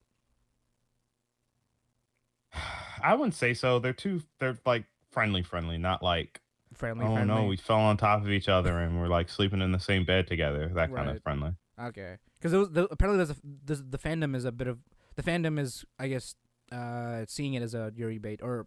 [3.02, 3.78] I wouldn't say so.
[3.78, 4.22] They're too.
[4.38, 6.40] They're like friendly, friendly, not like
[6.74, 7.34] Friendly, oh friendly.
[7.34, 10.04] no, we fell on top of each other and we're like sleeping in the same
[10.04, 10.70] bed together.
[10.74, 11.52] That kind of friendly.
[11.78, 14.78] Okay, because the, apparently there's a, there's, the fandom is a bit of
[15.16, 16.34] the fandom is I guess
[16.70, 18.66] uh seeing it as a Yuri bait or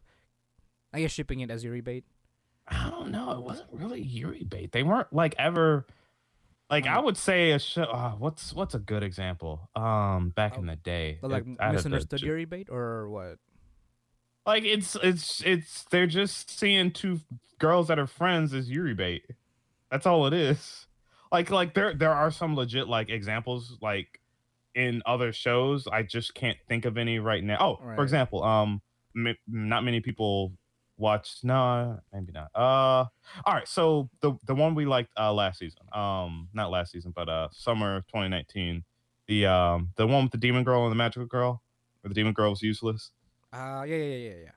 [0.93, 2.05] I guess shipping it as Yuri bait.
[2.67, 3.31] I don't know.
[3.31, 4.71] It wasn't really Yuri bait.
[4.71, 5.85] They weren't like ever.
[6.69, 7.83] Like I Um, would say a show.
[7.83, 9.69] Uh, what's what's a good example?
[9.75, 13.37] Um, back Oh, in the day, But like it- misunderstood Yuri bait or what?
[14.45, 17.19] Like it's it's it's they're just seeing two
[17.59, 19.23] girls that are friends as Yuri bait.
[19.91, 20.87] That's all it is.
[21.31, 24.19] Like like there there are some legit like examples like
[24.73, 25.87] in other shows.
[25.87, 27.57] I just can't think of any right now.
[27.59, 27.95] Oh, Right.
[27.95, 28.81] for example, um,
[29.15, 30.51] m- not many people
[30.97, 31.43] watched.
[31.43, 32.49] No, maybe not.
[32.55, 33.05] Uh,
[33.45, 33.67] all right.
[33.67, 37.47] So the the one we liked uh last season, um, not last season, but uh,
[37.51, 38.83] summer 2019.
[39.27, 41.61] The um the one with the demon girl and the magical girl,
[42.01, 43.11] where the demon girl was useless.
[43.51, 44.51] Uh yeah yeah yeah yeah yeah.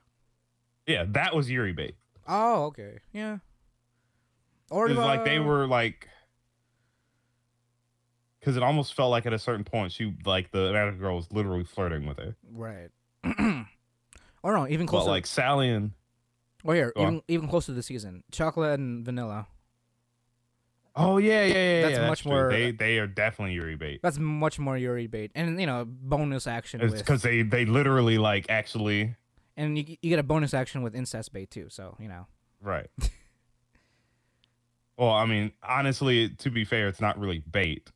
[0.87, 1.95] Yeah, that was Yuri bait.
[2.27, 3.39] Oh okay yeah.
[4.71, 6.07] Or like they were like,
[8.39, 11.31] because it almost felt like at a certain point she like the magical girl was
[11.33, 12.37] literally flirting with her.
[12.53, 12.91] right.
[14.43, 15.11] or no, even But closer.
[15.11, 15.93] like Sally and
[16.65, 17.07] oh here, Go on.
[17.09, 19.47] even even closer to the season, Chocola and vanilla.
[20.97, 21.83] Oh yeah, yeah, yeah.
[21.83, 22.33] That's yeah, much true.
[22.33, 24.01] more- They they are definitely Yuri bait.
[24.03, 28.19] That's much more Yuri bait, and you know bonus action It's because they they literally
[28.19, 29.15] like actually
[29.57, 31.67] and you, you get a bonus action with incest bait too.
[31.69, 32.27] So you know,
[32.61, 32.89] right.
[34.97, 37.91] well, I mean, honestly, to be fair, it's not really bait.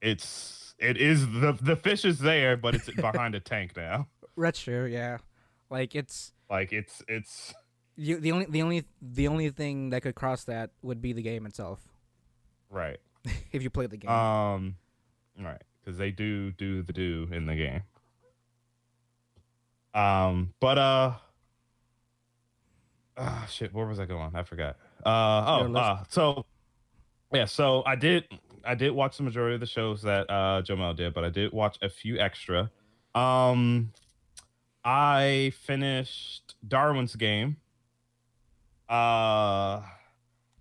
[0.00, 4.06] It's it is the the fish is there, but it's behind a tank now.
[4.36, 4.84] that's true.
[4.86, 5.18] Yeah,
[5.70, 7.54] like it's Like it's it's
[7.96, 11.22] you, the only the only the only thing that could cross that would be the
[11.22, 11.80] game itself
[12.70, 12.98] right.
[13.52, 14.10] if you play the game.
[14.10, 14.76] Um,
[15.40, 17.82] right, because they do do the do in the game.
[19.94, 21.12] Um, but uh,
[23.16, 24.30] ah, shit, where was I going?
[24.34, 24.76] I forgot.
[25.04, 26.46] Uh, oh, uh, so
[27.32, 28.24] yeah, so I did
[28.64, 31.52] I did watch the majority of the shows that uh Jomel did, but I did
[31.52, 32.70] watch a few extra.
[33.14, 33.92] Um,
[34.90, 37.58] I finished Darwin's game.
[38.88, 39.82] Uh,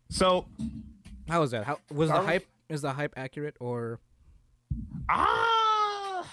[0.09, 0.47] so
[1.29, 1.63] How was that?
[1.63, 2.45] How was the hype?
[2.67, 4.01] Is the hype accurate or?
[5.07, 6.29] Ah.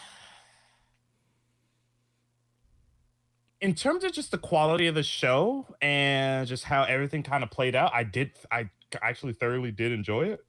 [3.61, 7.51] In terms of just the quality of the show and just how everything kind of
[7.53, 8.71] played out, I did I
[9.03, 10.41] actually thoroughly did enjoy it.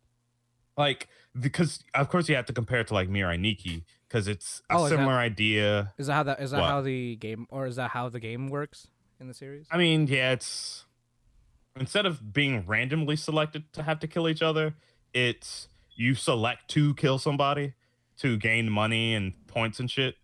[0.75, 1.09] Like
[1.39, 3.83] because of course you have to compare it to like Mirai Nikki
[4.15, 5.93] because it's a Oh, is that- similar idea.
[5.97, 6.69] Is that how that is that What?
[6.69, 8.87] how the game or is that how the game works
[9.19, 9.67] in the series?
[9.69, 10.85] I mean, yeah, it's
[11.77, 14.73] instead of being randomly selected to have to kill each other,
[15.13, 15.67] it's
[15.97, 17.73] you select to kill somebody
[18.17, 20.15] to gain money and points and shit.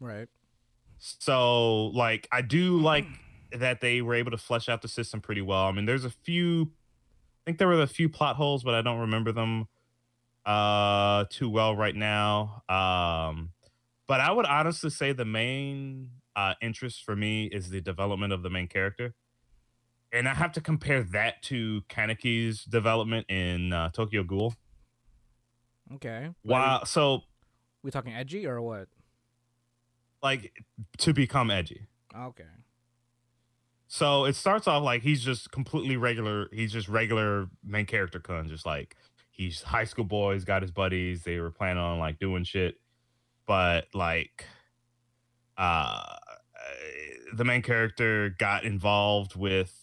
[0.00, 0.28] Right.
[0.96, 3.04] So like I do like
[3.52, 5.66] that they were able to flesh out the system pretty well.
[5.66, 6.72] I mean, there's a few
[7.42, 9.68] I think there were a few plot holes, but I don't remember them
[10.48, 12.62] uh too well right now.
[12.68, 13.50] Um
[14.06, 18.42] but I would honestly say the main uh interest for me is the development of
[18.42, 19.14] the main character.
[20.10, 24.54] And I have to compare that to Kaneki's development in uh, Tokyo Ghoul.
[25.96, 26.30] Okay.
[26.44, 27.20] Wow, so
[27.82, 28.88] We talking edgy or what?
[30.22, 30.52] like
[30.98, 31.86] to become edgy.
[32.16, 32.44] Okay.
[33.86, 36.48] So it starts off like he's just completely regular.
[36.52, 38.96] He's just regular main character Kun, just like
[39.38, 40.34] he's high school boy.
[40.34, 41.22] He's got his buddies.
[41.22, 42.74] They were planning on like doing shit,
[43.46, 44.44] but like,
[45.56, 46.16] uh,
[47.32, 49.74] the main character got involved with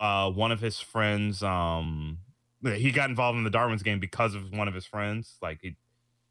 [0.00, 1.42] uh one of his friends.
[1.42, 2.18] Um,
[2.62, 5.36] he got involved in the Darwin's game because of one of his friends.
[5.42, 5.76] Like he,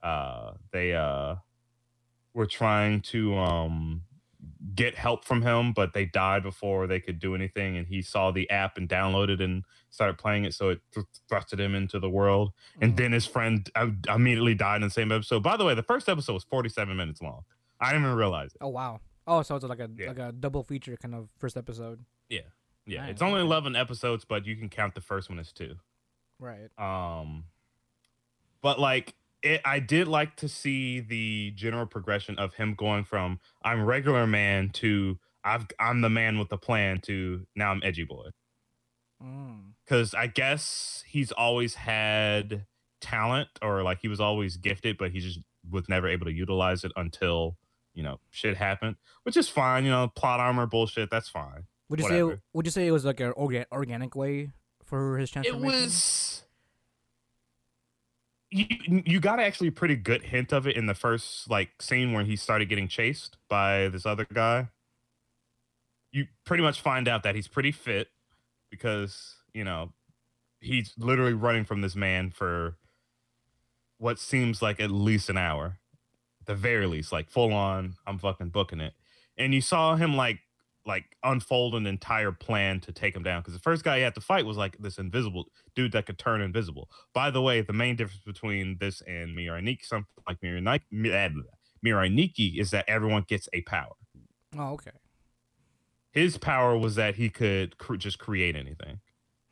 [0.02, 1.36] uh, they uh
[2.34, 4.04] were trying to um
[4.76, 7.78] get help from him, but they died before they could do anything.
[7.78, 11.60] And he saw the app and downloaded and started playing it, so it th- thrusted
[11.60, 12.52] him into the world.
[12.82, 12.98] And Mhm.
[12.98, 15.42] then his friend uh, immediately died in the same episode.
[15.44, 17.44] By the way, the first episode was 47 minutes long.
[17.80, 18.58] I didn't even realize it.
[18.62, 19.00] Oh wow.
[19.26, 20.08] Oh, so it's like a Yeah.
[20.08, 22.04] like a double feature kind of first episode.
[22.90, 25.76] Yeah, Nice, it's only 11 episodes, but you can count the first one as two.
[26.40, 26.70] Right.
[26.78, 27.44] Um,
[28.62, 29.14] but like
[29.48, 34.28] it, I did like to see the general progression of him going from I'm regular
[34.28, 38.28] man to I've I'm the man with the plan to now I'm edgy boy.
[39.24, 39.74] Mm.
[39.84, 42.66] Because I guess he's always had
[43.00, 46.84] talent or like he was always gifted, but he just was never able to utilize
[46.84, 47.58] it until
[47.94, 49.86] you know shit happened, which is fine.
[49.86, 51.10] You know, plot armor bullshit.
[51.10, 51.64] That's fine.
[51.90, 54.52] Would you say would you say it was like an orga- organic way
[54.84, 55.68] for his transformation?
[55.68, 56.44] it was
[58.50, 58.66] you
[59.06, 62.24] you got actually a pretty good hint of it in the first like scene where
[62.24, 64.70] he started getting chased by this other guy.
[66.12, 68.08] You pretty much find out that he's pretty fit
[68.72, 69.92] because you know
[70.62, 72.78] he's literally running from this man for
[73.98, 75.80] what seems like at least an hour.
[76.46, 78.94] The very least like full on i'm fucking booking it.
[79.38, 80.40] And you saw him like
[80.88, 84.16] like unfold an entire plan to take him down because the first guy he had
[84.16, 85.46] to fight was like this invisible
[85.76, 86.90] dude that could turn invisible.
[87.14, 91.44] By the way, the main difference between this and Mirai Nikki, something like Mirai Nikki,
[91.86, 93.94] Mirai Nikki, is that everyone gets a power.
[94.58, 94.92] Oh, okay.
[96.12, 99.02] His power was that he could cr- just create anything,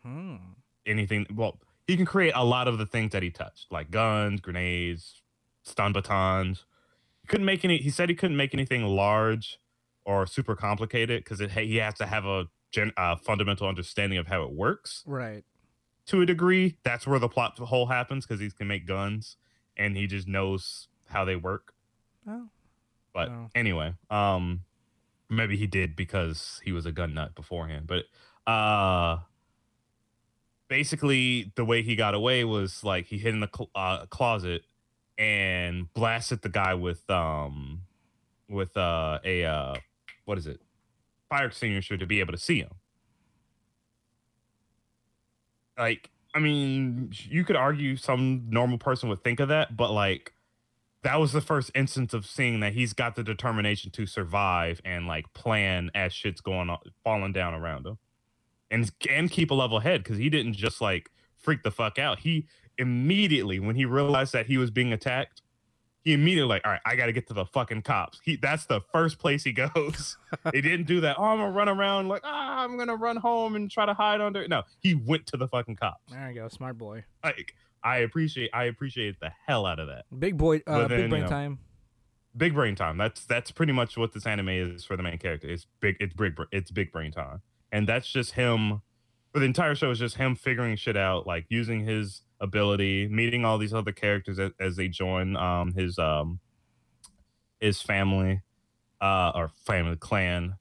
[0.03, 0.37] Hmm.
[0.85, 1.27] anything.
[1.33, 5.21] Well, he can create a lot of the things that he touched, like guns, grenades,
[5.63, 6.65] stun batons.
[7.21, 7.77] He couldn't make any.
[7.77, 9.59] He said he couldn't make anything large
[10.05, 14.27] or super complicated because it he has to have a gen, uh, fundamental understanding of
[14.27, 15.03] how it works.
[15.05, 15.43] Right.
[16.07, 16.77] to a degree.
[16.83, 19.37] That's where the plot hole happens because he can make guns
[19.75, 21.73] and he just knows how they work.
[22.27, 22.49] Oh.
[23.13, 23.49] But Oh.
[23.55, 24.61] anyway, um,
[25.29, 27.87] maybe he did because he was a gun nut beforehand.
[27.87, 28.05] But
[28.45, 29.19] uh,
[30.67, 34.63] basically, the way he got away was like he hid in the cl- uh, closet
[35.17, 37.81] and blasted the guy with um
[38.49, 39.75] with uh a uh
[40.25, 40.61] what is it?
[41.29, 42.71] Fire extinguisher to be able to see him.
[45.77, 50.33] Like I mean, you could argue some normal person would think of that, but like
[51.03, 55.07] that was the first instance of seeing that he's got the determination to survive and
[55.07, 57.97] like plan as shit's going on, falling down around him,
[58.69, 62.19] and and keep a level head because he didn't just like freak the fuck out.
[62.19, 62.47] He
[62.77, 65.41] immediately when he realized that he was being attacked,
[66.05, 68.21] he immediately like, all right, I got to get to the fucking cops.
[68.23, 70.17] He that's the first place he goes.
[70.53, 71.17] he didn't do that.
[71.19, 74.21] Oh, I'm gonna run around like, ah, I'm gonna run home and try to hide
[74.21, 74.47] under.
[74.47, 76.13] No, he went to the fucking cops.
[76.13, 77.03] There you go, smart boy.
[77.23, 80.05] Like, I appreciate, I appreciate the hell out of that.
[80.17, 81.59] Big boy, uh, then, big brain you know, time.
[82.37, 82.97] Big brain time.
[82.97, 85.49] That's that's pretty much what this anime is for the main character.
[85.49, 85.97] It's big.
[85.99, 86.37] It's big.
[86.51, 87.41] It's big brain time,
[87.71, 88.81] and that's just him.
[89.33, 93.45] For the entire show is just him figuring shit out, like using his ability, meeting
[93.45, 96.39] all these other characters as, as they join um his um
[97.59, 98.41] his family,
[99.01, 100.55] uh or family clan.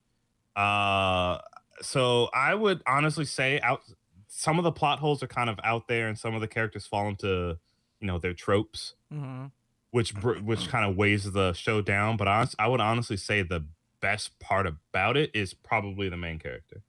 [0.56, 1.38] Uh,
[1.80, 3.82] so I would honestly say out
[4.28, 6.86] some of the plot holes are kind of out there, and some of the characters
[6.86, 7.58] fall into
[8.00, 9.46] you know their tropes hmm
[9.94, 12.16] which br- which kind of weighs the show down.
[12.16, 13.64] But honest, I would honestly say the
[14.00, 16.82] best part about it is probably the main character.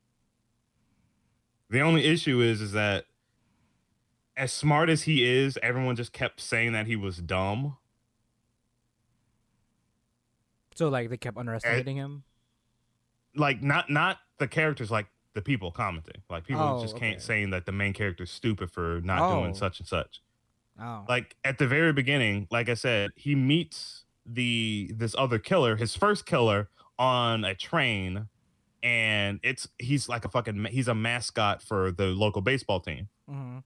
[1.70, 3.06] The only issue is is that
[4.38, 7.78] as smart as he is, everyone just kept saying that he was dumb.
[10.76, 12.24] So like they kept underestimating him.
[13.36, 16.22] Like not not the characters, like the people commenting.
[16.30, 17.20] Like people Oh, just can't okay.
[17.24, 19.42] saying that the main character's stupid for not Oh.
[19.42, 20.22] doing such and such.
[20.78, 25.78] Oh, like at the very beginning like i said he meets the this other killer
[25.78, 26.68] his first killer
[27.00, 28.28] on a train
[28.84, 33.60] and it's he's like a fucking he's a mascot for the local baseball team hmm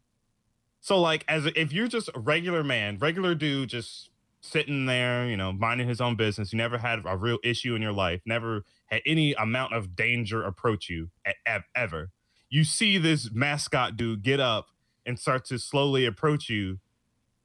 [0.82, 4.10] so like as if you're just a regular man regular dude just
[4.42, 7.82] sitting there you know minding his own business you never had a real issue in
[7.82, 11.10] your life never had any amount of danger approach you
[11.46, 12.10] at, ever
[12.50, 14.68] you see this mascot dude get up
[15.06, 16.80] and start to slowly approach you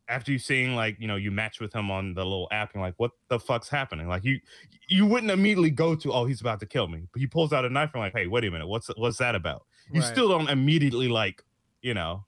[0.09, 2.83] after you seeing like you know you match with him on the little app and
[2.83, 4.09] like what the fuck's happening?
[4.09, 4.39] Like you
[4.89, 7.07] you wouldn't immediately go to oh he's about to kill me.
[7.13, 8.67] But he pulls out a knife and like hey wait a minute.
[8.67, 9.65] What's what's that about?
[9.93, 10.11] You Right.
[10.11, 11.43] still don't immediately like
[11.81, 12.25] you know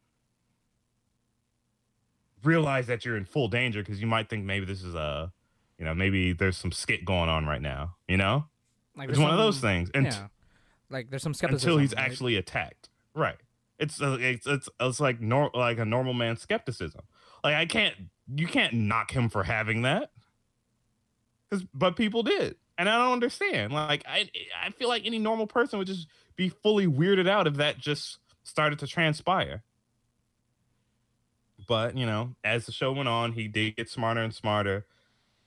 [2.46, 5.32] realize that you're in full danger because you might think maybe this is a
[5.78, 8.46] you know maybe there's some skit going on right now you know?
[8.96, 10.28] Like it's one of those things and yeah,
[10.88, 12.04] like there's some skepticism until he's right?
[12.04, 12.88] actually attacked.
[13.14, 13.36] Right.
[13.78, 17.02] It's uh, it's it's, it's like nor- like a normal man's skepticism.
[17.44, 17.94] Like i can't
[18.34, 20.10] you can't knock him for having that.
[21.50, 23.72] Cause, but people did and i don't understand.
[23.72, 24.30] Like i
[24.64, 28.18] i feel like any normal person would just be fully weirded out if that just
[28.44, 29.62] started to transpire
[31.66, 34.86] but you know as the show went on he did get smarter and smarter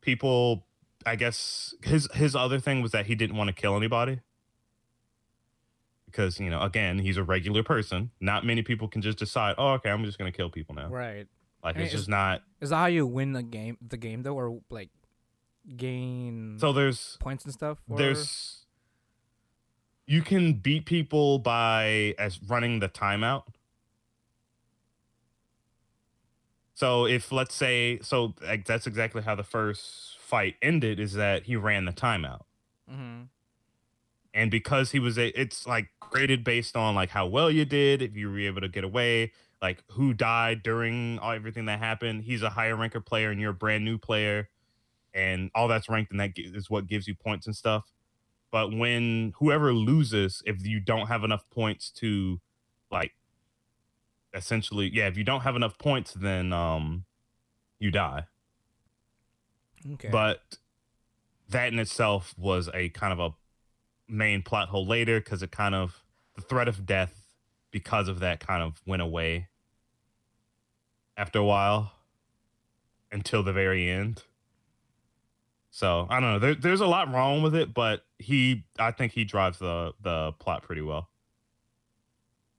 [0.01, 0.65] people
[1.05, 4.19] i guess his his other thing was that he didn't want to kill anybody
[6.05, 9.73] because you know again he's a regular person not many people can just decide oh
[9.73, 11.27] okay i'm just gonna kill people now Right.
[11.63, 13.77] like And it's it's- just not Is that how you win the game?
[13.85, 14.89] The game though, or like
[15.77, 17.77] gain so there's points and stuff?
[17.89, 17.97] Or?
[17.97, 18.65] there's
[20.07, 23.43] you can beat people by as running the timeout
[26.79, 31.43] so if let's say so like, that's exactly how the first fight ended is that
[31.43, 32.43] he ran the timeout.
[32.89, 33.23] Hmm
[34.33, 38.01] and because he was a it's like graded based on like how well you did
[38.01, 39.31] if you were able to get away
[39.61, 43.51] like who died during all, everything that happened he's a higher ranker player and you're
[43.51, 44.49] a brand new player.
[45.13, 47.91] And all that's ranked and that is what gives you points and stuff.
[48.51, 52.39] But when whoever loses if you don't have enough points to
[52.91, 53.13] like
[54.33, 57.05] essentially yeah if you don't have enough points then um
[57.79, 58.25] you die.
[59.93, 60.09] Okay.
[60.11, 60.57] but
[61.49, 63.33] that in itself was a kind of a
[64.11, 66.03] main plot hole later because it kind of
[66.35, 67.33] the threat of death
[67.71, 69.47] because of that kind of went away
[71.15, 71.93] after a while
[73.11, 74.23] until the very end.
[75.71, 79.13] So i don't know there, there's a lot wrong with it but he i think
[79.13, 81.09] he drives the the plot pretty well.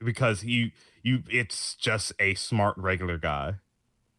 [0.03, 0.73] Because he
[1.03, 3.55] you it's just a smart regular guy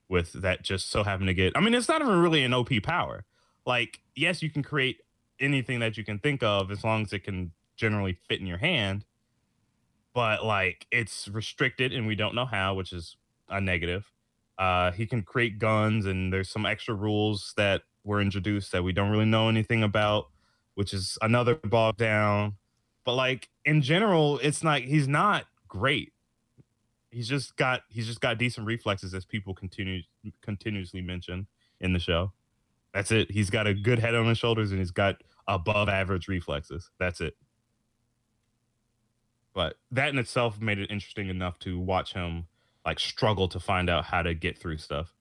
[0.10, 2.70] with that just so happen to get I mean it's not even really an OP
[2.84, 3.26] power.
[3.66, 5.02] Like yes, you can create
[5.40, 8.58] anything that you can think of as long as it can generally fit in your
[8.58, 9.06] hand.
[10.14, 13.16] But like it's restricted and we don't know how, which is
[13.50, 14.12] a negative.
[14.58, 18.92] Uh he can create guns and there's some extra rules that were introduced that we
[18.92, 20.30] don't really know anything about,
[20.76, 22.56] which is another bog down.
[23.06, 26.12] But like in general, it's like he's not great
[27.12, 30.02] he's just got he's just got decent reflexes as people continue
[30.42, 31.48] continuously mention
[31.80, 32.32] in the show.
[32.94, 33.32] That's it.
[33.32, 36.90] He's got a good head on his shoulders and he's got above average reflexes.
[37.00, 37.36] That's it.
[39.54, 42.48] But that in itself made it interesting enough to watch him
[42.86, 45.14] like struggle to find out how to get through stuff.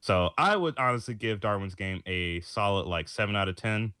[0.00, 3.92] So I would honestly give Darwin's game a solid like seven out of ten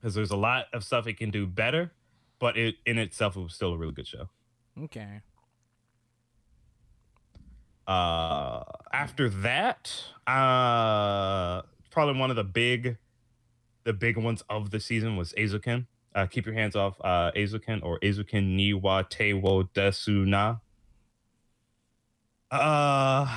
[0.00, 1.92] because there's a lot of stuff it can do better,
[2.38, 4.28] but it in itself it was still a really good show.
[4.84, 5.20] Okay.
[7.86, 9.92] Uh, after that,
[10.26, 12.96] uh, probably one of the big,
[13.84, 15.86] the big ones of the season was Eizouken.
[16.14, 20.56] Uh, keep your hands off uh, Eizouken or Eizouken ni wa te wo dasu na.
[22.50, 23.28] Uh,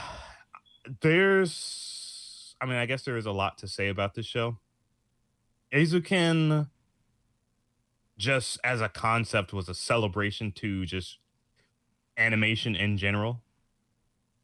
[1.02, 4.58] there's, I mean, I guess there is a lot to say about this show.
[5.74, 6.70] Eizouken,
[8.18, 11.20] just as a concept, was a celebration to just
[12.18, 13.42] animation in general.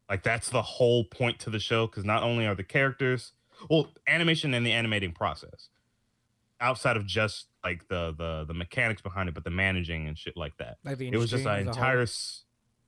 [0.08, 3.32] Like that's the whole point to the show because not only are the characters,
[3.68, 5.68] well, animation and the animating process,
[6.60, 10.36] outside of just like the the the mechanics behind it, but the managing and shit
[10.36, 10.78] like that.
[10.84, 12.06] Like the It was just an entire,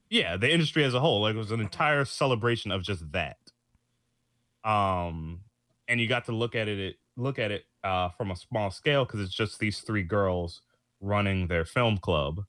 [0.09, 1.21] yeah, the industry as a whole.
[1.21, 3.37] Like it was an entire celebration of just that.
[4.63, 5.41] Um,
[5.87, 8.71] and you got to look at it, it look at it uh, from a small
[8.71, 10.61] scale because it's just these three girls
[11.01, 12.45] running their film club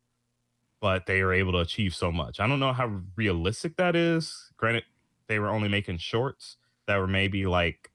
[0.81, 2.41] but they were able to achieve so much.
[2.41, 4.51] I don't know how realistic that is.
[4.57, 4.85] Granted,
[5.29, 7.91] they were only making shorts that were maybe like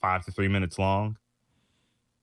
[0.00, 1.16] five to three minutes long.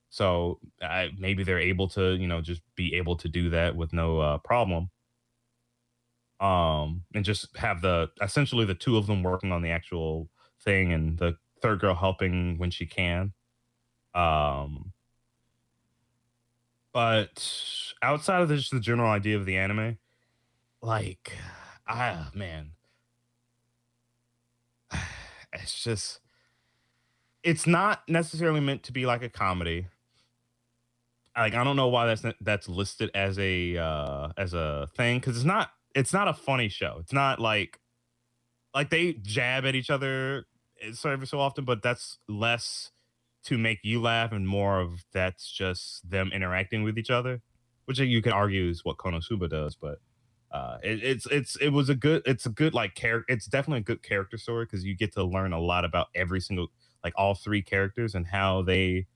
[0.09, 3.93] So I, maybe they're able to, you know, just be able to do that with
[3.93, 4.89] no uh, problem.
[6.39, 10.29] Um, and just have the essentially the two of them working on the actual
[10.63, 13.33] thing, and the third girl helping when she can.
[14.13, 14.93] Um,
[16.97, 17.47] but
[18.01, 19.99] outside of just the general idea of the anime,
[20.81, 21.31] like,
[21.87, 22.71] ah, man,
[25.53, 26.21] it's just,
[27.43, 29.85] it's not necessarily meant to be like a comedy.
[31.37, 35.35] Like, I don't know why that's that's listed as a uh, as a thing because
[35.35, 36.97] it's not it's not a funny show.
[36.99, 37.79] It's not like
[38.73, 40.47] like they jab at each other
[40.81, 42.89] eh, every so often, but that's less
[43.47, 47.41] to make you laugh and more of that's just them interacting with each other,
[47.85, 49.75] which you could argue is what Konosuba does.
[49.75, 49.99] But
[50.51, 53.33] uh, it, it's it's it was a good it's a good like character.
[53.33, 56.41] It's definitely a good character story because you get to learn a lot about every
[56.41, 56.67] single
[57.03, 59.07] like all three characters and how they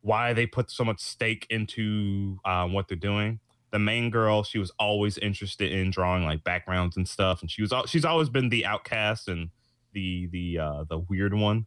[0.00, 3.38] why they put so much stake into um, what they're doing.
[3.70, 7.62] The main girl, she was always interested in drawing like backgrounds and stuff, and she
[7.62, 9.50] was she's always been the outcast and
[9.92, 11.66] the the uh, the weird one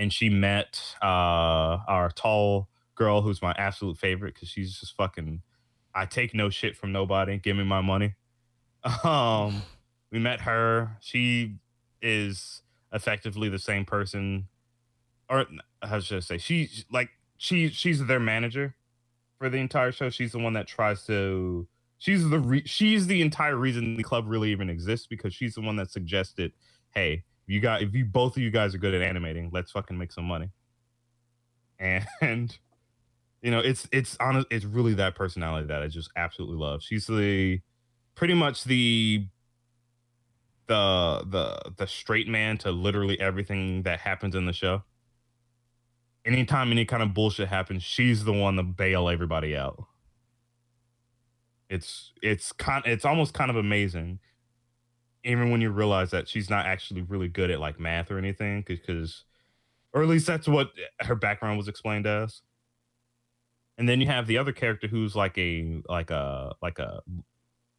[0.00, 5.42] and she met uh our tall girl who's my absolute favorite because she's just fucking
[5.94, 7.38] I take no shit from nobody.
[7.38, 8.14] Give me my money.
[9.04, 9.62] Um
[10.10, 10.96] we met her.
[11.00, 11.58] She
[12.02, 12.62] is
[12.92, 14.48] effectively the same person
[15.28, 15.46] or
[15.82, 16.38] how should I say?
[16.38, 18.74] She like she she's their manager
[19.38, 20.08] for the entire show.
[20.08, 21.68] She's the one that tries to
[21.98, 25.60] she's the re- she's the entire reason the club really even exists because she's the
[25.60, 26.52] one that suggested,
[26.90, 29.98] "Hey, you got if you both of you guys are good at animating, let's fucking
[29.98, 30.50] make some money.
[31.80, 32.06] And
[33.42, 36.80] you know, it's it's on it's really that personality that I just absolutely love.
[36.80, 37.60] She's the
[38.14, 39.26] pretty much the
[40.68, 44.84] the the the straight man to literally everything that happens in the show.
[46.24, 49.86] Anytime any kind of bullshit happens, she's the one to bail everybody out.
[51.68, 54.20] It's it's kind it's almost kind of amazing
[55.24, 58.64] even when you realize that she's not actually really good at like math or anything
[58.66, 59.24] because
[59.92, 60.70] or at least that's what
[61.00, 62.42] her background was explained as.
[63.76, 67.00] And then you have the other character who's like a like a like a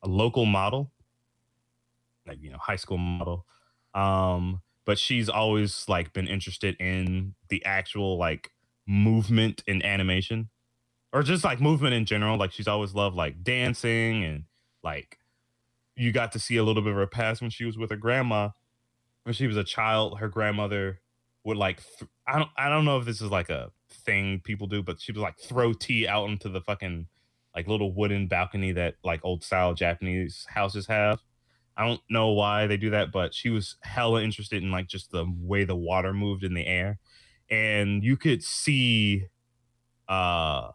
[0.04, 0.92] a local model
[2.28, 3.46] like you know high school model
[3.94, 8.52] um but she's always like been interested in the actual like
[8.88, 10.50] movement in animation
[11.14, 14.44] or just like movement in general like she's always loved like dancing and
[14.84, 15.18] like
[15.96, 17.98] you got to see a little bit of her past when she was with her
[17.98, 18.50] grandma.
[19.24, 21.02] When she was a child, her grandmother
[21.44, 24.68] would like th- I don't I don't know if this is like a thing people
[24.68, 27.08] do, but she would like throw tea out into the fucking
[27.56, 31.20] like little wooden balcony that like old style Japanese houses have.
[31.78, 35.12] I don't know why they do that, but she was hella interested in like just
[35.12, 37.00] the way the water moved in the air.
[37.50, 39.28] And you could see
[40.08, 40.72] uh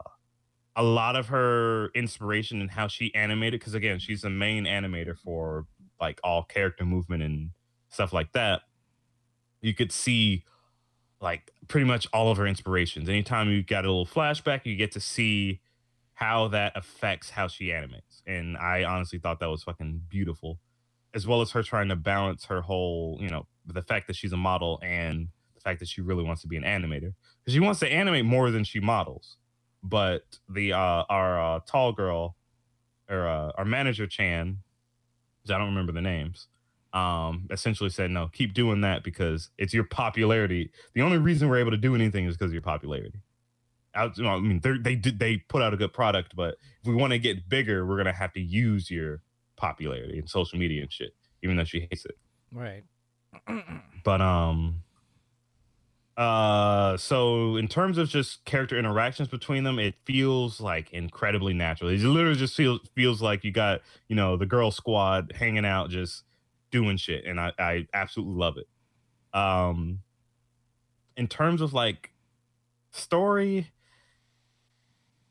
[0.77, 5.17] a lot of her inspiration and how she animated because again she's the main animator
[5.17, 5.67] for
[5.99, 7.51] like all character movement and
[7.89, 8.61] stuff like that.
[9.63, 10.45] You could see
[11.21, 13.09] like pretty much all of her inspirations.
[13.09, 15.61] Anytime you got a little flashback you get to see
[16.13, 18.23] how that affects how she animates.
[18.27, 20.59] And i honestly thought that was fucking beautiful
[21.15, 24.33] as well as her trying to balance her whole you know the fact that she's
[24.33, 27.15] a model and the fact that she really wants to be an animator.
[27.41, 29.39] Because she wants to animate more than she models
[29.89, 32.37] but the uh our uh, tall girl
[33.09, 34.59] or uh, our manager Chan,
[35.43, 36.49] which I don't remember the names,
[36.93, 40.71] um, essentially said, no, keep doing that because it's your popularity.
[40.95, 43.21] The only reason we're able to do anything is because of your popularity.
[43.95, 47.13] I, I mean, they did they put out a good product, but if we want
[47.13, 49.23] to get bigger, we're gonna have to use your
[49.57, 51.15] popularity and social media and shit.
[51.43, 52.17] Even though she hates it,
[52.53, 52.85] Right.
[54.05, 54.83] but um,
[56.17, 61.91] uh, so in terms of just character interactions between them, it feels like incredibly natural.
[61.91, 65.91] It literally just feels feels like you got you know the girl squad hanging out,
[65.91, 66.25] just
[66.71, 68.67] doing shit, and I I absolutely love it.
[69.39, 70.01] Um,
[71.17, 72.13] in terms of like
[72.93, 73.73] story,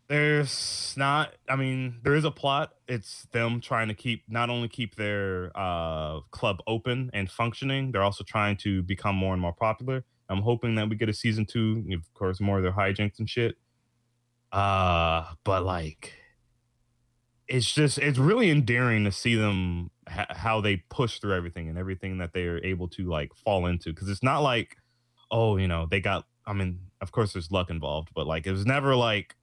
[0.07, 4.68] there's not i mean there is a plot it's them trying to keep not only
[4.68, 9.53] keep their uh club open and functioning they're also trying to become more and more
[9.53, 13.19] popular i'm hoping that we get a season two of course more of their hijinks
[13.19, 13.56] and shit
[14.52, 16.14] uh but like
[17.47, 21.77] it's just it's really endearing to see them ha- how they push through everything and
[21.77, 24.77] everything that they are able to like fall into because it's not like
[25.31, 28.52] oh you know they got i mean of course there's luck involved but like it
[28.52, 29.35] was never like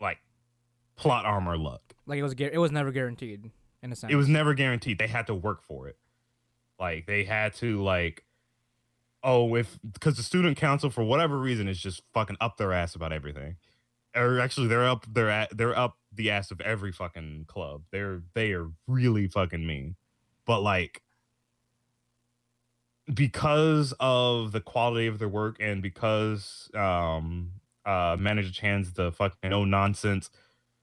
[0.00, 0.18] like
[0.96, 1.82] plot armor luck.
[2.06, 3.50] Like it was it was never guaranteed
[3.82, 4.12] in a sense.
[4.12, 4.98] It was never guaranteed.
[4.98, 5.96] They had to work for it.
[6.78, 8.24] Like they had to like
[9.22, 12.94] oh if because the student council for whatever reason is just fucking up their ass
[12.94, 13.56] about everything.
[14.14, 17.82] Or actually they're up they're at they're up the ass of every fucking club.
[17.90, 19.96] They're they are really fucking mean.
[20.46, 21.02] But like
[23.12, 27.50] because of the quality of their work and because um
[27.84, 30.30] uh manager chan's the fucking no nonsense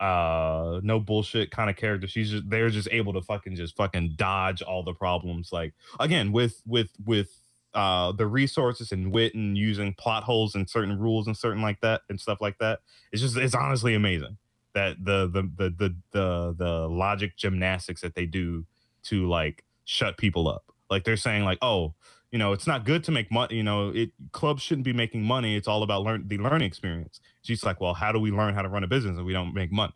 [0.01, 2.07] uh no bullshit kind of character.
[2.07, 5.51] She's just they're just able to fucking just fucking dodge all the problems.
[5.51, 7.29] Like again with with with
[7.73, 11.79] uh the resources and wit and using plot holes and certain rules and certain like
[11.79, 12.79] that and stuff like that
[13.13, 14.37] it's just it's honestly amazing
[14.73, 18.65] that the the the the the, the logic gymnastics that they do
[19.03, 20.71] to like shut people up.
[20.89, 21.93] Like they're saying like oh
[22.31, 25.23] you know it's not good to make money you know it clubs shouldn't be making
[25.23, 25.55] money.
[25.55, 27.21] It's all about learn the learning experience.
[27.41, 29.53] She's like well how do we learn how to run a business and we don't
[29.53, 29.93] make money?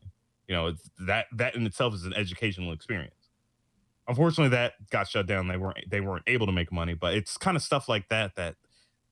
[0.48, 3.16] You know it's that that in itself is an educational experience.
[4.08, 5.48] Unfortunately that got shut down.
[5.48, 8.36] They weren't they weren't able to make money but it's kind of stuff like that
[8.36, 8.56] that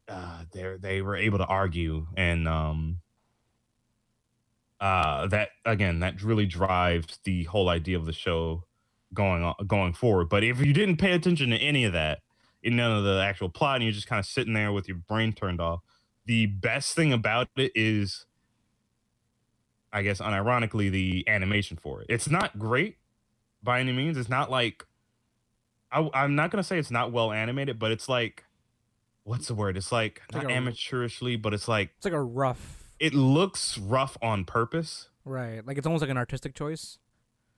[0.10, 3.02] uh they they were able to argue and um
[4.82, 8.66] uh that again that really drives the whole idea of the show
[9.14, 10.30] going on going forward.
[10.30, 12.20] But if you didn't pay attention to any of that
[12.64, 14.98] in none of the actual plot and you're just kind of sitting there with your
[14.98, 15.82] brain turned off.
[16.26, 18.26] The best thing about it is
[19.92, 22.08] i guess unironically the animation for it.
[22.10, 22.98] It's not great
[23.62, 24.18] by any means.
[24.18, 24.86] It's not like
[25.92, 28.46] I, i'm not gonna say it's not well animated but it's like
[29.26, 29.78] what's the word?
[29.78, 33.78] It's like It's like a- amateurishly but it's like It's like a rough it looks
[33.78, 35.10] rough on purpose.
[35.26, 35.66] Right.
[35.66, 36.98] Like it's almost like an artistic choice.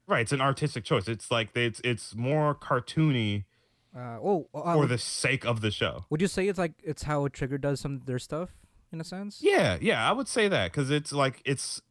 [0.07, 0.21] right.
[0.21, 1.07] It's an artistic choice.
[1.07, 3.45] It's like it's it's more cartoony
[3.95, 6.73] Uh, oh, uh, for would, the sake of the show would you say it's like
[6.83, 8.49] it's how Trigger does some of their stuff
[8.91, 9.39] in a sense?
[9.41, 11.81] Yeah, yeah, I would say that because it's like it's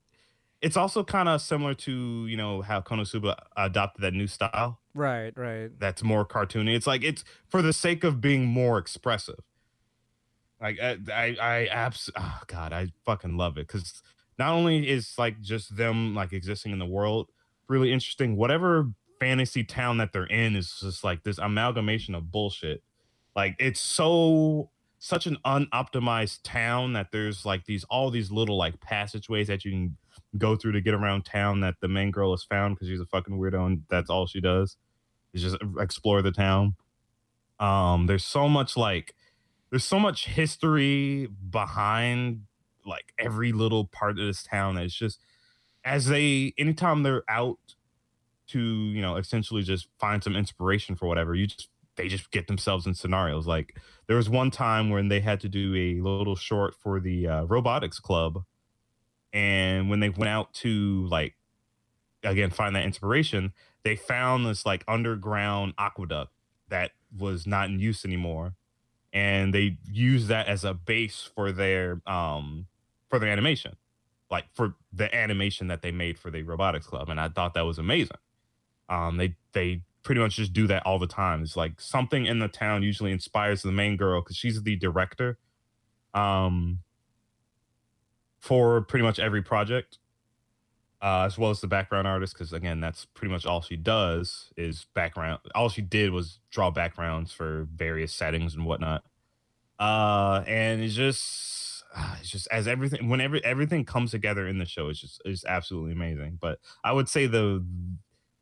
[0.61, 5.37] it's also kind of similar to you know how Konosuba adopted that new style Right,
[5.37, 5.71] right.
[5.79, 6.77] that's more cartoony.
[6.77, 9.41] It's like it's for the sake of being more expressive.
[10.61, 12.11] Like I, I, I abs.
[12.17, 14.03] Oh God, I fucking love it because
[14.39, 17.29] not only is like just them like existing in the world
[17.69, 18.37] really interesting.
[18.37, 22.83] Whatever fantasy town that they're in is just like this amalgamation of bullshit.
[23.35, 28.81] Like it's so such an unoptimized town that there's like these all these little like
[28.81, 29.97] passageways that you can
[30.39, 33.07] go through to get around town that the main girl has found because she's a
[33.07, 34.77] fucking weirdo and that's all she does
[35.33, 36.75] is just explore the town.
[37.61, 39.15] Um, there's so much like
[39.71, 42.43] there's so much history behind
[42.87, 45.21] like every little part of this town that it's just
[45.85, 47.59] as they anytime they're out
[48.49, 51.35] to you know essentially just find some inspiration for whatever.
[51.35, 53.47] You just they just get themselves in scenarios.
[53.47, 57.27] Like there was one time when they had to do a little short for the
[57.27, 58.45] uh, robotics club
[59.35, 61.35] and when they went out to like
[62.23, 63.53] again find that inspiration
[63.83, 66.33] they found this like underground aqueduct
[66.69, 68.55] that was not in use anymore
[69.13, 72.67] and they used that as a base for their um
[73.11, 73.77] for their animation
[74.31, 77.67] like for the animation that they made for the robotics club and i thought that
[77.67, 78.17] was amazing
[78.89, 81.43] um they they pretty much just do that all the time.
[81.43, 85.39] It's like something in the town usually inspires the main girl because she's the director
[86.13, 86.81] um
[88.39, 89.99] for pretty much every project
[91.05, 94.51] uh, as well as the background artist because again that's pretty much all she does
[94.57, 99.05] is background all she did was draw backgrounds for various settings and whatnot.
[99.79, 104.65] Uh and it's just ah, it's just as everything whenever everything comes together in the
[104.65, 106.39] show it's just it's absolutely amazing.
[106.41, 107.63] But i would say the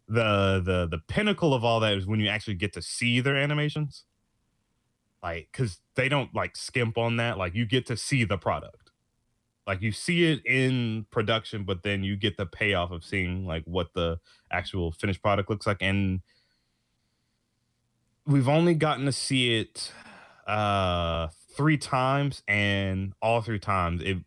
[0.08, 3.36] the the the pinnacle of all that is when you actually get to see their
[3.36, 4.04] animations.
[5.22, 7.38] Like because they don't like skimp on that.
[7.38, 8.90] Like you get to see the product.
[9.66, 13.62] Like you see it in production but then you get the payoff of seeing like
[13.64, 14.18] what the
[14.50, 15.78] actual finished product looks like.
[15.80, 16.20] And
[18.26, 19.92] we've only gotten to see it
[20.46, 24.18] uh three times and all three times it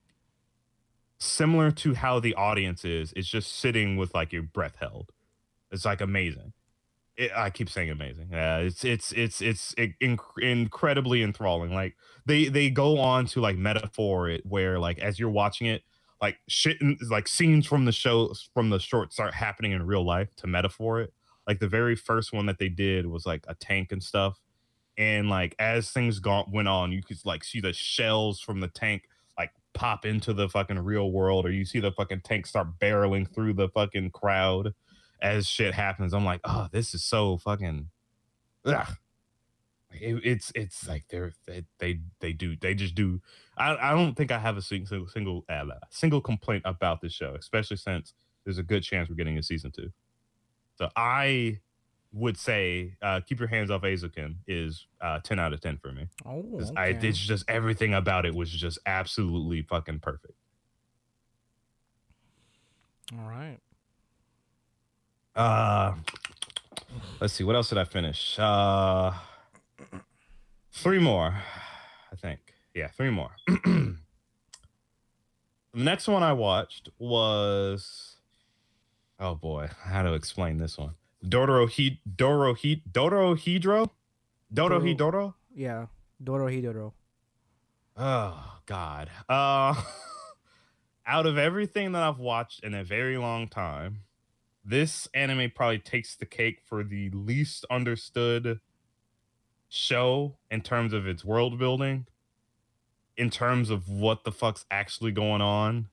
[1.17, 5.11] similar to how the audience is it's just sitting with like your breath held
[5.75, 6.53] it's like amazing
[7.17, 8.29] it, I keep saying amazing.
[8.31, 11.73] Yeah, it's it's it's it's inc- incredibly enthralling.
[11.73, 11.95] Like
[12.25, 15.83] they they go on to like metaphor it where like as you're watching it,
[16.21, 16.77] like shit
[17.09, 21.01] like scenes from the show from the short start happening in real life to metaphor
[21.01, 21.13] it.
[21.47, 24.41] Like the very first one that they did was like a tank and stuff,
[24.97, 28.67] and like as things got went on, you could like see the shells from the
[28.67, 29.03] tank
[29.37, 33.33] like pop into the fucking real world, or you see the fucking tank start barreling
[33.33, 34.73] through the fucking crowd
[35.21, 37.89] as shit happens, I'm like, oh, this is so fucking.
[38.65, 38.87] Ugh.
[39.91, 43.21] It, it's it's like they're they, they they do they just do.
[43.57, 47.35] I I don't think I have a single single uh, single complaint about this show,
[47.39, 48.13] especially since
[48.43, 49.91] there's a good chance we're getting a season two.
[50.77, 51.59] So I
[52.15, 55.91] would say uh, keep your hands off Eizouken is uh, 10 out of 10 for
[55.91, 56.07] me.
[56.25, 56.71] Oh, okay.
[56.77, 60.33] I, it's just everything about it was just absolutely fucking perfect.
[63.13, 63.57] All right.
[65.35, 65.95] Uh,
[67.19, 67.43] let's see.
[67.43, 68.37] What else did I finish?
[68.39, 69.11] Uh,
[70.71, 71.35] three more,
[72.11, 72.39] I think.
[72.73, 73.31] Yeah, three more.
[73.65, 73.97] the
[75.73, 78.17] next one I watched was,
[79.19, 80.95] oh boy, how to explain this one?
[81.23, 83.89] Dorohedro, Dorohedro, Dorohedro,
[84.53, 85.33] Dorohedro.
[85.53, 85.87] Yeah,
[86.23, 86.93] Dorohedoro.
[87.97, 89.09] Oh God.
[89.27, 89.75] Uh,
[91.07, 94.01] out of everything that I've watched in a very long time
[94.65, 98.59] this anime probably takes the cake for the least understood
[99.69, 102.07] show in terms of its world building,
[103.15, 105.87] in terms of what the fuck's actually going on.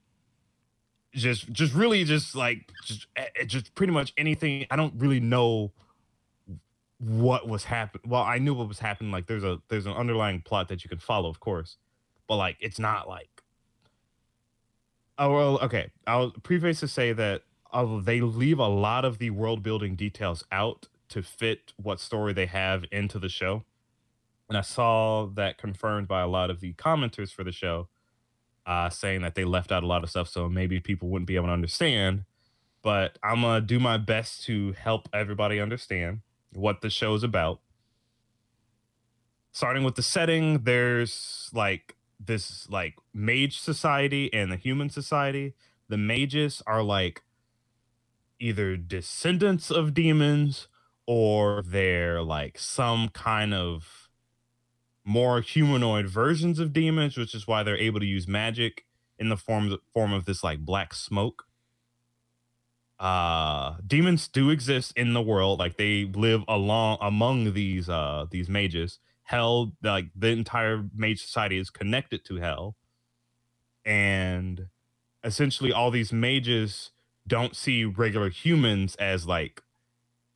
[1.12, 4.66] Just, just really, just like, just, eh, eh, just pretty much anything.
[4.70, 5.72] I don't really know
[6.98, 8.08] what was happening.
[8.08, 9.12] Well, I knew what was happening.
[9.12, 11.76] Like, there's a there's an underlying plot that you can follow, of course,
[12.26, 13.28] but like, it's not like.
[15.18, 15.90] Oh well, okay.
[16.06, 17.42] I'll preface to say that
[17.72, 22.32] uh, they leave a lot of the world building details out to fit what story
[22.32, 23.64] they have into the show.
[24.48, 27.88] And I saw that confirmed by a lot of the commenters for the show,
[28.66, 31.36] uh, saying that they left out a lot of stuff, so maybe people wouldn't be
[31.36, 32.24] able to understand.
[32.82, 36.20] But I'm gonna do my best to help everybody understand
[36.52, 37.60] what the show is about.
[39.52, 45.54] Starting with the setting, there's like this like mage society and the human society.
[45.88, 47.22] The mages are like
[48.42, 50.68] either descendants of demons
[51.06, 54.10] or they're like some kind of
[55.04, 58.84] more humanoid versions of demons, which is why they're able to use magic
[59.18, 61.44] in the form form of this like black smoke.
[62.98, 68.48] Uh demons do exist in the world, like they live along among these uh these
[68.48, 68.98] mages.
[69.24, 72.76] Hell, like the entire mage society is connected to hell.
[73.84, 74.68] And
[75.24, 76.90] essentially all these mages
[77.26, 79.62] don't see regular humans as like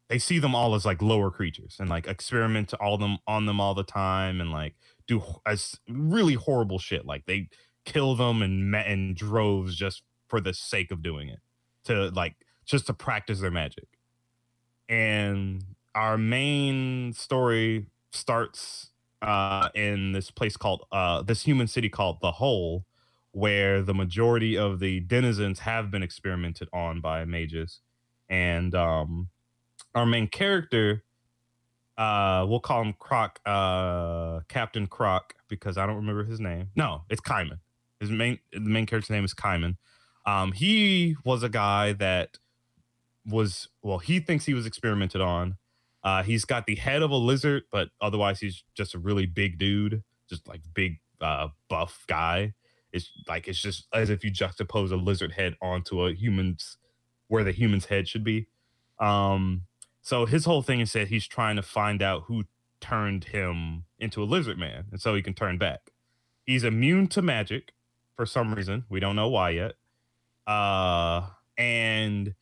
[0.08, 3.60] they see them all as like lower creatures and like experiment all them on them
[3.60, 4.74] all the time and like
[5.06, 7.04] do as really horrible shit.
[7.04, 7.48] Like they
[7.84, 11.40] kill them and met in droves just for the sake of doing it
[11.84, 12.34] to like
[12.64, 13.88] just to practice their magic.
[14.88, 15.64] And
[15.94, 18.90] our main story starts
[19.22, 22.84] uh in this place called uh this human city called the hole
[23.36, 27.80] where the majority of the denizens have been experimented on by mages.
[28.30, 29.28] And um,
[29.94, 31.04] our main character,
[31.98, 36.68] uh, we'll call him Croc, uh, Captain Croc, because I don't remember his name.
[36.76, 37.58] No, it's Kaiman.
[38.00, 39.76] His main the main character's name is Kaiman.
[40.24, 42.38] Um, he was a guy that
[43.26, 45.58] was well, he thinks he was experimented on.
[46.02, 49.58] Uh, he's got the head of a lizard, but otherwise he's just a really big
[49.58, 52.54] dude, just like big uh, buff guy.
[52.96, 56.78] It's like it's just as if you juxtapose a lizard head onto a human's
[57.28, 58.48] where the human's head should be.
[58.98, 59.62] Um,
[60.02, 62.44] so his whole thing is that he's trying to find out who
[62.80, 65.90] turned him into a lizard man, and so he can turn back.
[66.44, 67.72] He's immune to magic
[68.16, 68.84] for some reason.
[68.88, 69.74] We don't know why yet.
[70.46, 71.26] Uh,
[71.58, 72.34] and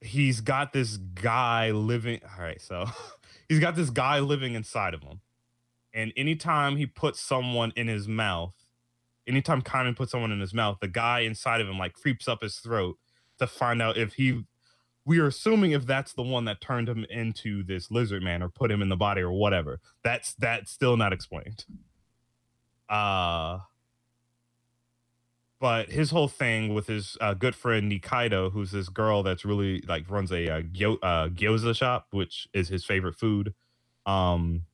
[0.00, 2.20] he's got this guy living.
[2.24, 2.86] All right, so
[3.48, 5.20] he's got this guy living inside of him
[5.94, 8.54] and anytime he puts someone in his mouth,
[9.26, 12.42] anytime Kaiman puts someone in his mouth, the guy inside of him like creeps up
[12.42, 12.98] his throat
[13.38, 14.44] to find out if he
[15.06, 18.48] we are assuming if that's the one that turned him into this lizard man or
[18.48, 19.80] put him in the body or whatever.
[20.02, 21.64] That's that's still not explained.
[22.88, 23.60] Uh
[25.60, 29.80] but his whole thing with his uh, good friend Nikaido, who's this girl that's really
[29.88, 33.54] like runs a uh, gyo- uh, gyoza shop, which is his favorite food.
[34.04, 34.64] Um,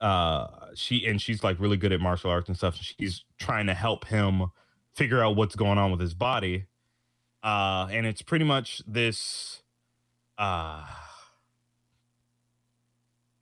[0.00, 2.76] uh, she and she's like really good at martial arts and stuff.
[2.76, 4.50] She's trying to help him
[4.94, 6.66] figure out what's going on with his body.
[7.42, 9.62] Uh, and it's pretty much this.
[10.36, 10.84] Uh,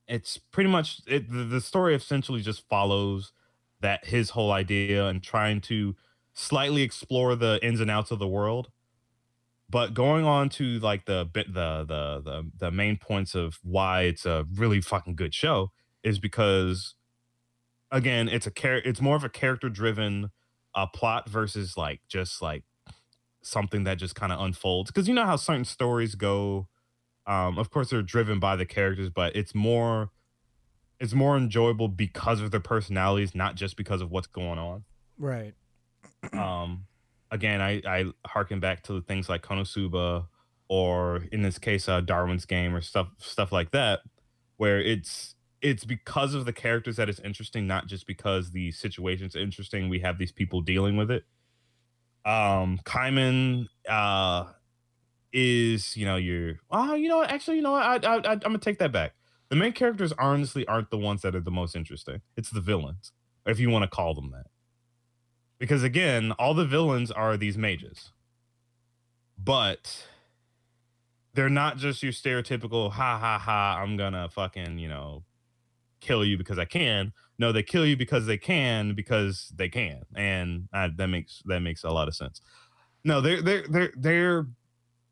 [0.09, 3.33] it's pretty much it, the, story essentially just follows
[3.81, 5.95] that his whole idea and trying to
[6.33, 8.71] slightly explore the ins and outs of the world
[9.69, 14.03] but going on to like the bit the, the the the main points of why
[14.03, 15.71] it's a really fucking good show
[16.07, 16.95] is because
[17.91, 20.31] again it's a char- it's more of a character driven
[20.75, 22.65] uh, plot versus like just like
[23.43, 26.67] something that just kind of unfolds because you know how certain stories go
[27.27, 30.11] um of course they're driven by the characters but it's more
[30.99, 34.85] it's more enjoyable because of their personalities, not just because of what's going on.
[35.19, 35.55] Right.
[36.33, 36.87] um,
[37.31, 40.27] again, I I harken back to things like Konosuba,
[40.69, 44.01] or in this case, uh, Darwin's Game, or stuff stuff like that,
[44.57, 49.37] where it's it's because of the characters that it's interesting, not just because the situation's
[49.37, 49.89] interesting.
[49.89, 51.25] We have these people dealing with it.
[52.25, 54.47] Um, Kaiman, uh,
[55.33, 58.59] is you know you're oh you know actually you know I, I, I I'm gonna
[58.59, 59.13] take that back
[59.49, 62.21] the main characters honestly aren't the ones that are the most interesting.
[62.37, 63.13] It's the villains,
[63.45, 64.47] if you want to call them that.
[65.59, 68.13] Because again, all the villains are these mages.
[69.39, 70.07] But
[71.35, 75.23] they're not just your stereotypical ha ha ha, I'm gonna fucking, you know,
[76.01, 77.13] kill you because I can.
[77.39, 80.03] No, they kill you because they can because they can.
[80.15, 82.41] And uh, that makes that makes a lot of sense.
[83.05, 84.47] No, they're they're they're they're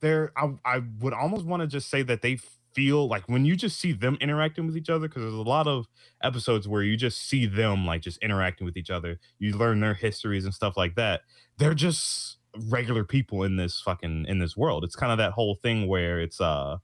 [0.01, 2.39] they're I, I would almost want to just say that they
[2.75, 5.67] feel like when you just see them interacting with each other because there's a lot
[5.67, 5.87] of
[6.23, 9.95] episodes where you just see them like just interacting with each other you learn their
[9.95, 11.21] histories and stuff like that
[11.57, 12.39] they're just
[12.69, 16.21] regular people in this fucking in this world it's kind of that whole thing where
[16.21, 16.77] it's uh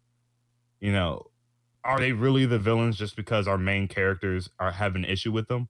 [0.80, 1.29] you know
[1.84, 5.48] are they really the villains just because our main characters are have an issue with
[5.48, 5.68] them?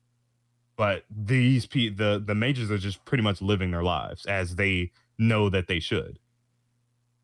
[0.77, 4.93] But these pe- the the mages are just pretty much living their lives as they
[5.19, 6.19] know that they should.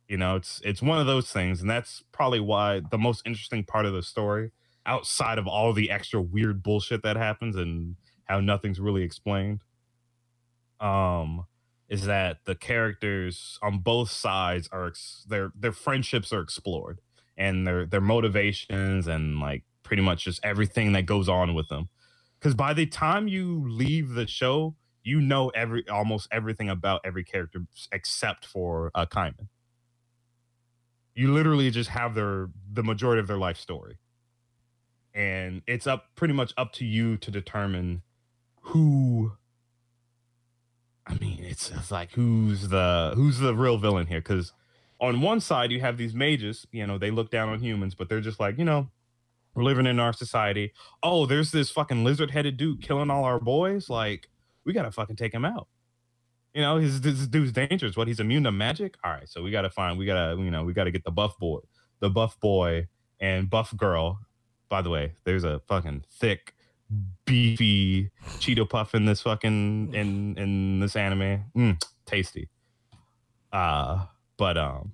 [0.09, 3.65] You know, it's it's one of those things, and that's probably why the most interesting
[3.65, 4.53] part of the story,
[4.85, 9.63] outside of all the extra weird bullshit that happens and how nothing's really explained,
[10.81, 11.47] um,
[11.89, 17.01] is that the characters on both sides are ex- their their friendships are explored
[17.37, 21.89] and their their motivations and like pretty much just everything that goes on with them.
[22.39, 27.25] Because by the time you leave the show, you know every almost everything about every
[27.25, 27.61] character
[27.93, 29.49] except for uh, Kaiman
[31.17, 33.99] you literally just have their the majority of their life story.
[35.15, 38.03] And it's up pretty much up to you to determine
[38.61, 39.33] who
[41.07, 44.21] i mean it's, it's like who's the who's the real villain here?
[44.21, 44.53] Because
[45.01, 48.09] on one side you have these mages you know they look down on humans but
[48.09, 48.89] they're just like you know
[49.55, 53.41] we're living in our society oh there's this fucking lizard headed dude killing all our
[53.41, 54.29] boys like
[54.65, 55.69] we gotta fucking take him out
[56.57, 57.99] you know, his this dude's dangerous.
[57.99, 58.97] What he's immune to magic?
[59.05, 61.39] All right, so we gotta find, we gotta, you know, we gotta get the buff
[61.39, 61.59] boy,
[62.01, 62.89] the buff boy
[63.21, 64.21] and buff girl.
[64.71, 66.55] By the way, there's a fucking thick,
[67.27, 71.45] beefy Cheeto puff in this fucking in in this anime.
[71.55, 72.49] Mm, tasty.
[73.53, 74.07] Uh,
[74.37, 74.93] but um,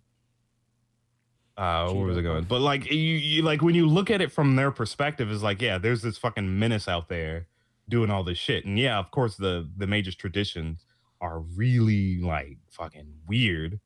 [1.57, 2.45] uh, where was it going?
[2.45, 5.61] But like you, you, like when you look at it from their perspective, is like,
[5.61, 7.47] yeah, there's this fucking menace out there
[7.89, 10.87] doing all this shit, and yeah, of course the the major traditions
[11.21, 13.81] are really like fucking weird.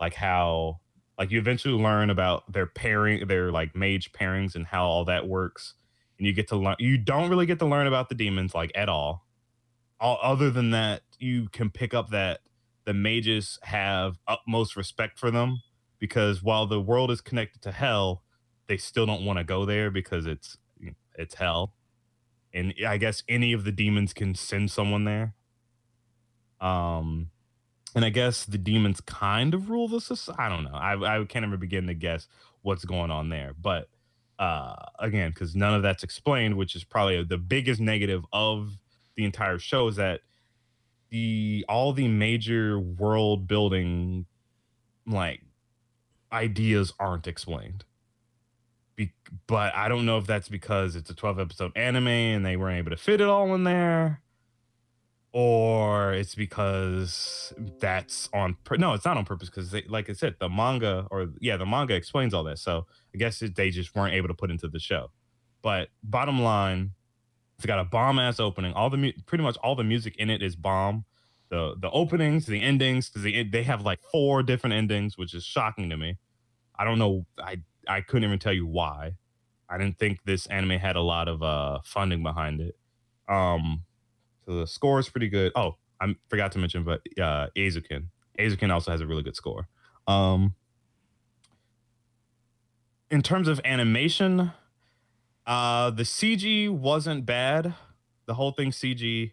[0.00, 0.80] Like how
[1.18, 5.28] like you eventually learn about their pairing, their like mage pairings and how all that
[5.28, 5.74] works.
[6.18, 8.72] And you get to learn you don't really get to learn about the demons like
[8.74, 9.26] at all.
[10.00, 12.40] All other than that, you can pick up that
[12.84, 15.62] the mages have utmost respect for them
[15.98, 18.22] because while the world is connected to hell,
[18.66, 20.56] they still don't want to go there because it's
[21.14, 21.74] it's hell.
[22.54, 25.34] And I guess any of the demons can send someone there.
[26.60, 27.30] Um,
[27.94, 30.40] and I guess the demons kind of rule the society.
[30.42, 30.74] I don't know.
[30.74, 32.26] I, I can't even begin to guess
[32.62, 33.54] what's going on there.
[33.60, 33.88] But
[34.38, 38.78] uh, again, because none of that's explained, which is probably the biggest negative of
[39.16, 40.20] the entire show, is that
[41.12, 44.24] the all the major world building
[45.06, 45.42] like
[46.32, 47.84] ideas aren't explained.
[48.96, 49.12] Be-
[49.46, 52.78] but I don't know if that's because it's a 12 episode anime and they weren't
[52.78, 54.22] able to fit it all in there
[55.34, 60.34] or it's because that's on pur- no it's not on purpose because like i said
[60.40, 63.94] the manga or yeah the manga explains all that so i guess it, they just
[63.94, 65.10] weren't able to put into the show
[65.62, 66.90] but bottom line
[67.56, 70.30] it's got a bomb ass opening all the mu- pretty much all the music in
[70.30, 71.04] it is bomb
[71.50, 75.44] the the openings the endings because they, they have like four different endings which is
[75.44, 76.18] shocking to me
[76.78, 77.56] i don't know i
[77.88, 79.12] i couldn't even tell you why
[79.68, 82.76] i didn't think this anime had a lot of uh funding behind it
[83.28, 83.82] um
[84.46, 85.52] so the score is pretty good.
[85.54, 88.06] Oh, I forgot to mention, but uh, Eizouken.
[88.38, 89.68] Eizouken also has a really good score.
[90.06, 90.54] Um,
[93.10, 94.52] in terms of animation,
[95.46, 97.74] uh, the CG wasn't bad.
[98.26, 99.32] The whole thing CG,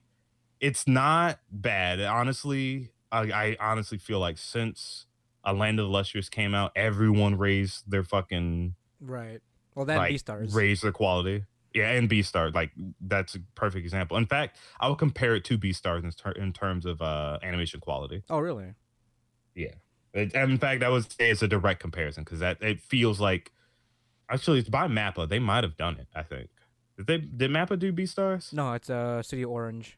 [0.59, 2.01] it's not bad.
[2.01, 5.05] Honestly, I, I honestly feel like since
[5.43, 9.39] A Land of the Lustrous came out, everyone raised their fucking Right.
[9.75, 10.53] Well, that like, Beastars.
[10.53, 11.45] raised their quality.
[11.73, 14.17] Yeah, and Beastar like that's a perfect example.
[14.17, 17.79] In fact, I would compare it to Beastars in, ter- in terms of uh, animation
[17.79, 18.23] quality.
[18.29, 18.73] Oh, really?
[19.55, 19.75] Yeah,
[20.13, 23.19] It- and in fact, I would say it's a direct comparison because that it feels
[23.21, 23.51] like
[24.29, 25.27] actually it's by Mappa.
[25.27, 26.07] They might have done it.
[26.15, 26.49] I think
[26.97, 28.53] did they did Mappa do Beastars?
[28.53, 29.97] No, it's uh Studio Orange.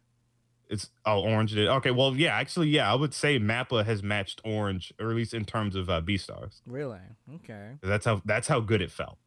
[0.70, 1.68] It's oh Orange did.
[1.68, 5.34] Okay, well yeah, actually yeah, I would say Mappa has matched Orange, or at least
[5.34, 6.62] in terms of uh, Beastars.
[6.66, 7.00] Really?
[7.36, 7.72] Okay.
[7.84, 9.18] That's how that's how good it felt.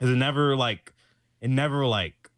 [0.00, 0.92] Cause it never like
[1.40, 2.30] it never like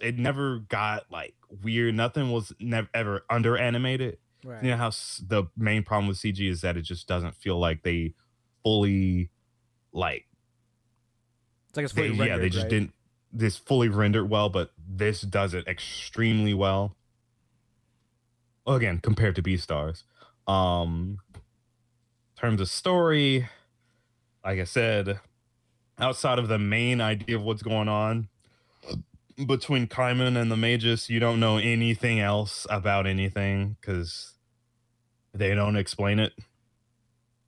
[0.00, 1.94] it never got like weird.
[1.94, 4.18] Nothing was never ever under animated.
[4.44, 4.62] Right.
[4.64, 7.58] You know how s- the main problem with CG is that it just doesn't feel
[7.58, 8.14] like they
[8.62, 9.30] fully
[9.92, 10.26] like
[11.70, 12.70] It's like it's they, fully yeah they rendered, just right?
[12.70, 12.92] didn't
[13.32, 16.96] this fully rendered well, but this does it extremely well.
[18.66, 20.02] Well, again, compared to Beastars.
[20.46, 23.48] Um in terms of story,
[24.44, 25.20] like I said,
[25.98, 28.28] outside of the main idea of what's going on
[29.46, 34.34] between Kaiman and the Magus, you don't know anything else about anything because
[35.32, 36.32] they don't explain it.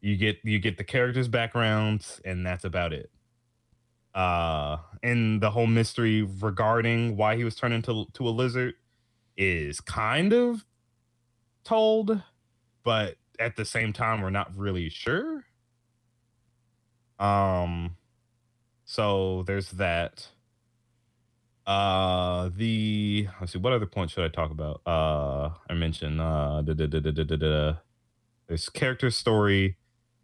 [0.01, 3.11] You get you get the characters' backgrounds, and that's about it.
[4.15, 8.75] Uh, and the whole mystery regarding why he was turned into to a lizard
[9.37, 10.65] is kind of
[11.65, 12.23] told,
[12.85, 15.45] but at the same time, we're not really sure.
[17.19, 17.97] Um,
[18.85, 20.29] so there's that.
[21.65, 24.83] Uh, the let's see, what other point should I talk about?
[24.85, 26.63] Uh, I mentioned uh,
[28.49, 29.77] there's character story,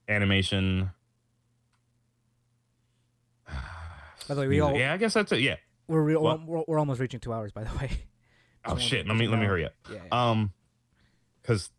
[0.09, 0.91] animation.
[4.29, 5.41] By the way, we all- yeah, I guess that's it.
[5.41, 5.57] Yeah.
[5.89, 6.45] We're, real, What?
[6.47, 7.53] we're we're almost reaching two hours.
[7.53, 7.91] By the way.
[8.65, 9.07] Oh Just shit.
[9.07, 9.73] Let me let me hurry up.
[9.91, 9.99] Yeah.
[10.13, 10.31] yeah.
[10.31, 10.53] Um,
[11.41, 11.71] because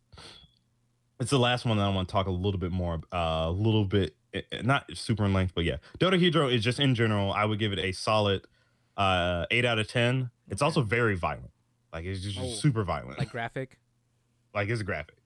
[1.20, 3.52] it's the last one that I want to talk a little bit more, uh, a
[3.52, 7.34] little bit, eh, eh, not super in length, but yeah, Dorohedoro is just in general.
[7.34, 8.46] I would give it a solid,
[8.98, 10.32] uh, eight out of ten.
[10.48, 10.66] It's Okay.
[10.68, 11.52] also very violent,
[11.94, 13.78] like it's just, Oh, super violent, like graphic.
[14.56, 15.18] like it's graphic.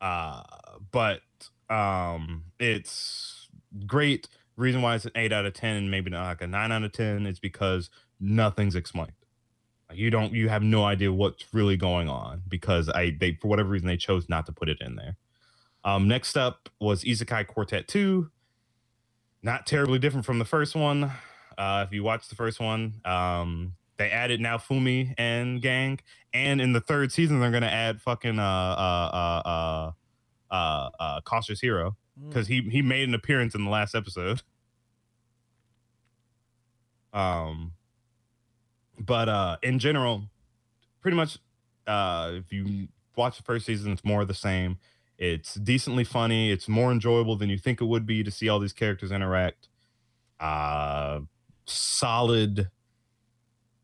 [0.00, 0.42] Uh,
[0.92, 1.22] but
[1.70, 3.48] um, it's
[3.86, 4.28] great.
[4.56, 6.84] Reason why it's an eight out of ten, and maybe not like a nine out
[6.84, 7.90] of ten, is because
[8.20, 9.12] nothing's explained.
[9.88, 13.48] Like, You don't, you have no idea what's really going on because I, they, for
[13.48, 15.16] whatever reason, they chose not to put it in there.
[15.84, 18.30] Um, next up was Isekai Quartet Two.
[19.42, 21.10] Not terribly different from the first one.
[21.58, 26.00] Uh, if you watch the first one, um, they added Naofumi and gang,
[26.32, 31.20] and in the third season they're gonna add fucking uh uh uh uh uh, uh
[31.20, 31.96] cautious hero.
[32.28, 34.42] Because he he made an appearance in the last episode.
[37.12, 37.72] Um,
[38.98, 40.24] but uh, in general,
[41.00, 41.38] pretty much,
[41.86, 44.78] uh, if you watch the first season, it's more of the same.
[45.16, 46.50] It's decently funny.
[46.50, 49.68] It's more enjoyable than you think it would be to see all these characters interact.
[50.40, 51.20] Uh,
[51.66, 52.68] solid.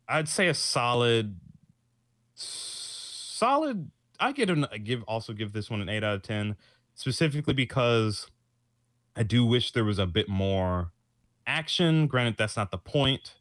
[0.09, 1.39] I'd say a solid,
[2.35, 3.91] solid.
[4.19, 6.57] I get an I give also give this one an eight out of ten,
[7.01, 8.27] specifically because
[9.17, 10.93] I do wish there was a bit more
[11.47, 12.07] action.
[12.07, 13.37] Granted, that's not the point.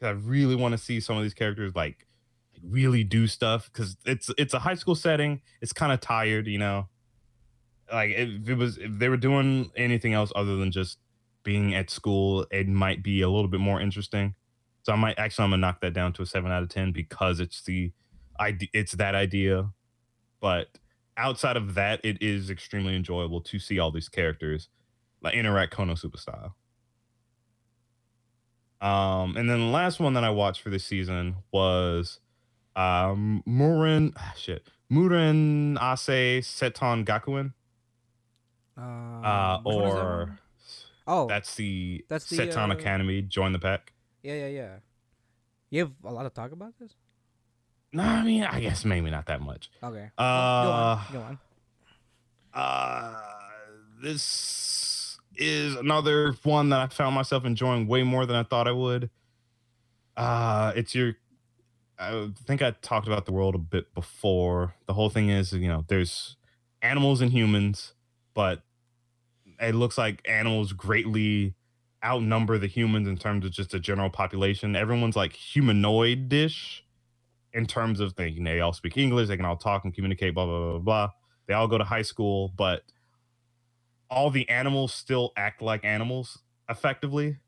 [0.00, 2.06] I really want to see some of these characters like
[2.62, 5.40] really do stuff because it's it's a high school setting.
[5.60, 6.88] It's kind of tired, you know.
[7.92, 10.98] Like if it was if they were doing anything else other than just
[11.42, 14.34] being at school, it might be a little bit more interesting.
[14.84, 16.92] So I might actually I'm gonna knock that down to a seven out of ten
[16.92, 17.90] because it's the
[18.38, 19.70] idea it's that idea.
[20.40, 20.68] But
[21.16, 24.68] outside of that, it is extremely enjoyable to see all these characters
[25.22, 26.56] like interact Konosuba style.
[28.80, 32.18] Um, and then the last one that I watched for this season was
[32.74, 37.52] um Murin ah, shit Murenase Seton Gakuen.
[38.76, 40.38] Um, Uh, one is that or
[41.06, 43.22] oh, that's the that's the, Seton uh, Academy.
[43.22, 43.92] Join the pack.
[44.22, 44.74] yeah, yeah, yeah.
[45.70, 46.92] You have a lot to talk about this.
[47.92, 49.70] No, I mean, I guess maybe not that much.
[49.82, 50.10] Okay.
[50.16, 51.06] Uh, go on.
[51.12, 51.38] Go on.
[52.54, 53.20] Uh,
[54.02, 58.72] this is another one that I found myself enjoying way more than I thought I
[58.72, 59.10] would.
[60.16, 61.14] Uh, it's your.
[61.98, 64.74] I think I talked about the world a bit before.
[64.86, 66.36] The whole thing is, you know, there's
[66.80, 67.94] animals and humans,
[68.34, 68.62] but
[69.60, 71.54] it looks like animals greatly
[72.04, 74.74] outnumber the humans in terms of just a general population.
[74.74, 76.84] Everyone's like humanoid dish
[77.54, 80.46] in terms of thinking they all speak English, they can all talk and communicate, blah,
[80.46, 81.08] blah, blah, blah, blah.
[81.46, 82.82] They all go to high school, but
[84.10, 86.38] all the animals still act like animals
[86.68, 87.38] effectively.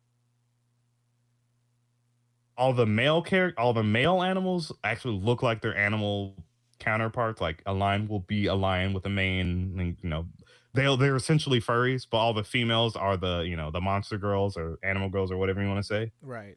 [2.56, 6.34] All the male character, all the male animals actually look like their animal
[6.78, 7.40] counterparts.
[7.40, 10.26] Like a lion will be a lion with a mane, and you know,
[10.72, 14.56] they they're essentially furries, but all the females are the you know the monster girls
[14.56, 16.12] or animal girls or whatever you want to say.
[16.22, 16.56] Right.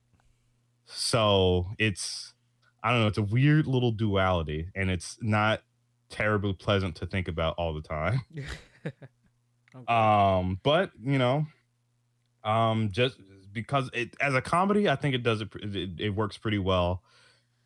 [0.86, 2.34] So it's
[2.88, 5.61] I don't know, it's a weird little duality, and it's not
[6.09, 8.22] terribly pleasant to think about all the time.
[9.76, 9.93] Okay.
[9.93, 11.45] Um, but you know,
[12.43, 13.18] um, just
[13.51, 15.49] because it as a comedy, I think it does it.
[15.61, 17.03] It, it works pretty well.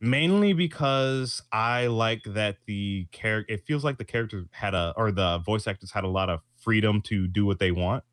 [0.02, 3.53] Mainly because I like that the character.
[3.53, 6.41] It feels like the character had a, or the voice actors had a lot of
[6.57, 8.03] freedom to do what they want.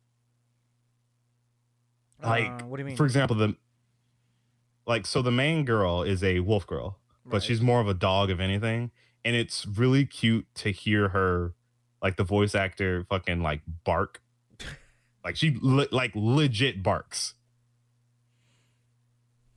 [2.23, 2.95] Like, Uh, what do you mean?
[2.95, 3.55] For example, the
[4.85, 6.98] like, so the main girl is a wolf girl,
[7.29, 7.43] but Right.
[7.43, 8.91] she's more of a dog of anything,
[9.23, 11.53] and it's really cute to hear her,
[12.01, 14.21] like the voice actor, fucking like bark
[15.23, 17.33] like she le- like legit barks.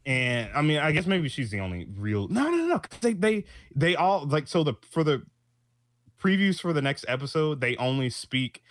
[0.05, 2.27] And I mean, I guess maybe she's the only real.
[2.29, 2.81] No, no, no.
[3.01, 3.45] They they
[3.75, 5.23] they all like so the for the
[6.21, 8.63] previews for the next episode, they only speak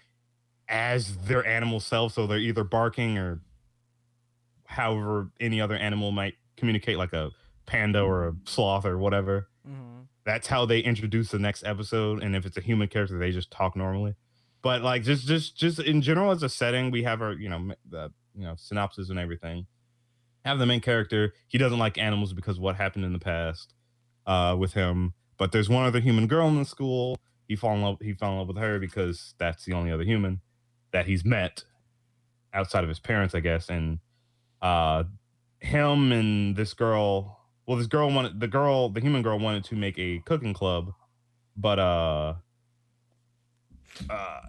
[0.68, 2.14] as their animal self.
[2.14, 3.42] So they're either barking or
[4.66, 7.32] however any other animal might communicate, like a
[7.66, 9.48] panda or a sloth or whatever.
[9.68, 10.08] Mhm.
[10.24, 13.50] that's how they introduce the next episode and if it's a human character they just
[13.52, 14.16] talk normally.
[14.62, 17.74] But like just just just in general as a setting we have our you know
[17.90, 19.66] the you know synopsis and everything.
[20.46, 21.34] Have the main character.
[21.48, 23.74] He doesn't like animals because of what happened in the past
[24.28, 25.14] uh with him.
[25.38, 27.18] But there's one other human girl in the school.
[27.48, 30.04] He fall in love he fell in love with her because that's the only other
[30.04, 30.42] human
[30.92, 31.64] that he's met
[32.54, 33.70] outside of his parents i guess.
[33.70, 34.00] And
[34.62, 35.04] uh
[35.60, 37.40] him and this girl
[37.72, 40.92] well this girl wanted the girl the human girl wanted to make a cooking club
[41.56, 42.34] but uh
[44.10, 44.40] uh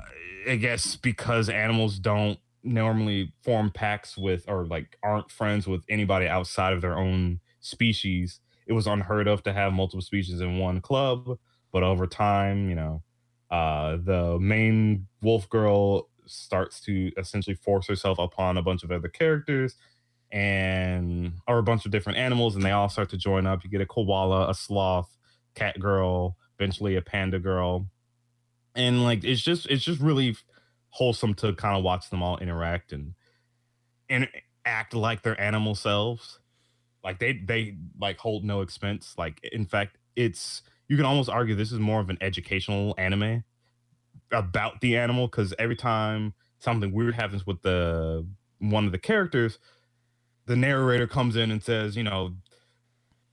[0.48, 6.26] i guess because animals don't normally form packs with or like aren't friends with anybody
[6.26, 10.80] outside of their own species it was unheard of to have multiple species in one
[10.80, 11.38] club.
[11.72, 13.04] But over time you know
[13.52, 19.08] uh the main wolf girl starts to essentially force herself upon a bunch of other
[19.08, 19.76] characters
[20.32, 23.62] and or a bunch of different animals and they all start to join up.
[23.62, 25.16] You get a koala a sloth
[25.54, 27.86] cat girl eventually a panda girl.
[28.74, 30.36] And like it's just it's just really
[30.90, 33.14] wholesome to kind of watch them all interact and
[34.08, 34.28] and
[34.64, 36.38] act like their animal selves.
[37.04, 39.14] Like they they like hold no expense.
[39.18, 43.44] Like in fact it's you can almost argue this is more of an educational anime
[44.30, 48.26] about the animal because every time something weird happens with the
[48.60, 49.58] one of the characters
[50.46, 52.34] the narrator comes in and says, you know,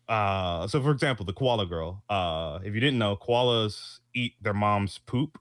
[0.08, 2.04] uh, so for example, the koala girl.
[2.10, 5.38] Uh, if you didn't know, koalas eat their mom's poop,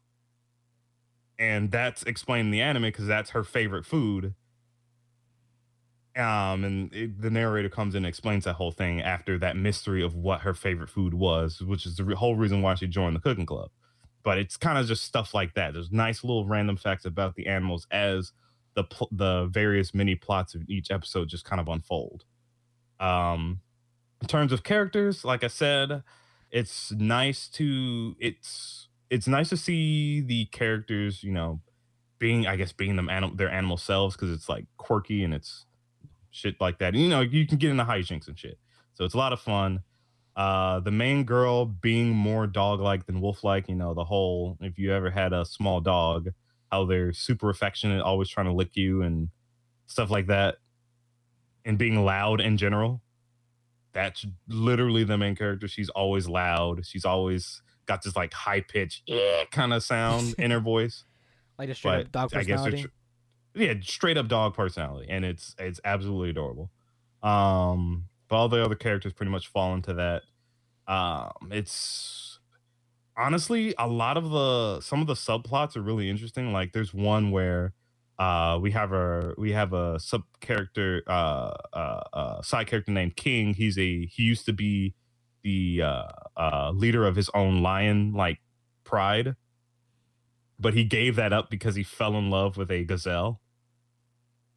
[1.39, 4.35] and that's explained in the anime because that's her favorite food.
[6.17, 10.03] Um, and it, the narrator comes in and explains that whole thing after that mystery
[10.03, 13.15] of what her favorite food was, which is the re- whole reason why she joined
[13.15, 13.71] the cooking club.
[14.25, 15.75] But it's kind of just stuff like that.
[15.75, 18.33] There's nice little random facts about the animals as
[18.79, 22.25] the pl- the various mini plots of each episode just kind of unfold.
[23.01, 23.61] Um,
[24.21, 26.05] in terms of characters, like I said,
[26.53, 31.61] it's nice to it's it's nice to see the characters, you know,
[32.21, 35.67] being I guess being them anim- their animal selves because it's like quirky and it's
[36.31, 36.95] shit like that.
[36.95, 38.59] And, you know, you can get into hijinks and shit,
[38.95, 39.81] so it's a lot of fun.
[40.37, 44.93] Uh, the main girl being more dog-like than wolf-like, you know, the whole if you
[44.93, 46.29] ever had a small dog,
[46.71, 49.29] how they're super affectionate, always trying to lick you and
[49.87, 50.57] stuff like that,
[51.65, 53.03] and being loud in general.
[53.93, 55.67] That's literally the main character.
[55.67, 56.87] She's always loud.
[56.87, 59.03] She's always got this like high pitch
[59.51, 61.05] kind of sound in her voice.
[61.59, 62.83] Like a straight up dog I guess they're personality.
[62.83, 66.71] tr- yeah, straight up dog personality, and it's it's absolutely adorable.
[67.23, 70.23] Um, but all the other characters pretty much fall into that.
[70.87, 72.28] Um, it's
[73.19, 76.53] honestly a lot of the some of the subplots are really interesting.
[76.53, 77.75] Like there's one where
[78.19, 83.17] uh we have a we have a sub character uh, uh uh side character named
[83.17, 83.55] King.
[83.55, 84.95] He's a he used to be
[85.45, 86.05] the uh,
[86.37, 88.41] uh, leader of his own lion like
[88.85, 89.37] pride,
[90.59, 93.41] but he gave that up because he fell in love with a gazelle.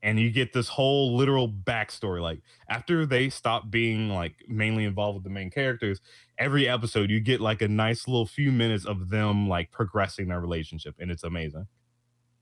[0.04, 2.22] And you get this whole literal backstory.
[2.22, 6.02] Like after they stop being like mainly involved with the main characters,
[6.40, 10.40] every episode you get like a nice little few minutes of them like progressing their
[10.40, 11.68] relationship, and it's amazing.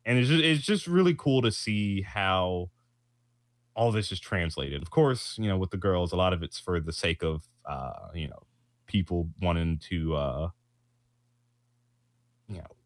[0.06, 2.70] And it's just it's just really cool to see how
[3.76, 4.82] all this is translated.
[4.82, 7.48] Of course, you know, with the girls, a lot of it's for the sake of
[7.66, 8.44] uh, you know,
[8.88, 10.50] people wanting to uh
[12.48, 12.79] you know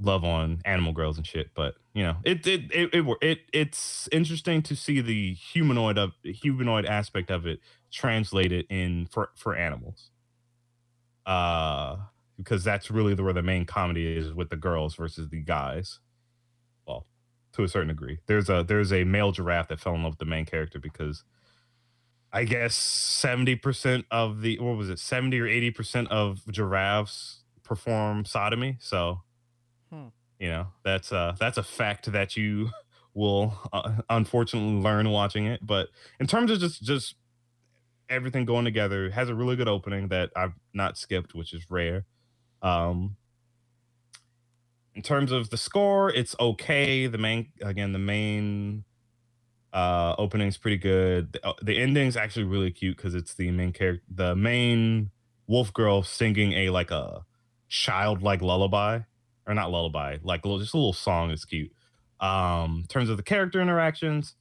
[0.00, 1.50] love on animal girls and shit.
[1.54, 6.12] But you know, it it it it, it it's interesting to see the humanoid of
[6.24, 7.60] humanoid aspect of it
[7.92, 10.10] translated in for for animals.
[11.26, 11.96] Uh,
[12.38, 16.00] because that's really the, where the main comedy is with the girls versus the guys.
[16.86, 17.06] Well,
[17.52, 20.18] to a certain degree, there's a there's a male giraffe that fell in love with
[20.18, 21.24] the main character because.
[22.32, 28.76] I guess 70% of the what was it 70 or 80% of giraffes perform sodomy
[28.78, 29.22] so
[29.90, 30.08] Hmm.
[30.38, 32.70] you know that's uh that's a fact that you
[33.14, 35.88] will uh, unfortunately learn watching it but
[36.20, 37.16] in terms of just just
[38.08, 41.66] everything going together it has a really good opening that i've not skipped which is
[41.70, 42.04] rare.
[42.62, 43.16] Um
[44.94, 47.06] in terms of the score it's okay.
[47.06, 48.84] The main again the main
[49.72, 51.32] uh opening's pretty good.
[51.34, 55.10] The, uh, the ending's actually really cute because it's the main character the main
[55.46, 57.22] wolf girl singing a like a
[57.68, 59.00] childlike lullaby
[59.50, 61.72] or not lullaby, like a little, just a little song that's cute.
[62.20, 64.34] Um, in terms of the character interactions,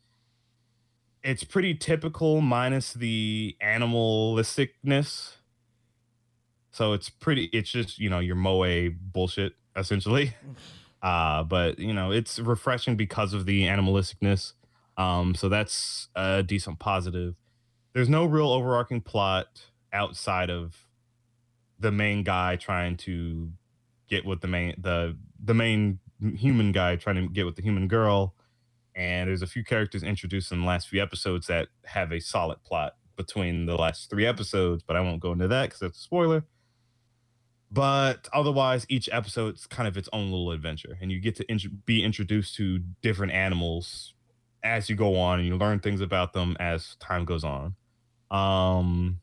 [1.23, 5.35] it's pretty typical minus the animalisticness.
[6.71, 10.35] So it's pretty, it's just, you know, your Moe bullshit essentially.
[11.01, 14.51] Uh, but you know, it's refreshing because of the animalisticness.
[14.97, 17.35] Um, so that's a decent positive.
[17.93, 19.63] There's no real overarching plot
[19.93, 20.89] outside of
[21.79, 23.49] the main guy trying to
[24.09, 25.99] get with the main the the main
[26.35, 28.35] human guy trying to get with the human girl.
[28.95, 32.63] And there's a few characters introduced in the last few episodes that have a solid
[32.63, 36.01] plot between the last three episodes but i won't go into that because that's a
[36.01, 36.45] spoiler.
[37.71, 41.85] But otherwise each episode's kind of its own little adventure and you get to int-
[41.85, 44.13] be introduced to different animals
[44.63, 47.75] as you go on and you learn things about them as time goes on.
[48.31, 49.19] Um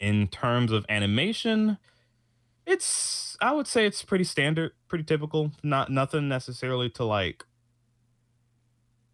[0.00, 1.78] in terms of animation
[2.66, 5.52] it's I would say it's pretty standard, pretty typical.
[5.62, 7.44] Not nothing necessarily to like.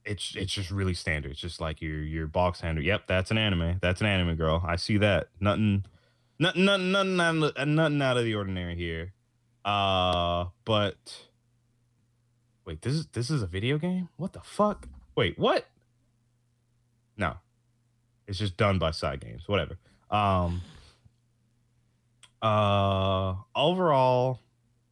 [0.05, 1.33] It's it's just really standard.
[1.33, 2.85] It's just like your your box standard.
[2.85, 3.79] Yep, that's an anime.
[3.81, 4.63] That's an anime girl.
[4.67, 5.29] I see that.
[5.41, 5.85] Nothing,
[6.39, 9.13] nothing, nothing, nothing, of- nothing out of the ordinary here.
[9.65, 11.27] Uh, but
[12.65, 14.09] wait, this is this is a video game.
[14.17, 14.89] What the fuck?
[15.15, 15.67] Wait, what?
[17.19, 17.35] No,
[18.27, 19.43] it's just done by side games.
[19.47, 19.77] Whatever.
[20.11, 20.63] Um.
[22.41, 24.41] Uh, overall,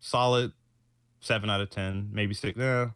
[0.00, 0.52] solid
[1.20, 2.58] seven out of ten, maybe six.
[2.58, 2.90] Yeah,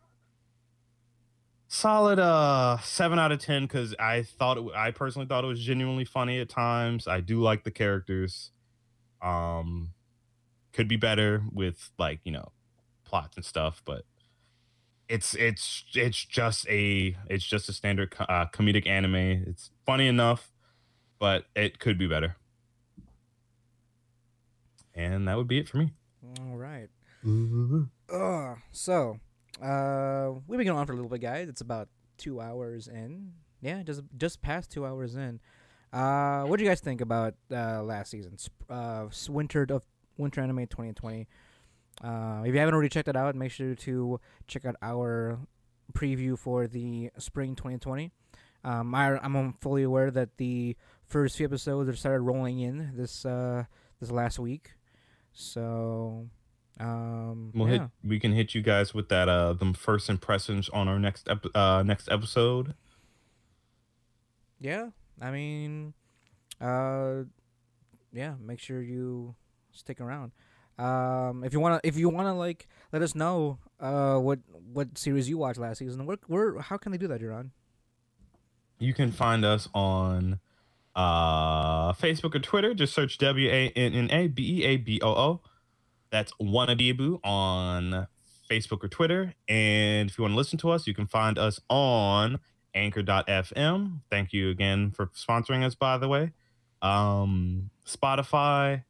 [1.68, 4.64] solid uh seven out of ten because I thought it.
[4.74, 7.06] I personally thought it was genuinely funny at times.
[7.06, 8.50] I do like the characters.
[9.22, 9.90] Um,
[10.72, 12.52] could be better with like you know
[13.04, 14.04] plots and stuff, but
[15.08, 19.14] it's it's it's just a it's just a standard uh, comedic anime.
[19.14, 20.52] It's funny enough,
[21.18, 22.36] but it could be better.
[25.00, 25.92] And that would be it for me.
[26.40, 26.88] All right.
[28.12, 29.18] Uh, so,
[29.62, 31.48] uh, we've been going on for a little bit, guys.
[31.48, 33.32] It's about two hours in.
[33.62, 35.40] Yeah, just just past two hours in.
[35.92, 38.36] Uh, what do you guys think about uh, last season?
[38.68, 39.84] Uh, winter of
[40.18, 41.26] Winter Anime 2020.
[42.02, 45.38] Uh, if you haven't already checked it out, make sure to check out our
[45.92, 48.12] preview for the spring 2020.
[48.64, 53.24] Um, I, I'm fully aware that the first few episodes have started rolling in this
[53.24, 53.64] uh,
[53.98, 54.72] this last week.
[55.32, 56.28] So,
[56.78, 57.72] um, We'll yeah.
[57.74, 57.90] hit.
[58.04, 59.28] We can hit you guys with that.
[59.28, 62.74] Uh, the first impressions on our next ep- uh next episode.
[64.60, 64.90] Yeah,
[65.20, 65.94] I mean,
[66.60, 67.24] uh,
[68.12, 68.34] yeah.
[68.40, 69.34] Make sure you
[69.72, 70.32] stick around.
[70.78, 74.40] Um, if you wanna, if you wanna, like, let us know, uh, what
[74.72, 76.06] what series you watched last season.
[76.06, 77.50] Where, where, how can they do that, Jaron?
[78.78, 80.40] You can find us on
[80.94, 82.74] uh Facebook or Twitter.
[82.74, 85.40] Just search W A N N A B E A B O O.
[86.10, 88.08] That's Wannabeaboo on
[88.50, 89.34] Facebook or Twitter.
[89.48, 92.40] And if you want to listen to us, you can find us on
[92.74, 94.00] anchor.fm.
[94.10, 96.32] Thank you again for sponsoring us, by the way.
[96.82, 98.84] Um, Spotify,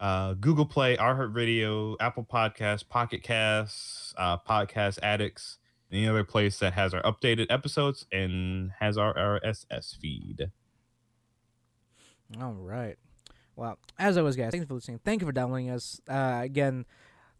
[0.00, 5.58] uh, Google Play, iHeartRadio, Apple Podcasts, Pocket Casts, uh, Podcast Addicts,
[5.90, 10.50] any other place that has our updated episodes and has our RSS feed.
[12.40, 12.96] All right.
[13.54, 15.00] Well, as always, guys, thanks for listening.
[15.04, 16.00] Thank you for downloading us.
[16.08, 16.84] Uh, again,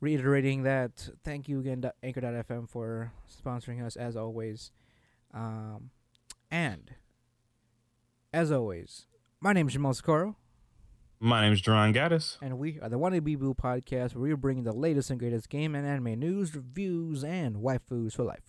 [0.00, 1.08] reiterating that.
[1.24, 3.12] Thank you again, to Anchor.fm, for
[3.44, 4.70] sponsoring us as always.
[5.34, 5.90] Um,
[6.50, 6.94] and
[8.32, 9.06] as always,
[9.40, 10.36] my name is Jamal Socorro,
[11.20, 12.38] My name is Duran Gaddis.
[12.40, 15.86] and we are the Wannabeaboo podcast, where we're bringing the latest and greatest game and
[15.86, 18.42] anime news, reviews, and waifus for life.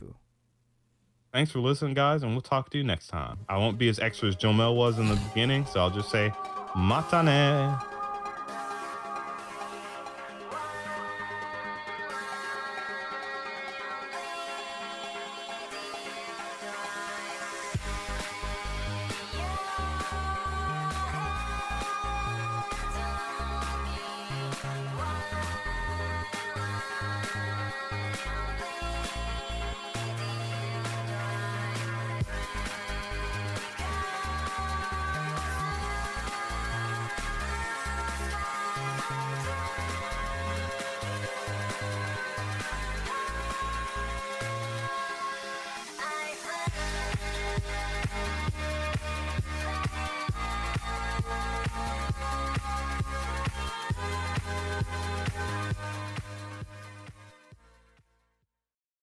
[1.38, 3.38] Thanks for listening, guys, and we'll talk to you next time.
[3.48, 6.34] I won't be as extra as Jomel was in the beginning, so I'll just say
[6.74, 7.97] matane.